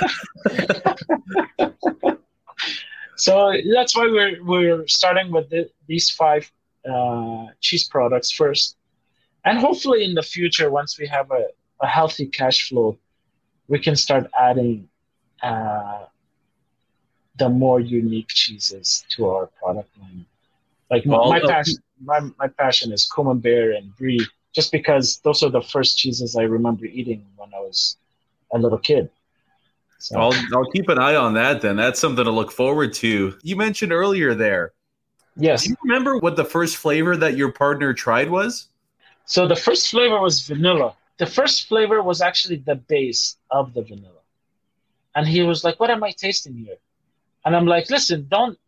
So 3.23 3.53
that's 3.73 3.97
why 3.97 4.07
we're 4.11 4.43
we're 4.43 4.87
starting 4.89 5.31
with 5.31 5.49
the, 5.49 5.71
these 5.87 6.11
five 6.11 6.51
uh, 6.89 7.47
cheese 7.61 7.87
products 7.87 8.33
first, 8.33 8.77
and 9.45 9.59
hopefully 9.59 10.03
in 10.05 10.15
the 10.15 10.25
future, 10.25 10.71
once 10.71 10.99
we 10.99 11.07
have 11.07 11.31
a, 11.31 11.47
a 11.81 11.87
healthy 11.87 12.27
cash 12.27 12.69
flow, 12.69 12.99
we 13.69 13.79
can 13.79 13.95
start 13.95 14.27
adding 14.37 14.89
uh, 15.41 16.07
the 17.43 17.49
more 17.49 17.81
unique 17.81 18.29
cheeses 18.29 19.05
to 19.11 19.29
our 19.29 19.47
product 19.61 19.91
line. 20.01 20.25
Like 20.91 21.05
my, 21.05 21.17
my 21.17 21.41
uh, 21.41 21.49
passion, 21.49 21.75
my, 22.05 22.21
my 22.39 22.47
passion 22.47 22.93
is 22.93 23.11
Camembert 23.13 23.77
and 23.77 23.97
Brie, 23.97 24.25
just 24.53 24.71
because 24.71 25.19
those 25.25 25.43
are 25.43 25.51
the 25.51 25.61
first 25.61 25.99
cheeses 25.99 26.37
I 26.37 26.43
remember 26.43 26.85
eating 26.85 27.27
when 27.37 27.49
I 27.53 27.59
was 27.59 27.97
a 28.53 28.59
little 28.59 28.79
kid. 28.79 29.11
So. 29.99 30.21
I'll 30.21 30.35
I'll 30.55 30.71
keep 30.71 30.89
an 30.89 30.99
eye 30.99 31.17
on 31.17 31.35
that. 31.35 31.63
Then 31.63 31.77
that's 31.77 31.99
something 31.99 32.25
to 32.25 32.31
look 32.31 32.53
forward 32.53 32.93
to. 32.95 33.37
You 33.43 33.57
mentioned 33.57 33.93
earlier 33.93 34.35
there. 34.35 34.73
Yes. 35.37 35.65
Do 35.65 35.71
you 35.71 35.77
remember 35.83 36.19
what 36.19 36.37
the 36.37 36.45
first 36.45 36.77
flavor 36.77 37.17
that 37.17 37.37
your 37.37 37.51
partner 37.51 37.93
tried 37.93 38.31
was? 38.31 38.69
So 39.25 39.49
the 39.49 39.57
first 39.57 39.91
flavor 39.91 40.21
was 40.21 40.43
vanilla. 40.47 40.95
The 41.19 41.27
first 41.27 41.69
flavor 41.69 42.03
was 42.03 42.21
actually 42.21 42.57
the 42.57 42.75
base 42.75 43.37
of 43.51 43.75
the 43.75 43.83
vanilla, 43.83 44.23
and 45.15 45.27
he 45.27 45.43
was 45.43 45.63
like, 45.65 45.79
"What 45.81 45.91
am 45.91 46.03
I 46.03 46.11
tasting 46.13 46.55
here?" 46.55 46.79
And 47.45 47.57
I'm 47.57 47.67
like, 47.67 47.91
"Listen, 47.91 48.27
don't." 48.29 48.59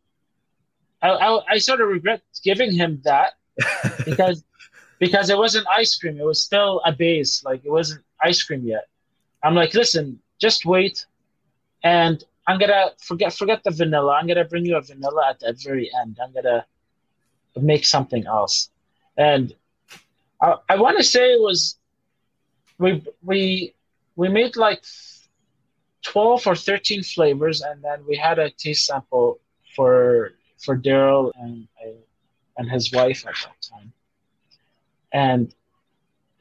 I 1.03 1.11
I, 1.11 1.53
I 1.55 1.59
sort 1.59 1.81
of 1.81 1.89
regret 1.89 2.23
giving 2.43 2.73
him 2.73 3.01
that 3.05 3.35
because 4.05 4.45
because 4.99 5.31
it 5.31 5.39
wasn't 5.39 5.67
ice 5.69 5.97
cream. 5.97 6.19
It 6.19 6.25
was 6.25 6.41
still 6.41 6.81
a 6.85 6.93
base. 6.93 7.45
Like 7.45 7.65
it 7.65 7.71
wasn't 7.71 8.03
ice 8.23 8.43
cream 8.43 8.65
yet. 8.65 8.89
I'm 9.43 9.55
like, 9.55 9.75
listen, 9.75 10.21
just 10.41 10.65
wait 10.65 11.07
and 11.85 12.25
I'm 12.49 12.59
gonna 12.59 12.91
forget 12.99 13.33
forget 13.33 13.63
the 13.63 13.71
vanilla. 13.71 14.15
I'm 14.15 14.27
gonna 14.27 14.45
bring 14.45 14.65
you 14.67 14.77
a 14.77 14.81
vanilla 14.83 15.29
at 15.31 15.41
the 15.41 15.57
very 15.63 15.91
end. 16.03 16.19
I'm 16.23 16.33
gonna 16.33 16.67
make 17.57 17.85
something 17.87 18.27
else, 18.27 18.71
and 19.17 19.55
I, 20.41 20.57
I 20.71 20.77
want 20.77 20.99
to 20.99 21.05
say 21.05 21.35
it 21.35 21.41
was 21.41 21.79
we 22.79 23.03
we 23.23 23.75
we 24.17 24.29
made 24.29 24.57
like 24.57 24.83
twelve 26.05 26.47
or 26.47 26.55
thirteen 26.55 27.03
flavors, 27.03 27.63
and 27.63 27.83
then 27.83 28.05
we 28.07 28.17
had 28.17 28.39
a 28.39 28.51
taste 28.51 28.87
sample 28.87 29.41
for 29.75 30.33
for 30.59 30.79
Daryl 30.79 31.33
and 31.35 31.69
and 32.57 32.71
his 32.71 32.93
wife 32.93 33.27
at 33.27 33.35
that 33.43 33.57
time, 33.71 33.93
and 35.13 35.55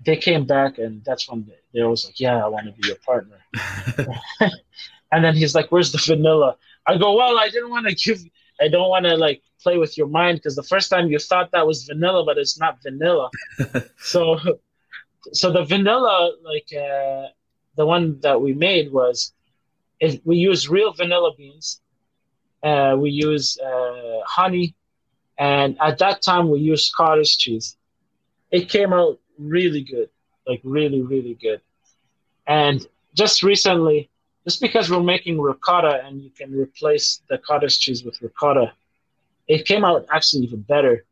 they 0.05 0.17
came 0.17 0.45
back, 0.45 0.77
and 0.77 1.03
that's 1.03 1.29
when 1.29 1.45
they, 1.45 1.59
they 1.73 1.83
was 1.83 2.05
like, 2.05 2.19
"Yeah, 2.19 2.43
I 2.43 2.47
want 2.47 2.67
to 2.67 2.73
be 2.73 2.87
your 2.87 2.97
partner." 2.97 3.39
And 5.13 5.23
then 5.23 5.35
he's 5.35 5.53
like, 5.53 5.71
"Where's 5.71 5.91
the 5.91 6.01
vanilla?" 6.03 6.57
I 6.87 6.97
go, 6.97 7.13
"Well, 7.13 7.37
I 7.37 7.47
didn't 7.47 7.69
want 7.69 7.87
to 7.87 7.93
give. 7.93 8.19
I 8.59 8.67
don't 8.67 8.89
want 8.89 9.05
to 9.05 9.15
like 9.15 9.43
play 9.61 9.77
with 9.77 9.95
your 9.95 10.07
mind 10.07 10.39
because 10.39 10.55
the 10.55 10.63
first 10.63 10.89
time 10.89 11.07
you 11.07 11.19
thought 11.19 11.51
that 11.51 11.67
was 11.67 11.83
vanilla, 11.83 12.25
but 12.25 12.39
it's 12.39 12.59
not 12.59 12.81
vanilla. 12.81 13.29
so, 13.97 14.39
so 15.31 15.51
the 15.51 15.63
vanilla, 15.63 16.33
like 16.43 16.67
uh, 16.73 17.27
the 17.75 17.85
one 17.85 18.19
that 18.21 18.41
we 18.41 18.53
made 18.53 18.91
was, 18.91 19.33
we 20.23 20.37
use 20.37 20.69
real 20.69 20.93
vanilla 20.93 21.31
beans. 21.37 21.81
Uh, 22.63 22.95
we 22.97 23.09
use 23.09 23.57
uh, 23.59 24.21
honey, 24.25 24.75
and 25.37 25.77
at 25.81 25.97
that 25.99 26.21
time 26.21 26.49
we 26.49 26.59
used 26.59 26.93
cottage 26.95 27.37
cheese. 27.37 27.77
it 28.51 28.69
came 28.69 28.93
out 28.93 29.19
really 29.37 29.83
good, 29.83 30.09
like 30.47 30.61
really, 30.63 31.01
really 31.01 31.35
good. 31.41 31.61
And 32.47 32.85
just 33.15 33.43
recently, 33.43 34.09
just 34.45 34.61
because 34.61 34.89
we're 34.89 35.03
making 35.03 35.39
ricotta 35.39 36.03
and 36.05 36.21
you 36.21 36.29
can 36.29 36.51
replace 36.53 37.21
the 37.29 37.37
cottage 37.39 37.79
cheese 37.79 38.03
with 38.03 38.21
ricotta, 38.21 38.73
it 39.47 39.65
came 39.65 39.83
out 39.83 40.05
actually 40.11 40.43
even 40.43 40.61
better. 40.61 41.05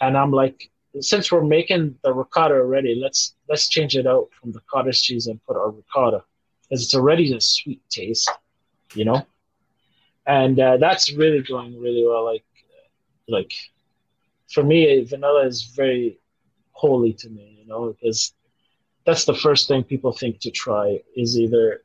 And 0.00 0.16
I'm 0.16 0.32
like, 0.32 0.70
since 1.00 1.30
we're 1.30 1.44
making 1.44 1.96
the 2.02 2.12
ricotta 2.12 2.54
already, 2.54 2.94
let's 2.94 3.34
let's 3.48 3.68
change 3.68 3.96
it 3.96 4.06
out 4.06 4.28
from 4.40 4.52
the 4.52 4.60
cottage 4.70 5.02
cheese 5.02 5.26
and 5.26 5.44
put 5.46 5.56
our 5.56 5.70
ricotta 5.70 6.24
because 6.72 6.84
it's 6.84 6.94
already 6.94 7.34
a 7.34 7.40
sweet 7.40 7.82
taste, 7.90 8.30
you 8.94 9.04
know. 9.04 9.26
And 10.26 10.58
uh, 10.58 10.78
that's 10.78 11.12
really 11.12 11.42
going 11.42 11.78
really 11.78 12.02
well. 12.06 12.24
Like, 12.24 12.44
like 13.28 13.52
for 14.50 14.62
me, 14.62 15.04
vanilla 15.04 15.44
is 15.44 15.64
very 15.76 16.18
holy 16.70 17.12
to 17.12 17.28
me, 17.28 17.58
you 17.60 17.66
know, 17.66 17.92
because 17.92 18.32
that's 19.04 19.26
the 19.26 19.34
first 19.34 19.68
thing 19.68 19.84
people 19.84 20.12
think 20.12 20.40
to 20.40 20.50
try 20.50 20.98
is 21.14 21.38
either 21.38 21.82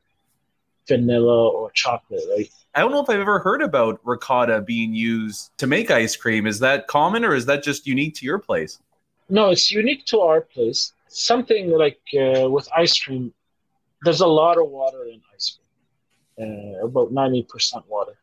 vanilla 0.86 1.50
or 1.50 1.70
chocolate, 1.72 2.22
right? 2.30 2.48
I 2.74 2.80
don't 2.80 2.90
know 2.90 3.02
if 3.02 3.10
I've 3.10 3.20
ever 3.20 3.40
heard 3.40 3.60
about 3.60 4.00
ricotta 4.04 4.62
being 4.62 4.94
used 4.94 5.50
to 5.58 5.66
make 5.66 5.90
ice 5.90 6.16
cream. 6.16 6.46
Is 6.46 6.60
that 6.60 6.86
common 6.86 7.26
or 7.26 7.34
is 7.34 7.44
that 7.44 7.62
just 7.62 7.86
unique 7.86 8.14
to 8.14 8.24
your 8.24 8.38
place? 8.38 8.78
No, 9.28 9.50
it's 9.50 9.70
unique 9.70 10.06
to 10.06 10.20
our 10.20 10.40
place. 10.40 10.94
Something 11.08 11.72
like 11.72 12.00
uh, 12.18 12.48
with 12.48 12.66
ice 12.74 12.98
cream, 12.98 13.34
there's 14.02 14.20
a 14.20 14.26
lot 14.26 14.58
of 14.58 14.68
water 14.68 15.04
in 15.04 15.20
ice 15.34 15.58
cream, 16.36 16.80
uh, 16.80 16.86
about 16.86 17.12
90% 17.12 17.86
water. 17.88 18.16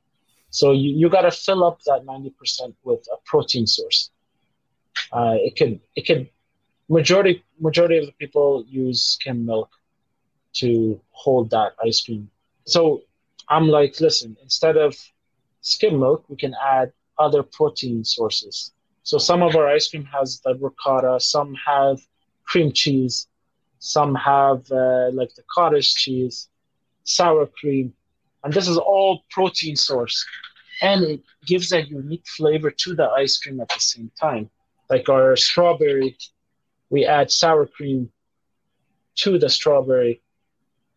So 0.49 0.71
you, 0.71 0.91
you 0.91 1.09
got 1.09 1.21
to 1.21 1.31
fill 1.31 1.63
up 1.63 1.81
that 1.83 2.05
90% 2.05 2.73
with 2.83 3.05
a 3.11 3.17
protein 3.25 3.67
source. 3.67 4.11
Uh, 5.11 5.35
it 5.35 5.57
could 5.57 5.81
it 5.97 6.05
could 6.07 6.29
majority 6.87 7.43
majority 7.59 7.97
of 7.97 8.05
the 8.05 8.13
people 8.13 8.63
use 8.67 9.03
skim 9.03 9.45
milk 9.45 9.69
to 10.53 11.01
hold 11.11 11.49
that 11.49 11.73
ice 11.83 12.01
cream. 12.01 12.29
So 12.65 13.03
I'm 13.49 13.67
like, 13.67 13.99
listen, 13.99 14.37
instead 14.41 14.77
of 14.77 14.95
skim 15.61 15.99
milk, 15.99 16.23
we 16.29 16.37
can 16.37 16.55
add 16.63 16.93
other 17.19 17.43
protein 17.43 18.03
sources. 18.05 18.71
So 19.03 19.17
some 19.17 19.41
of 19.41 19.55
our 19.55 19.67
ice 19.67 19.89
cream 19.89 20.05
has 20.05 20.39
the 20.39 20.55
ricotta, 20.55 21.19
some 21.19 21.55
have 21.67 21.99
cream 22.45 22.71
cheese, 22.71 23.27
some 23.85 24.15
have 24.15 24.71
uh, 24.71 25.11
like 25.13 25.35
the 25.35 25.43
cottage 25.53 25.93
cheese, 25.93 26.49
sour 27.03 27.45
cream, 27.45 27.93
and 28.43 28.51
this 28.51 28.67
is 28.67 28.77
all 28.77 29.23
protein 29.29 29.75
source, 29.75 30.25
and 30.81 31.03
it 31.03 31.21
gives 31.45 31.71
a 31.71 31.83
unique 31.83 32.25
flavor 32.35 32.71
to 32.71 32.95
the 32.95 33.07
ice 33.11 33.37
cream 33.37 33.61
at 33.61 33.69
the 33.69 33.79
same 33.79 34.11
time. 34.19 34.49
Like 34.89 35.07
our 35.07 35.35
strawberry, 35.35 36.17
we 36.89 37.05
add 37.05 37.29
sour 37.29 37.67
cream 37.67 38.09
to 39.17 39.37
the 39.37 39.49
strawberry, 39.49 40.19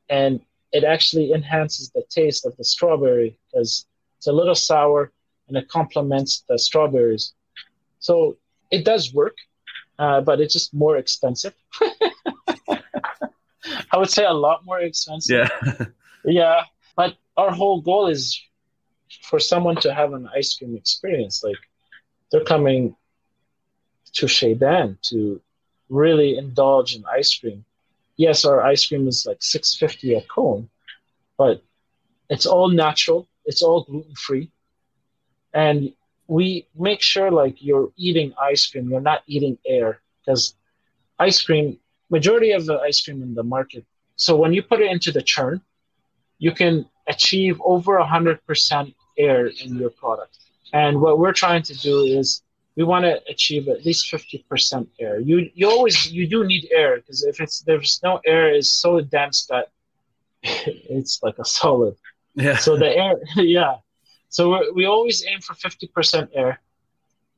and 0.08 0.40
it 0.72 0.82
actually 0.82 1.32
enhances 1.34 1.90
the 1.90 2.04
taste 2.08 2.46
of 2.46 2.56
the 2.56 2.64
strawberry 2.64 3.38
because 3.52 3.84
it's 4.16 4.28
a 4.28 4.32
little 4.32 4.54
sour 4.54 5.12
and 5.48 5.58
it 5.58 5.68
complements 5.68 6.42
the 6.48 6.58
strawberries. 6.58 7.34
So 8.00 8.38
it 8.70 8.86
does 8.86 9.12
work, 9.12 9.36
uh, 9.98 10.22
but 10.22 10.40
it's 10.40 10.54
just 10.54 10.72
more 10.72 10.96
expensive. 10.96 11.52
I 13.92 13.98
would 13.98 14.10
say 14.10 14.24
a 14.24 14.32
lot 14.32 14.64
more 14.64 14.80
expensive. 14.80 15.48
Yeah. 15.64 15.86
yeah, 16.24 16.62
but 16.96 17.16
our 17.36 17.50
whole 17.52 17.80
goal 17.80 18.08
is 18.08 18.40
for 19.22 19.38
someone 19.38 19.76
to 19.76 19.94
have 19.94 20.12
an 20.12 20.28
ice 20.34 20.56
cream 20.56 20.76
experience. 20.76 21.42
Like 21.42 21.56
they're 22.30 22.44
coming 22.44 22.96
to 24.14 24.26
Chaeban 24.26 25.00
to 25.10 25.40
really 25.88 26.36
indulge 26.36 26.94
in 26.94 27.04
ice 27.06 27.34
cream. 27.36 27.64
Yes, 28.16 28.44
our 28.44 28.62
ice 28.62 28.86
cream 28.86 29.06
is 29.08 29.26
like 29.26 29.42
six 29.42 29.74
fifty 29.76 30.14
a 30.14 30.22
cone, 30.22 30.68
but 31.36 31.62
it's 32.28 32.46
all 32.46 32.68
natural. 32.68 33.28
It's 33.44 33.62
all 33.62 33.84
gluten 33.84 34.14
free, 34.14 34.50
and 35.54 35.92
we 36.26 36.66
make 36.76 37.00
sure 37.00 37.30
like 37.30 37.62
you're 37.62 37.90
eating 37.96 38.34
ice 38.40 38.66
cream. 38.66 38.90
You're 38.90 39.00
not 39.00 39.22
eating 39.26 39.58
air 39.66 40.00
because 40.20 40.54
ice 41.18 41.40
cream. 41.42 41.78
Majority 42.10 42.52
of 42.52 42.66
the 42.66 42.78
ice 42.78 43.00
cream 43.02 43.22
in 43.22 43.34
the 43.34 43.42
market. 43.42 43.84
So 44.16 44.36
when 44.36 44.52
you 44.52 44.62
put 44.62 44.80
it 44.80 44.90
into 44.90 45.12
the 45.12 45.22
churn, 45.22 45.60
you 46.38 46.52
can 46.52 46.88
achieve 47.06 47.60
over 47.64 47.98
hundred 48.00 48.44
percent 48.46 48.94
air 49.16 49.46
in 49.46 49.76
your 49.76 49.90
product. 49.90 50.38
And 50.72 51.00
what 51.00 51.18
we're 51.18 51.32
trying 51.32 51.62
to 51.64 51.74
do 51.74 52.00
is 52.02 52.42
we 52.76 52.84
want 52.84 53.04
to 53.04 53.20
achieve 53.28 53.68
at 53.68 53.84
least 53.84 54.10
50% 54.12 54.86
air. 55.00 55.18
You 55.18 55.50
you 55.54 55.68
always 55.68 56.12
you 56.12 56.28
do 56.28 56.44
need 56.44 56.68
air 56.70 56.96
because 56.96 57.24
if 57.24 57.40
it's 57.40 57.60
there's 57.62 58.00
no 58.04 58.20
air 58.24 58.54
it's 58.54 58.70
so 58.70 59.00
dense 59.00 59.46
that 59.46 59.66
it's 60.42 61.20
like 61.22 61.38
a 61.38 61.44
solid. 61.44 61.96
Yeah. 62.34 62.56
So 62.56 62.76
the 62.76 62.90
air 62.96 63.14
yeah. 63.36 63.78
So 64.28 64.50
we 64.50 64.70
we 64.76 64.84
always 64.86 65.26
aim 65.26 65.40
for 65.40 65.54
50% 65.54 66.28
air 66.34 66.60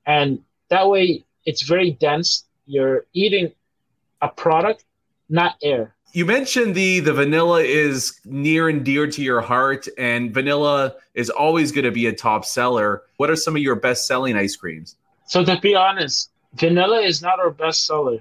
and 0.07 0.41
that 0.69 0.89
way 0.89 1.25
it's 1.47 1.63
very 1.63 1.93
dense. 1.93 2.45
You're 2.67 3.07
eating 3.15 3.53
a 4.21 4.29
product, 4.29 4.85
not 5.29 5.57
air. 5.63 5.95
You 6.13 6.27
mentioned 6.27 6.75
the 6.75 7.01
the 7.01 7.13
vanilla 7.13 7.61
is 7.61 8.21
near 8.25 8.69
and 8.69 8.85
dear 8.85 9.07
to 9.07 9.23
your 9.23 9.41
heart, 9.41 9.87
and 9.97 10.35
vanilla 10.35 10.97
is 11.15 11.31
always 11.31 11.71
going 11.71 11.85
to 11.85 11.93
be 11.93 12.07
a 12.07 12.13
top 12.13 12.45
seller. 12.45 13.03
What 13.17 13.31
are 13.31 13.37
some 13.37 13.55
of 13.55 13.63
your 13.63 13.77
best 13.77 14.07
selling 14.07 14.37
ice 14.37 14.57
creams? 14.57 14.97
So 15.29 15.45
to 15.45 15.61
be 15.61 15.77
honest, 15.77 16.31
vanilla 16.55 17.01
is 17.01 17.23
not 17.23 17.39
our 17.39 17.51
best 17.51 17.87
seller, 17.87 18.19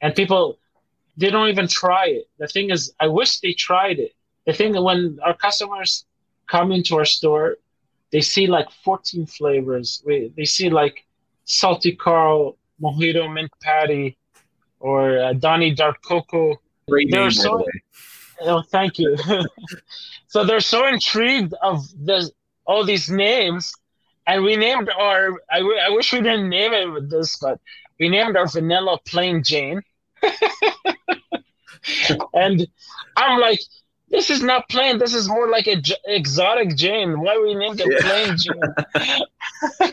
and 0.00 0.14
people 0.14 0.58
they 1.16 1.30
don't 1.30 1.48
even 1.48 1.66
try 1.66 2.06
it. 2.06 2.28
The 2.38 2.46
thing 2.46 2.70
is, 2.70 2.92
I 3.00 3.08
wish 3.08 3.40
they 3.40 3.52
tried 3.52 3.98
it. 3.98 4.14
The 4.46 4.52
thing 4.52 4.80
when 4.82 5.18
our 5.24 5.34
customers 5.34 6.04
come 6.46 6.70
into 6.70 6.96
our 6.96 7.04
store, 7.04 7.56
they 8.12 8.20
see 8.20 8.46
like 8.46 8.70
14 8.84 9.26
flavors. 9.26 10.02
We, 10.06 10.32
they 10.36 10.44
see 10.44 10.70
like 10.70 11.04
salty 11.44 11.96
Carl, 11.96 12.56
mojito 12.80 13.32
mint 13.32 13.50
patty, 13.60 14.16
or 14.80 15.18
uh, 15.18 15.32
Donny 15.34 15.72
dark 15.74 16.02
cocoa. 16.02 16.56
Great 16.88 17.10
They're 17.10 17.22
name, 17.22 17.30
so-. 17.30 17.64
Oh, 18.42 18.62
thank 18.62 18.98
you. 18.98 19.16
so 20.28 20.44
they're 20.44 20.60
so 20.60 20.86
intrigued 20.86 21.54
of 21.62 21.84
the 22.04 22.30
all 22.66 22.84
these 22.84 23.10
names, 23.10 23.72
and 24.26 24.44
we 24.44 24.56
named 24.56 24.90
our. 24.96 25.32
I, 25.50 25.58
w- 25.58 25.78
I 25.78 25.90
wish 25.90 26.12
we 26.12 26.20
didn't 26.20 26.48
name 26.48 26.72
it 26.72 26.90
with 26.92 27.10
this, 27.10 27.36
but 27.36 27.60
we 27.98 28.08
named 28.08 28.36
our 28.36 28.46
vanilla 28.46 28.98
plain 29.06 29.42
Jane. 29.42 29.82
and 32.34 32.66
I'm 33.16 33.40
like, 33.40 33.60
this 34.10 34.30
is 34.30 34.42
not 34.42 34.68
plain. 34.68 34.98
This 34.98 35.14
is 35.14 35.28
more 35.28 35.48
like 35.48 35.66
a 35.66 35.76
j- 35.76 35.96
exotic 36.06 36.76
Jane. 36.76 37.20
Why 37.20 37.38
we 37.38 37.54
named 37.54 37.80
it 37.82 38.00
plain 38.00 38.36
Jane? 38.36 39.92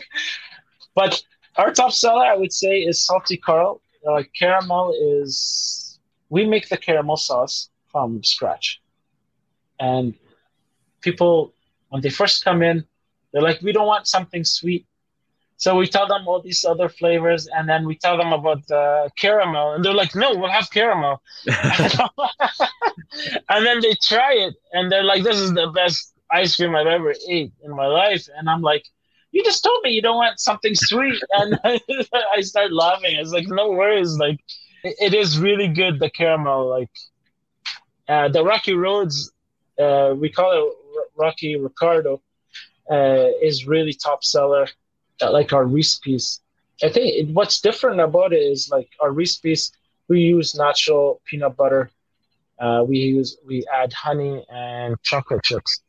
but 0.94 1.22
our 1.56 1.72
top 1.72 1.92
seller, 1.92 2.24
I 2.24 2.36
would 2.36 2.52
say, 2.52 2.80
is 2.80 3.04
salty 3.04 3.36
Carl. 3.36 3.80
Uh, 4.08 4.22
caramel 4.38 4.94
is 5.18 5.98
we 6.28 6.46
make 6.46 6.68
the 6.68 6.76
caramel 6.76 7.16
sauce 7.16 7.70
from 7.90 8.22
scratch, 8.22 8.80
and 9.80 10.14
people 11.00 11.54
when 11.88 12.02
they 12.02 12.10
first 12.10 12.44
come 12.44 12.62
in, 12.62 12.84
they're 13.32 13.42
like, 13.42 13.60
we 13.62 13.72
don't 13.72 13.86
want 13.86 14.06
something 14.06 14.44
sweet. 14.44 14.86
So 15.58 15.74
we 15.74 15.86
tell 15.86 16.06
them 16.06 16.28
all 16.28 16.40
these 16.42 16.64
other 16.64 16.88
flavors, 16.88 17.46
and 17.46 17.68
then 17.68 17.86
we 17.86 17.96
tell 17.96 18.18
them 18.18 18.32
about 18.32 18.66
the 18.66 19.10
caramel, 19.16 19.72
and 19.72 19.82
they're 19.82 19.94
like, 19.94 20.14
"No, 20.14 20.34
we'll 20.36 20.50
have 20.50 20.70
caramel." 20.70 21.22
and 23.48 23.64
then 23.66 23.80
they 23.80 23.94
try 24.02 24.34
it, 24.34 24.54
and 24.72 24.92
they're 24.92 25.02
like, 25.02 25.22
"This 25.22 25.38
is 25.38 25.54
the 25.54 25.68
best 25.68 26.12
ice 26.30 26.56
cream 26.56 26.76
I've 26.76 26.86
ever 26.86 27.14
ate 27.28 27.52
in 27.64 27.74
my 27.74 27.86
life." 27.86 28.28
And 28.36 28.50
I'm 28.50 28.60
like, 28.60 28.84
"You 29.36 29.44
just 29.44 29.62
told 29.64 29.80
me 29.84 29.90
you 29.90 30.02
don't 30.02 30.16
want 30.16 30.40
something 30.40 30.74
sweet," 30.74 31.22
and 31.38 31.60
I 32.36 32.40
start 32.40 32.72
laughing. 32.72 33.16
It's 33.16 33.32
like, 33.32 33.48
"No 33.48 33.70
worries, 33.70 34.16
like 34.18 34.40
it, 34.84 34.96
it 35.00 35.14
is 35.14 35.38
really 35.38 35.68
good. 35.68 36.00
The 36.00 36.10
caramel, 36.10 36.68
like 36.68 36.90
uh, 38.08 38.28
the 38.28 38.42
Rocky 38.44 38.74
Roads, 38.74 39.32
uh, 39.78 40.14
we 40.16 40.30
call 40.30 40.50
it 40.52 40.74
Rocky 41.16 41.56
Ricardo, 41.56 42.22
uh, 42.90 43.28
is 43.42 43.66
really 43.66 43.92
top 43.92 44.24
seller. 44.24 44.66
Uh, 45.22 45.32
like 45.32 45.52
our 45.52 45.66
piece. 45.68 46.40
I 46.82 46.88
think 46.88 47.14
it, 47.14 47.28
what's 47.34 47.60
different 47.60 48.00
about 48.00 48.32
it 48.32 48.42
is 48.42 48.68
like 48.70 48.88
our 49.00 49.14
piece, 49.14 49.72
we 50.08 50.20
use 50.20 50.54
natural 50.54 51.20
peanut 51.26 51.56
butter. 51.56 51.90
Uh, 52.58 52.84
we 52.86 52.98
use 52.98 53.38
we 53.46 53.64
add 53.72 53.92
honey 53.92 54.44
and 54.50 54.96
chocolate 55.02 55.42
chips, 55.42 55.82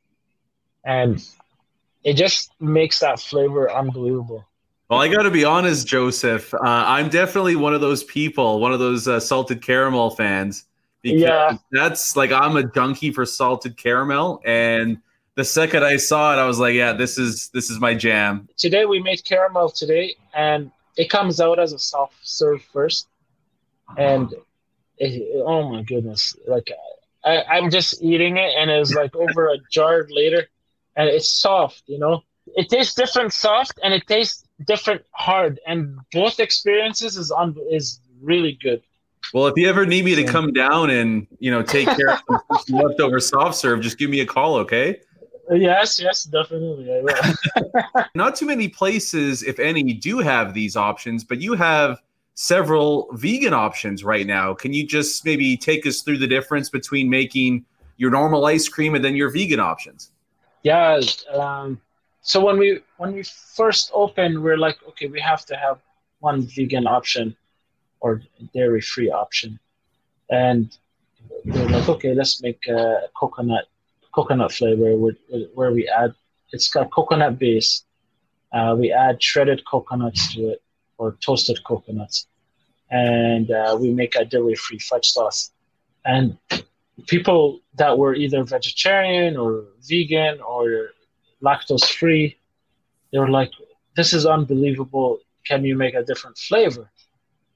and 0.86 1.24
it 2.04 2.14
just 2.14 2.52
makes 2.60 3.00
that 3.00 3.20
flavor 3.20 3.72
unbelievable. 3.72 4.46
Well, 4.90 5.02
I 5.02 5.10
got 5.10 5.24
to 5.24 5.32
be 5.32 5.44
honest, 5.44 5.86
Joseph. 5.86 6.54
Uh, 6.54 6.60
I'm 6.64 7.10
definitely 7.10 7.58
one 7.58 7.74
of 7.74 7.82
those 7.82 8.04
people, 8.06 8.60
one 8.62 8.72
of 8.72 8.80
those 8.80 9.08
uh, 9.08 9.20
salted 9.20 9.62
caramel 9.62 10.12
fans. 10.12 10.64
Because 11.02 11.22
Yeah. 11.22 11.58
that's 11.72 12.16
like 12.16 12.32
I'm 12.32 12.56
a 12.58 12.64
junkie 12.64 13.12
for 13.12 13.26
salted 13.26 13.78
caramel, 13.78 14.42
and 14.46 14.98
the 15.36 15.44
second 15.44 15.84
I 15.84 15.98
saw 15.98 16.34
it, 16.34 16.38
I 16.42 16.48
was 16.48 16.58
like, 16.58 16.74
"Yeah, 16.74 16.94
this 16.94 17.18
is 17.20 17.50
this 17.50 17.70
is 17.70 17.80
my 17.80 17.94
jam." 17.94 18.50
Today 18.58 18.86
we 18.86 19.00
made 19.00 19.24
caramel 19.24 19.70
today, 19.70 20.16
and 20.34 20.72
it 20.98 21.10
comes 21.10 21.40
out 21.40 21.60
as 21.60 21.72
a 21.72 21.80
soft 21.80 22.16
serve 22.24 22.64
first, 22.74 23.08
and 23.98 24.34
it, 24.98 25.44
oh 25.46 25.70
my 25.72 25.84
goodness, 25.84 26.36
like 26.48 26.72
I, 27.24 27.44
I'm 27.44 27.70
just 27.70 28.02
eating 28.02 28.38
it, 28.38 28.54
and 28.58 28.72
it's 28.72 28.94
like 28.94 29.16
over 29.16 29.50
a 29.50 29.58
jar 29.72 30.08
later, 30.10 30.48
and 30.98 31.08
it's 31.08 31.30
soft. 31.30 31.84
You 31.88 32.00
know, 32.00 32.22
it 32.56 32.68
tastes 32.70 32.96
different 32.96 33.32
soft, 33.32 33.80
and 33.84 33.94
it 33.94 34.06
tastes 34.08 34.44
different 34.66 35.04
hard, 35.12 35.60
and 35.66 35.98
both 36.12 36.40
experiences 36.40 37.16
is 37.16 37.32
on 37.32 37.56
is 37.72 38.02
really 38.22 38.58
good. 38.62 38.82
Well, 39.34 39.48
if 39.48 39.54
you 39.58 39.70
ever 39.70 39.86
need 39.86 40.06
me 40.06 40.16
to 40.16 40.24
come 40.24 40.52
down 40.52 40.90
and 40.90 41.28
you 41.40 41.52
know 41.52 41.62
take 41.62 41.88
care 41.88 42.14
of 42.14 42.22
some 42.66 42.80
leftover 42.80 43.20
soft 43.20 43.56
serve, 43.56 43.82
just 43.82 43.98
give 43.98 44.10
me 44.10 44.20
a 44.20 44.26
call, 44.26 44.56
okay? 44.56 45.00
Yes, 45.50 45.98
yes, 46.00 46.24
definitely. 46.24 46.92
I 46.92 47.02
will. 47.02 48.04
Not 48.16 48.36
too 48.36 48.46
many 48.46 48.68
places, 48.68 49.44
if 49.44 49.60
any, 49.60 49.94
do 49.94 50.20
have 50.20 50.54
these 50.54 50.76
options, 50.76 51.24
but 51.24 51.40
you 51.40 51.54
have 51.54 52.02
several 52.34 53.08
vegan 53.14 53.54
options 53.54 54.04
right 54.04 54.28
now. 54.28 54.54
Can 54.54 54.74
you 54.74 54.86
just 54.86 55.24
maybe 55.24 55.56
take 55.56 55.86
us 55.88 56.02
through 56.02 56.18
the 56.18 56.28
difference 56.28 56.70
between 56.70 57.10
making 57.10 57.66
your 57.96 58.12
normal 58.12 58.46
ice 58.46 58.68
cream 58.68 58.94
and 58.94 59.04
then 59.04 59.16
your 59.16 59.30
vegan 59.30 59.60
options? 59.60 60.12
Yeah. 60.70 61.00
Um, 61.42 61.80
so 62.32 62.36
when 62.46 62.58
we 62.64 62.70
when 63.00 63.12
we 63.18 63.24
first 63.60 63.86
opened, 64.04 64.34
we're 64.44 64.62
like, 64.68 64.78
okay, 64.90 65.08
we 65.16 65.20
have 65.32 65.44
to 65.50 65.56
have 65.66 65.78
one 66.30 66.40
vegan 66.56 66.86
option 66.98 67.26
or 68.04 68.22
dairy 68.54 68.84
free 68.92 69.12
option, 69.24 69.50
and 70.30 70.64
we're 71.46 71.72
like, 71.76 71.88
okay, 71.96 72.14
let's 72.20 72.36
make 72.48 72.62
a 72.68 72.82
coconut 73.20 73.66
coconut 74.16 74.52
flavor 74.52 74.90
where, 75.02 75.16
where 75.58 75.72
we 75.78 75.84
add 76.02 76.12
it's 76.54 76.70
got 76.76 76.92
coconut 76.98 77.34
base. 77.40 77.72
Uh, 78.56 78.74
we 78.80 78.88
add 79.06 79.16
shredded 79.30 79.62
coconuts 79.74 80.22
to 80.34 80.42
it 80.54 80.62
or 80.98 81.08
toasted 81.26 81.60
coconuts, 81.70 82.28
and 82.90 83.52
uh, 83.52 83.78
we 83.82 83.88
make 84.02 84.14
a 84.16 84.24
dairy-free 84.26 84.80
fudge 84.80 85.08
sauce. 85.16 85.52
And 86.06 86.38
people 87.06 87.60
that 87.76 87.98
were 87.98 88.16
either 88.16 88.44
vegetarian 88.44 89.38
or 89.38 89.66
vegan 89.82 90.42
or 90.42 90.90
lactose-free, 91.42 92.36
they 93.12 93.20
were 93.20 93.30
like, 93.30 93.52
"This 93.96 94.14
is 94.14 94.26
unbelievable! 94.26 95.20
Can 95.46 95.64
you 95.64 95.76
make 95.76 95.94
a 95.94 96.04
different 96.04 96.38
flavor?" 96.38 96.90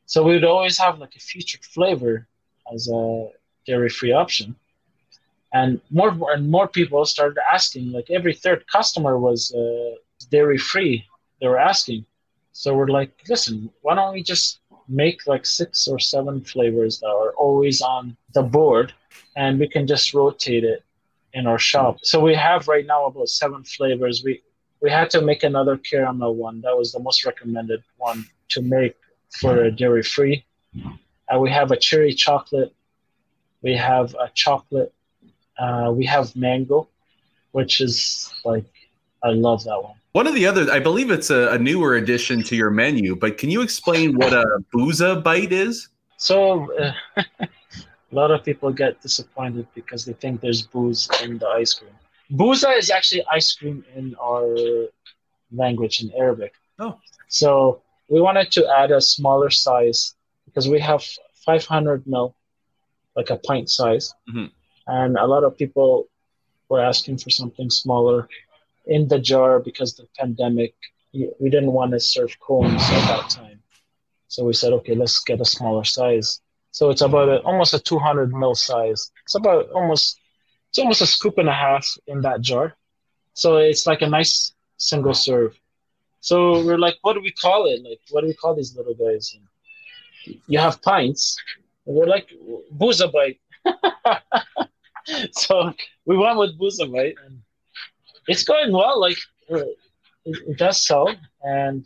So 0.05 0.23
we 0.23 0.33
would 0.33 0.43
always 0.43 0.77
have 0.77 0.99
like 0.99 1.15
a 1.15 1.19
featured 1.19 1.63
flavor 1.63 2.27
as 2.73 2.87
a 2.87 3.29
dairy-free 3.65 4.11
option 4.11 4.55
and 5.53 5.81
more 5.89 6.15
and 6.33 6.49
more 6.49 6.67
people 6.67 7.03
started 7.05 7.37
asking 7.51 7.91
like 7.91 8.09
every 8.09 8.33
third 8.33 8.65
customer 8.67 9.17
was 9.17 9.53
uh, 9.53 9.95
dairy 10.29 10.57
free 10.57 11.05
they 11.39 11.47
were 11.47 11.59
asking 11.59 12.05
so 12.53 12.73
we're 12.73 12.87
like 12.87 13.11
listen 13.27 13.69
why 13.81 13.95
don't 13.95 14.13
we 14.13 14.23
just 14.23 14.59
make 14.87 15.27
like 15.27 15.45
six 15.45 15.87
or 15.87 15.99
seven 15.99 16.41
flavors 16.41 16.99
that 16.99 17.07
are 17.07 17.33
always 17.33 17.81
on 17.81 18.15
the 18.33 18.43
board 18.43 18.93
and 19.35 19.59
we 19.59 19.67
can 19.67 19.87
just 19.87 20.13
rotate 20.13 20.63
it 20.63 20.83
in 21.33 21.47
our 21.47 21.59
shop. 21.59 21.97
So 22.03 22.19
we 22.19 22.35
have 22.35 22.67
right 22.67 22.85
now 22.85 23.05
about 23.05 23.29
seven 23.29 23.63
flavors. 23.63 24.23
We 24.23 24.41
we 24.81 24.89
had 24.89 25.09
to 25.11 25.21
make 25.21 25.43
another 25.43 25.77
caramel 25.77 26.35
one. 26.35 26.61
That 26.61 26.75
was 26.75 26.91
the 26.91 26.99
most 26.99 27.23
recommended 27.25 27.83
one 27.97 28.25
to 28.49 28.61
make 28.61 28.95
for 29.39 29.63
a 29.63 29.71
dairy 29.71 30.03
free. 30.03 30.43
Uh, 31.29 31.39
we 31.39 31.51
have 31.51 31.71
a 31.71 31.77
cherry 31.77 32.13
chocolate. 32.13 32.73
We 33.61 33.75
have 33.75 34.15
a 34.15 34.29
chocolate 34.33 34.91
uh, 35.61 35.91
we 35.95 36.05
have 36.05 36.35
mango, 36.35 36.89
which 37.51 37.81
is 37.81 38.33
like 38.43 38.65
I 39.23 39.29
love 39.29 39.63
that 39.65 39.81
one. 39.81 40.00
One 40.13 40.27
of 40.27 40.35
the 40.35 40.45
other, 40.45 40.69
I 40.69 40.79
believe 40.79 41.09
it's 41.09 41.29
a, 41.29 41.51
a 41.51 41.57
newer 41.57 41.95
addition 41.95 42.43
to 42.43 42.55
your 42.55 42.69
menu, 42.69 43.15
but 43.15 43.37
can 43.37 43.49
you 43.49 43.61
explain 43.61 44.17
what 44.17 44.33
a 44.33 44.45
booza 44.73 45.23
bite 45.23 45.53
is? 45.53 45.87
So 46.17 46.69
uh, 46.77 46.93
a 47.39 47.47
lot 48.11 48.29
of 48.29 48.43
people 48.43 48.73
get 48.73 49.01
disappointed 49.01 49.67
because 49.73 50.03
they 50.03 50.13
think 50.13 50.41
there's 50.41 50.63
booze 50.63 51.09
in 51.23 51.37
the 51.37 51.47
ice 51.47 51.73
cream. 51.73 51.95
Booza 52.29 52.77
is 52.77 52.89
actually 52.91 53.23
ice 53.31 53.53
cream 53.53 53.85
in 53.95 54.15
our 54.21 54.55
language 55.51 56.01
in 56.03 56.11
Arabic. 56.17 56.53
Oh. 56.79 56.99
So 57.29 57.81
we 58.09 58.19
wanted 58.19 58.51
to 58.51 58.67
add 58.67 58.91
a 58.91 58.99
smaller 58.99 59.49
size 59.49 60.15
because 60.45 60.67
we 60.67 60.79
have 60.81 61.03
500 61.45 62.05
mil, 62.05 62.35
like 63.15 63.29
a 63.29 63.37
pint 63.37 63.69
size. 63.69 64.13
Mhm. 64.29 64.51
And 64.87 65.17
a 65.17 65.25
lot 65.25 65.43
of 65.45 65.57
people 65.57 66.09
were 66.67 66.81
asking 66.81 67.19
for 67.19 67.29
something 67.29 67.69
smaller 67.69 68.27
in 68.85 69.07
the 69.07 69.19
jar 69.19 69.59
because 69.59 69.95
the 69.95 70.07
pandemic, 70.17 70.73
we 71.13 71.49
didn't 71.49 71.71
want 71.71 71.91
to 71.91 71.99
serve 71.99 72.37
cones 72.39 72.81
at 72.81 73.07
that 73.07 73.29
time. 73.29 73.59
So 74.27 74.45
we 74.45 74.53
said, 74.53 74.73
okay, 74.73 74.95
let's 74.95 75.23
get 75.23 75.41
a 75.41 75.45
smaller 75.45 75.83
size. 75.83 76.41
So 76.71 76.89
it's 76.89 77.01
about 77.01 77.27
a, 77.27 77.41
almost 77.41 77.73
a 77.73 77.79
200 77.79 78.33
mil 78.33 78.55
size. 78.55 79.11
It's 79.25 79.35
about 79.35 79.69
almost, 79.71 80.19
it's 80.69 80.79
almost 80.79 81.01
a 81.01 81.07
scoop 81.07 81.37
and 81.37 81.49
a 81.49 81.53
half 81.53 81.85
in 82.07 82.21
that 82.21 82.41
jar. 82.41 82.75
So 83.33 83.57
it's 83.57 83.85
like 83.85 84.01
a 84.01 84.07
nice 84.07 84.53
single 84.77 85.13
serve. 85.13 85.59
So 86.21 86.63
we're 86.63 86.77
like, 86.77 86.95
what 87.01 87.13
do 87.13 87.21
we 87.21 87.31
call 87.31 87.65
it? 87.65 87.83
Like, 87.83 87.99
what 88.11 88.21
do 88.21 88.27
we 88.27 88.33
call 88.33 88.55
these 88.55 88.75
little 88.75 88.93
guys? 88.93 89.35
You 90.47 90.59
have 90.59 90.81
pints. 90.81 91.35
We're 91.85 92.05
like, 92.05 92.29
booza 92.77 93.11
bite. 93.11 93.39
so 95.31 95.73
we 96.05 96.17
went 96.17 96.37
with 96.37 96.59
booza 96.59 96.91
bite, 96.91 97.15
and 97.25 97.40
it's 98.27 98.43
going 98.43 98.71
well. 98.71 98.99
Like, 98.99 99.17
uh, 99.51 99.59
it, 100.25 100.57
does 100.57 100.85
sell, 100.85 101.13
and 101.43 101.83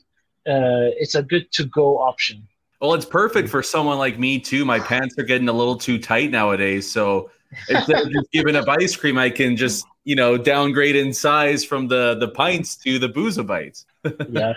uh, 0.48 0.92
it's 1.00 1.16
a 1.16 1.24
good 1.24 1.52
to-go 1.54 1.98
option. 1.98 2.48
Well, 2.82 2.94
it's 2.94 3.06
perfect 3.06 3.50
for 3.50 3.64
someone 3.64 3.98
like 3.98 4.20
me 4.20 4.40
too. 4.40 4.66
My 4.66 4.80
pants 4.80 5.18
are 5.18 5.24
getting 5.24 5.48
a 5.50 5.54
little 5.54 5.78
too 5.78 5.98
tight 5.98 6.30
nowadays, 6.32 6.92
so 6.92 7.32
instead 7.70 8.02
of 8.06 8.12
just 8.12 8.32
giving 8.32 8.56
up 8.56 8.68
ice 8.68 8.96
cream, 8.96 9.18
I 9.18 9.30
can 9.30 9.56
just 9.56 9.86
you 10.04 10.16
know 10.16 10.38
downgrade 10.38 10.96
in 10.96 11.14
size 11.14 11.64
from 11.64 11.88
the 11.88 12.16
the 12.20 12.28
pints 12.28 12.76
to 12.78 13.00
the 13.00 13.08
booza 13.10 13.46
bites. 13.46 13.86
Yeah. 14.30 14.54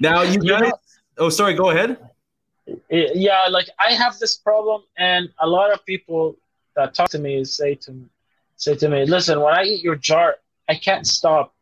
Now 0.00 0.22
you 0.22 0.40
guys. 0.40 0.60
know- 0.62 0.72
Oh, 1.18 1.28
sorry. 1.30 1.54
Go 1.54 1.70
ahead. 1.70 1.96
yeah 2.90 3.46
like 3.48 3.68
i 3.78 3.92
have 3.92 4.18
this 4.18 4.36
problem 4.36 4.82
and 4.98 5.28
a 5.38 5.46
lot 5.46 5.72
of 5.72 5.78
people 5.86 6.36
that 6.74 6.92
talk 6.94 7.08
to 7.08 7.18
me 7.18 7.44
say 7.44 7.76
to 7.76 7.90
say 8.56 8.74
to 8.74 8.88
me 8.88 9.06
listen 9.06 9.40
when 9.40 9.54
i 9.54 9.62
eat 9.62 9.82
your 9.84 9.94
jar 9.94 10.36
i 10.68 10.74
can't 10.74 11.06
stop 11.06 11.54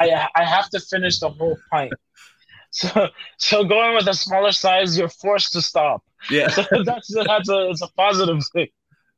i 0.00 0.28
i 0.36 0.44
have 0.44 0.68
to 0.70 0.80
finish 0.80 1.18
the 1.20 1.28
whole 1.28 1.56
pint 1.70 1.92
so 2.70 3.08
so 3.36 3.64
going 3.64 3.94
with 3.94 4.06
a 4.08 4.14
smaller 4.14 4.52
size 4.52 4.96
you're 4.98 5.08
forced 5.08 5.52
to 5.52 5.60
stop 5.62 6.02
Yeah, 6.30 6.48
so 6.48 6.64
that's 6.84 7.14
that's 7.26 7.48
a 7.48 7.70
it's 7.70 7.82
a 7.82 7.88
positive 7.96 8.42
thing 8.52 8.68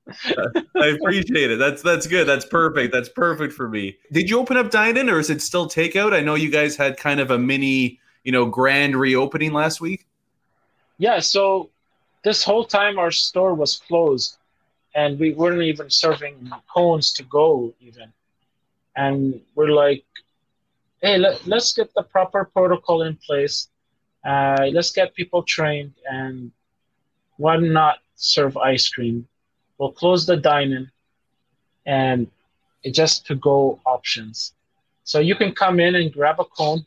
I 0.80 0.86
appreciate 0.86 1.50
it. 1.50 1.58
That's 1.58 1.82
that's 1.82 2.06
good. 2.06 2.28
That's 2.28 2.44
perfect. 2.44 2.92
That's 2.92 3.08
perfect 3.08 3.52
for 3.52 3.68
me. 3.68 3.96
Did 4.12 4.30
you 4.30 4.38
open 4.38 4.56
up 4.56 4.70
dine-in, 4.70 5.10
or 5.10 5.18
is 5.18 5.30
it 5.30 5.42
still 5.42 5.66
takeout? 5.68 6.12
I 6.14 6.20
know 6.20 6.36
you 6.36 6.48
guys 6.48 6.76
had 6.76 6.96
kind 6.96 7.18
of 7.18 7.32
a 7.32 7.38
mini, 7.38 7.98
you 8.22 8.30
know, 8.30 8.46
grand 8.46 8.94
reopening 8.94 9.52
last 9.52 9.80
week. 9.80 10.06
yeah 10.98 11.18
so 11.18 11.70
this 12.22 12.42
whole 12.44 12.64
time 12.64 12.98
our 12.98 13.10
store 13.10 13.54
was 13.54 13.76
closed 13.88 14.38
and 14.94 15.18
we 15.18 15.32
weren't 15.34 15.62
even 15.62 15.90
serving 15.90 16.34
cones 16.72 17.12
to 17.12 17.22
go 17.24 17.74
even 17.80 18.12
and 18.96 19.40
we're 19.54 19.68
like 19.68 20.04
hey 21.02 21.18
let, 21.18 21.46
let's 21.46 21.72
get 21.72 21.92
the 21.94 22.02
proper 22.02 22.44
protocol 22.44 23.02
in 23.02 23.16
place. 23.16 23.68
Uh, 24.24 24.66
let's 24.72 24.90
get 24.90 25.14
people 25.14 25.42
trained 25.42 25.94
and 26.10 26.50
why 27.36 27.56
not 27.56 27.98
serve 28.16 28.56
ice 28.56 28.88
cream? 28.88 29.28
We'll 29.78 29.92
close 29.92 30.26
the 30.26 30.36
dine-in 30.36 30.90
and 31.84 32.28
just 32.92 33.26
to 33.26 33.34
go 33.36 33.78
options. 33.86 34.54
So 35.04 35.20
you 35.20 35.36
can 35.36 35.52
come 35.52 35.78
in 35.78 35.94
and 35.94 36.12
grab 36.12 36.40
a 36.40 36.44
cone 36.44 36.84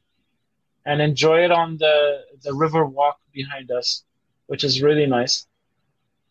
and 0.85 1.01
enjoy 1.01 1.45
it 1.45 1.51
on 1.51 1.77
the 1.77 2.25
the 2.43 2.53
river 2.53 2.85
walk 2.85 3.19
behind 3.33 3.71
us 3.71 4.03
which 4.47 4.63
is 4.63 4.81
really 4.81 5.05
nice. 5.05 5.45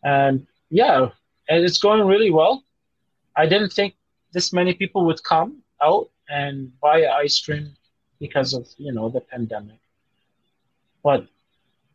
And 0.03 0.45
yeah 0.69 1.09
and 1.47 1.63
it's 1.63 1.79
going 1.79 2.05
really 2.05 2.29
well. 2.29 2.63
I 3.35 3.45
didn't 3.47 3.71
think 3.71 3.95
this 4.33 4.51
many 4.53 4.73
people 4.73 5.05
would 5.05 5.23
come 5.23 5.58
out 5.83 6.09
and 6.29 6.71
buy 6.79 7.05
ice 7.07 7.39
cream 7.39 7.75
because 8.19 8.53
of 8.53 8.67
you 8.77 8.91
know 8.91 9.09
the 9.09 9.21
pandemic 9.21 9.79
but 11.03 11.25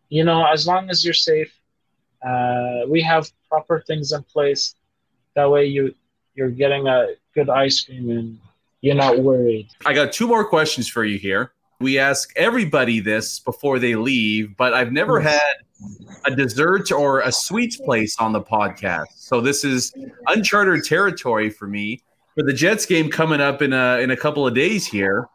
you 0.08 0.24
know 0.24 0.44
as 0.46 0.66
long 0.66 0.90
as 0.90 1.04
you're 1.04 1.14
safe 1.14 1.52
uh, 2.26 2.80
we 2.88 3.02
have 3.02 3.30
proper 3.48 3.82
things 3.86 4.12
in 4.12 4.22
place 4.22 4.74
that 5.34 5.48
way 5.50 5.66
you 5.66 5.94
you're 6.34 6.50
getting 6.50 6.88
a 6.88 7.08
good 7.34 7.50
ice 7.50 7.82
cream 7.82 8.10
and 8.10 8.38
you're 8.80 8.94
not 8.94 9.18
worried 9.18 9.68
I 9.84 9.92
got 9.92 10.12
two 10.12 10.26
more 10.26 10.44
questions 10.44 10.88
for 10.88 11.04
you 11.04 11.18
here. 11.18 11.52
We 11.80 11.98
ask 11.98 12.32
everybody 12.36 13.00
this 13.00 13.40
before 13.40 13.78
they 13.78 13.94
leave, 13.96 14.56
but 14.56 14.72
I've 14.72 14.92
never 14.92 15.20
had 15.20 15.40
a 16.24 16.34
dessert 16.34 16.92
or 16.92 17.20
a 17.20 17.32
sweets 17.32 17.76
place 17.76 18.16
on 18.18 18.32
the 18.32 18.40
podcast. 18.40 19.06
So 19.16 19.40
this 19.40 19.64
is 19.64 19.92
uncharted 20.28 20.84
territory 20.84 21.50
for 21.50 21.66
me. 21.66 22.02
For 22.34 22.42
the 22.42 22.52
Jets 22.52 22.84
game 22.86 23.10
coming 23.10 23.40
up 23.40 23.62
in 23.62 23.72
a 23.72 23.98
in 23.98 24.10
a 24.10 24.16
couple 24.16 24.46
of 24.46 24.54
days 24.54 24.86
here, 24.86 25.28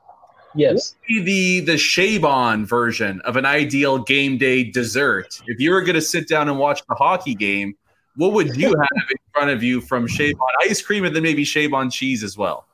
Yes. 0.56 0.96
Be 1.08 1.22
the 1.22 1.60
the 1.62 1.74
Chaeban 1.74 2.66
version 2.66 3.22
of 3.22 3.38
an 3.38 3.46
ideal 3.46 4.00
game 4.00 4.38
day 4.38 4.64
dessert. 4.64 5.42
If 5.48 5.60
you 5.60 5.72
were 5.72 5.82
going 5.82 5.96
to 5.96 6.02
sit 6.02 6.28
down 6.28 6.50
and 6.50 6.58
watch 6.58 6.82
the 6.88 6.96
hockey 6.96 7.36
game, 7.36 7.76
what 8.16 8.34
would 8.34 8.56
you 8.56 8.68
have 8.80 9.10
in 9.12 9.18
front 9.34 9.52
of 9.52 9.64
you 9.64 9.82
from 9.82 10.08
Chaeban 10.08 10.40
ice 10.64 10.82
cream 10.82 11.06
and 11.06 11.16
then 11.16 11.24
maybe 11.24 11.44
Chaeban 11.44 11.92
cheese 11.92 12.24
as 12.24 12.38
well? 12.38 12.66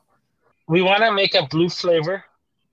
We 0.68 0.82
want 0.82 1.02
to 1.02 1.12
make 1.12 1.34
a 1.34 1.46
blue 1.46 1.68
flavor. 1.68 2.24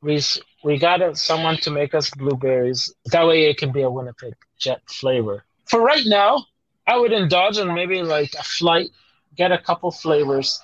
We 0.02 0.22
we 0.64 0.78
got 0.78 1.18
someone 1.18 1.58
to 1.58 1.72
make 1.72 1.94
us 1.94 2.10
blueberries. 2.12 2.94
That 3.08 3.28
way, 3.28 3.46
it 3.50 3.58
can 3.58 3.72
be 3.72 3.82
a 3.82 3.90
Winnipeg 3.90 4.36
Jet 4.58 4.82
flavor. 4.88 5.44
For 5.66 5.82
right 5.82 6.06
now, 6.06 6.46
I 6.88 6.98
would 6.98 7.12
indulge 7.12 7.58
in 7.58 7.74
maybe 7.74 8.02
like 8.02 8.34
a 8.40 8.44
flight, 8.44 8.90
get 9.36 9.52
a 9.52 9.58
couple 9.58 9.92
flavors, 9.92 10.62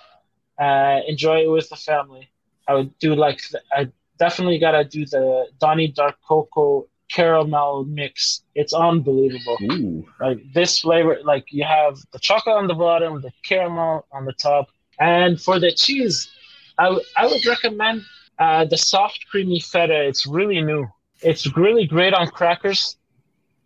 uh, 0.60 1.00
enjoy 1.08 1.44
it 1.44 1.50
with 1.50 1.70
the 1.70 1.76
family. 1.76 2.30
I 2.68 2.74
would 2.76 2.98
do 3.00 3.16
like 3.16 3.42
the, 3.52 3.62
I 3.74 3.88
definitely 4.20 4.60
gotta 4.60 4.84
do 4.84 5.06
the 5.06 5.48
Donnie 5.60 5.88
Dark 5.88 6.16
Cocoa 6.28 6.88
caramel 7.10 7.86
mix. 7.86 8.44
It's 8.56 8.74
unbelievable. 8.74 9.58
Ooh. 9.72 10.06
Like 10.20 10.40
this 10.54 10.80
flavor, 10.80 11.18
like 11.24 11.46
you 11.52 11.64
have 11.64 11.98
the 12.14 12.20
chocolate 12.20 12.56
on 12.56 12.68
the 12.68 12.76
bottom, 12.76 13.22
the 13.22 13.32
caramel 13.44 14.06
on 14.12 14.26
the 14.26 14.34
top, 14.34 14.68
and 15.00 15.42
for 15.42 15.60
the 15.60 15.72
cheese, 15.72 16.30
I 16.78 16.84
w- 16.86 17.04
I 17.18 17.26
would 17.26 17.46
recommend 17.46 18.04
uh, 18.38 18.66
the 18.66 18.78
soft 18.78 19.26
creamy 19.32 19.60
feta. 19.60 20.08
It's 20.08 20.26
really 20.28 20.62
new. 20.62 20.88
It's 21.22 21.46
really 21.58 21.86
great 21.88 22.14
on 22.14 22.28
crackers, 22.28 22.98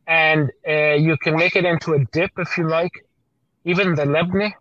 and 0.08 0.52
uh, 0.68 0.96
you 1.08 1.18
can 1.18 1.36
make 1.36 1.56
it 1.56 1.66
into 1.66 1.94
a 1.94 2.06
dip 2.12 2.32
if 2.38 2.58
you 2.58 2.68
like, 2.68 3.06
even 3.66 3.96
the 3.96 4.06
lebne. 4.06 4.54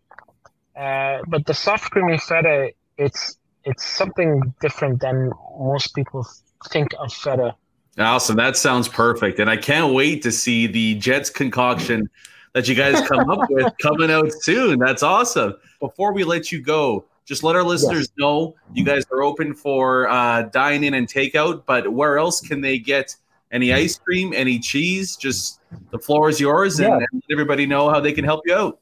Uh, 0.76 1.18
but 1.28 1.46
the 1.46 1.54
soft 1.54 1.90
creamy 1.90 2.18
feta, 2.18 2.72
it's 2.96 3.36
it's 3.64 3.86
something 3.86 4.54
different 4.60 5.00
than 5.00 5.30
most 5.58 5.94
people 5.94 6.26
think 6.70 6.92
of 6.98 7.12
feta. 7.12 7.54
Awesome. 7.98 8.36
That 8.36 8.56
sounds 8.56 8.88
perfect. 8.88 9.38
And 9.38 9.50
I 9.50 9.56
can't 9.56 9.94
wait 9.94 10.22
to 10.22 10.32
see 10.32 10.66
the 10.66 10.94
Jets 10.96 11.30
concoction 11.30 12.08
that 12.54 12.66
you 12.68 12.74
guys 12.74 13.06
come 13.06 13.28
up 13.30 13.48
with 13.50 13.72
coming 13.82 14.10
out 14.10 14.32
soon. 14.32 14.78
That's 14.78 15.02
awesome. 15.02 15.54
Before 15.78 16.12
we 16.12 16.24
let 16.24 16.50
you 16.50 16.60
go, 16.62 17.04
just 17.24 17.42
let 17.44 17.54
our 17.54 17.62
listeners 17.62 18.08
know 18.18 18.54
you 18.74 18.84
guys 18.84 19.04
are 19.12 19.22
open 19.22 19.54
for 19.54 20.08
uh, 20.08 20.42
dine 20.42 20.82
in 20.84 20.94
and 20.94 21.06
takeout, 21.06 21.62
but 21.66 21.92
where 21.92 22.18
else 22.18 22.40
can 22.40 22.60
they 22.60 22.78
get 22.78 23.14
any 23.52 23.72
ice 23.72 23.96
cream, 23.98 24.32
any 24.34 24.58
cheese? 24.58 25.14
Just 25.16 25.60
the 25.90 25.98
floor 25.98 26.28
is 26.28 26.40
yours 26.40 26.80
and, 26.80 26.88
Yeah. 26.88 26.94
and 26.96 27.06
let 27.12 27.32
everybody 27.32 27.66
know 27.66 27.90
how 27.90 28.00
they 28.00 28.12
can 28.12 28.24
help 28.24 28.40
you 28.46 28.54
out. 28.54 28.80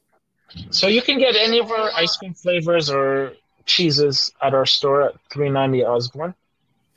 So 0.69 0.87
you 0.87 1.01
can 1.01 1.19
get 1.19 1.35
any 1.35 1.59
of 1.59 1.71
our 1.71 1.91
ice 1.95 2.15
cream 2.17 2.33
flavors 2.33 2.89
or 2.89 3.33
cheeses 3.65 4.31
at 4.41 4.53
our 4.53 4.65
store 4.65 5.03
at 5.03 5.13
390 5.31 5.85
Osborne. 5.85 6.35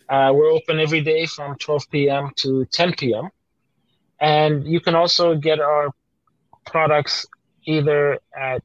Uh, 0.09 0.33
we're 0.35 0.51
open 0.51 0.81
every 0.81 1.01
day 1.01 1.27
from 1.27 1.57
12 1.59 1.91
p.m. 1.91 2.31
to 2.37 2.65
10 2.67 2.95
p.m. 2.95 3.31
And 4.21 4.67
you 4.67 4.81
can 4.81 4.95
also 4.95 5.35
get 5.35 5.61
our 5.61 5.91
products 6.67 7.27
either 7.67 8.19
at 8.37 8.63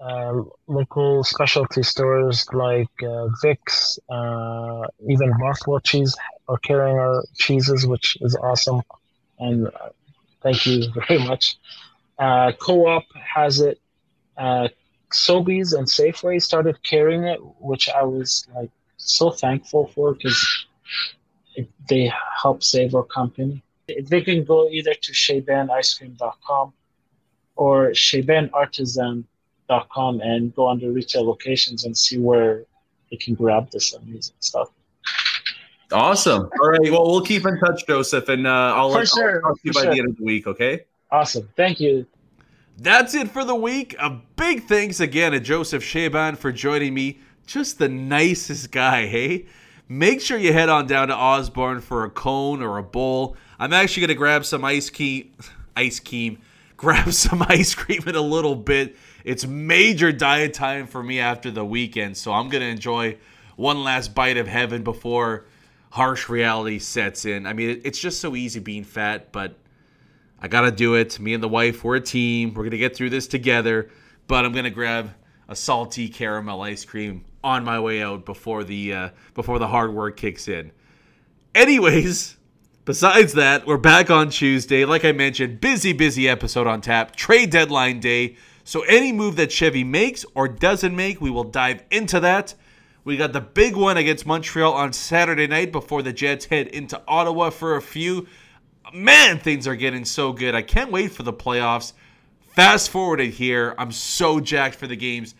uh, 0.00 0.42
local 0.66 1.22
specialty 1.22 1.82
stores 1.82 2.46
like 2.52 2.90
uh, 3.02 3.28
Vicks, 3.44 3.98
uh, 4.10 4.86
even 5.08 5.32
Buffalo 5.38 5.78
Cheese 5.78 6.16
are 6.48 6.58
carrying 6.58 6.98
our 6.98 7.22
cheeses, 7.36 7.86
which 7.86 8.16
is 8.20 8.34
awesome. 8.36 8.82
And 9.38 9.68
uh, 9.68 9.90
thank 10.42 10.66
you 10.66 10.92
very 11.08 11.24
much. 11.24 11.56
Uh, 12.18 12.52
Co-op 12.58 13.04
has 13.14 13.60
it 13.60 13.80
uh, 14.36 14.68
Sobeys 15.12 15.76
and 15.76 15.86
Safeway 15.86 16.42
started 16.42 16.82
carrying 16.82 17.22
it, 17.24 17.38
which 17.60 17.88
I 17.88 18.02
was 18.02 18.46
like 18.54 18.70
so 18.96 19.30
thankful 19.30 19.86
for 19.88 20.14
because 20.14 20.66
they 21.88 22.12
help 22.40 22.62
save 22.62 22.94
our 22.94 23.02
company. 23.04 23.62
They 23.86 24.22
can 24.22 24.44
go 24.44 24.70
either 24.70 24.94
to 24.94 25.12
ChaebanIceCream.com 25.12 26.72
or 27.56 27.90
ChaebanArtisan.com 27.90 30.20
and 30.20 30.54
go 30.54 30.68
under 30.68 30.90
retail 30.90 31.26
locations 31.26 31.84
and 31.84 31.94
see 31.96 32.18
where 32.18 32.64
they 33.10 33.16
can 33.16 33.34
grab 33.34 33.70
this 33.70 33.92
amazing 33.92 34.36
stuff. 34.40 34.70
Awesome. 35.92 36.48
All 36.60 36.70
right. 36.70 36.90
Well, 36.90 37.10
we'll 37.10 37.20
keep 37.20 37.46
in 37.46 37.60
touch, 37.60 37.86
Joseph, 37.86 38.30
and 38.30 38.46
uh, 38.46 38.72
I'll, 38.74 38.92
For 38.92 39.00
I'll 39.00 39.04
sure, 39.04 39.42
talk 39.42 39.54
to 39.54 39.60
you 39.64 39.72
by 39.72 39.82
sure. 39.82 39.92
the 39.92 39.98
end 40.00 40.08
of 40.08 40.16
the 40.16 40.24
week, 40.24 40.46
okay? 40.46 40.86
Awesome. 41.10 41.50
Thank 41.56 41.80
you. 41.80 42.06
That's 42.78 43.14
it 43.14 43.30
for 43.30 43.44
the 43.44 43.54
week. 43.54 43.94
A 43.98 44.10
big 44.36 44.64
thanks 44.64 45.00
again 45.00 45.32
to 45.32 45.40
Joseph 45.40 45.84
Chaeban 45.84 46.36
for 46.36 46.50
joining 46.50 46.94
me. 46.94 47.20
Just 47.46 47.78
the 47.78 47.88
nicest 47.88 48.70
guy, 48.70 49.06
hey? 49.06 49.46
Make 49.88 50.20
sure 50.20 50.38
you 50.38 50.52
head 50.52 50.68
on 50.68 50.86
down 50.86 51.08
to 51.08 51.14
Osborne 51.14 51.80
for 51.80 52.04
a 52.04 52.10
cone 52.10 52.62
or 52.62 52.78
a 52.78 52.82
bowl. 52.82 53.36
I'm 53.58 53.72
actually 53.72 54.02
going 54.02 54.08
to 54.08 54.14
grab 54.14 54.44
some 54.44 54.64
ice 54.64 54.88
cream. 54.90 55.32
Ice 55.76 56.00
cream. 56.00 56.38
Grab 56.76 57.12
some 57.12 57.42
ice 57.48 57.74
cream 57.74 58.02
in 58.06 58.14
a 58.16 58.20
little 58.20 58.56
bit. 58.56 58.96
It's 59.24 59.46
major 59.46 60.12
diet 60.12 60.52
time 60.52 60.86
for 60.86 61.02
me 61.02 61.20
after 61.20 61.50
the 61.50 61.64
weekend, 61.64 62.16
so 62.16 62.32
I'm 62.32 62.50
going 62.50 62.60
to 62.60 62.68
enjoy 62.68 63.16
one 63.56 63.84
last 63.84 64.14
bite 64.14 64.36
of 64.36 64.48
heaven 64.48 64.82
before 64.82 65.46
harsh 65.90 66.28
reality 66.28 66.78
sets 66.78 67.24
in. 67.24 67.46
I 67.46 67.52
mean, 67.52 67.80
it's 67.84 67.98
just 67.98 68.20
so 68.20 68.34
easy 68.34 68.58
being 68.58 68.84
fat, 68.84 69.32
but 69.32 69.56
I 70.42 70.48
gotta 70.48 70.72
do 70.72 70.96
it. 70.96 71.20
Me 71.20 71.34
and 71.34 71.42
the 71.42 71.48
wife, 71.48 71.84
we're 71.84 71.96
a 71.96 72.00
team. 72.00 72.52
We're 72.52 72.64
gonna 72.64 72.76
get 72.76 72.96
through 72.96 73.10
this 73.10 73.28
together. 73.28 73.90
But 74.26 74.44
I'm 74.44 74.52
gonna 74.52 74.70
grab 74.70 75.14
a 75.48 75.54
salty 75.54 76.08
caramel 76.08 76.62
ice 76.62 76.84
cream 76.84 77.24
on 77.44 77.64
my 77.64 77.78
way 77.78 78.02
out 78.02 78.26
before 78.26 78.64
the 78.64 78.92
uh, 78.92 79.08
before 79.34 79.60
the 79.60 79.68
hard 79.68 79.94
work 79.94 80.16
kicks 80.16 80.48
in. 80.48 80.72
Anyways, 81.54 82.36
besides 82.84 83.34
that, 83.34 83.66
we're 83.68 83.76
back 83.76 84.10
on 84.10 84.30
Tuesday. 84.30 84.84
Like 84.84 85.04
I 85.04 85.12
mentioned, 85.12 85.60
busy, 85.60 85.92
busy 85.92 86.28
episode 86.28 86.66
on 86.66 86.80
tap. 86.80 87.14
Trade 87.14 87.50
deadline 87.50 88.00
day. 88.00 88.36
So 88.64 88.82
any 88.82 89.12
move 89.12 89.36
that 89.36 89.52
Chevy 89.52 89.84
makes 89.84 90.24
or 90.34 90.48
doesn't 90.48 90.94
make, 90.94 91.20
we 91.20 91.30
will 91.30 91.44
dive 91.44 91.84
into 91.92 92.18
that. 92.18 92.54
We 93.04 93.16
got 93.16 93.32
the 93.32 93.40
big 93.40 93.76
one 93.76 93.96
against 93.96 94.26
Montreal 94.26 94.72
on 94.72 94.92
Saturday 94.92 95.46
night 95.46 95.70
before 95.70 96.02
the 96.02 96.12
Jets 96.12 96.46
head 96.46 96.68
into 96.68 97.00
Ottawa 97.06 97.50
for 97.50 97.76
a 97.76 97.82
few 97.82 98.26
man, 98.92 99.38
things 99.38 99.66
are 99.66 99.76
getting 99.76 100.04
so 100.04 100.32
good. 100.32 100.54
I 100.54 100.62
can't 100.62 100.90
wait 100.90 101.12
for 101.12 101.22
the 101.22 101.32
playoffs. 101.32 101.92
Fast 102.54 102.90
forwarded 102.90 103.30
here, 103.30 103.74
I'm 103.78 103.92
so 103.92 104.38
jacked 104.38 104.74
for 104.74 104.86
the 104.86 104.96
games. 104.96 105.34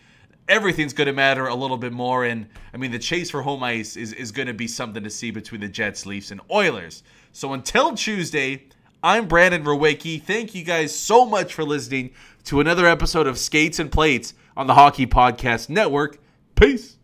Everything's 0.49 0.93
going 0.93 1.07
to 1.07 1.13
matter 1.13 1.47
a 1.47 1.55
little 1.55 1.77
bit 1.77 1.93
more. 1.93 2.25
And 2.25 2.47
I 2.73 2.77
mean, 2.77 2.91
the 2.91 2.99
chase 2.99 3.31
for 3.31 3.41
home 3.41 3.63
ice 3.63 3.95
is, 3.95 4.13
is 4.13 4.31
going 4.31 4.47
to 4.47 4.53
be 4.53 4.67
something 4.67 5.03
to 5.03 5.09
see 5.09 5.31
between 5.31 5.61
the 5.61 5.69
Jets, 5.69 6.05
Leafs, 6.05 6.31
and 6.31 6.41
Oilers. 6.51 7.03
So 7.31 7.53
until 7.53 7.95
Tuesday, 7.95 8.63
I'm 9.01 9.27
Brandon 9.27 9.63
Rowicki. 9.63 10.21
Thank 10.21 10.55
you 10.55 10.63
guys 10.63 10.97
so 10.97 11.25
much 11.25 11.53
for 11.53 11.63
listening 11.63 12.11
to 12.45 12.59
another 12.59 12.85
episode 12.85 13.27
of 13.27 13.37
Skates 13.37 13.79
and 13.79 13.91
Plates 13.91 14.33
on 14.57 14.67
the 14.67 14.73
Hockey 14.73 15.05
Podcast 15.05 15.69
Network. 15.69 16.19
Peace. 16.55 16.97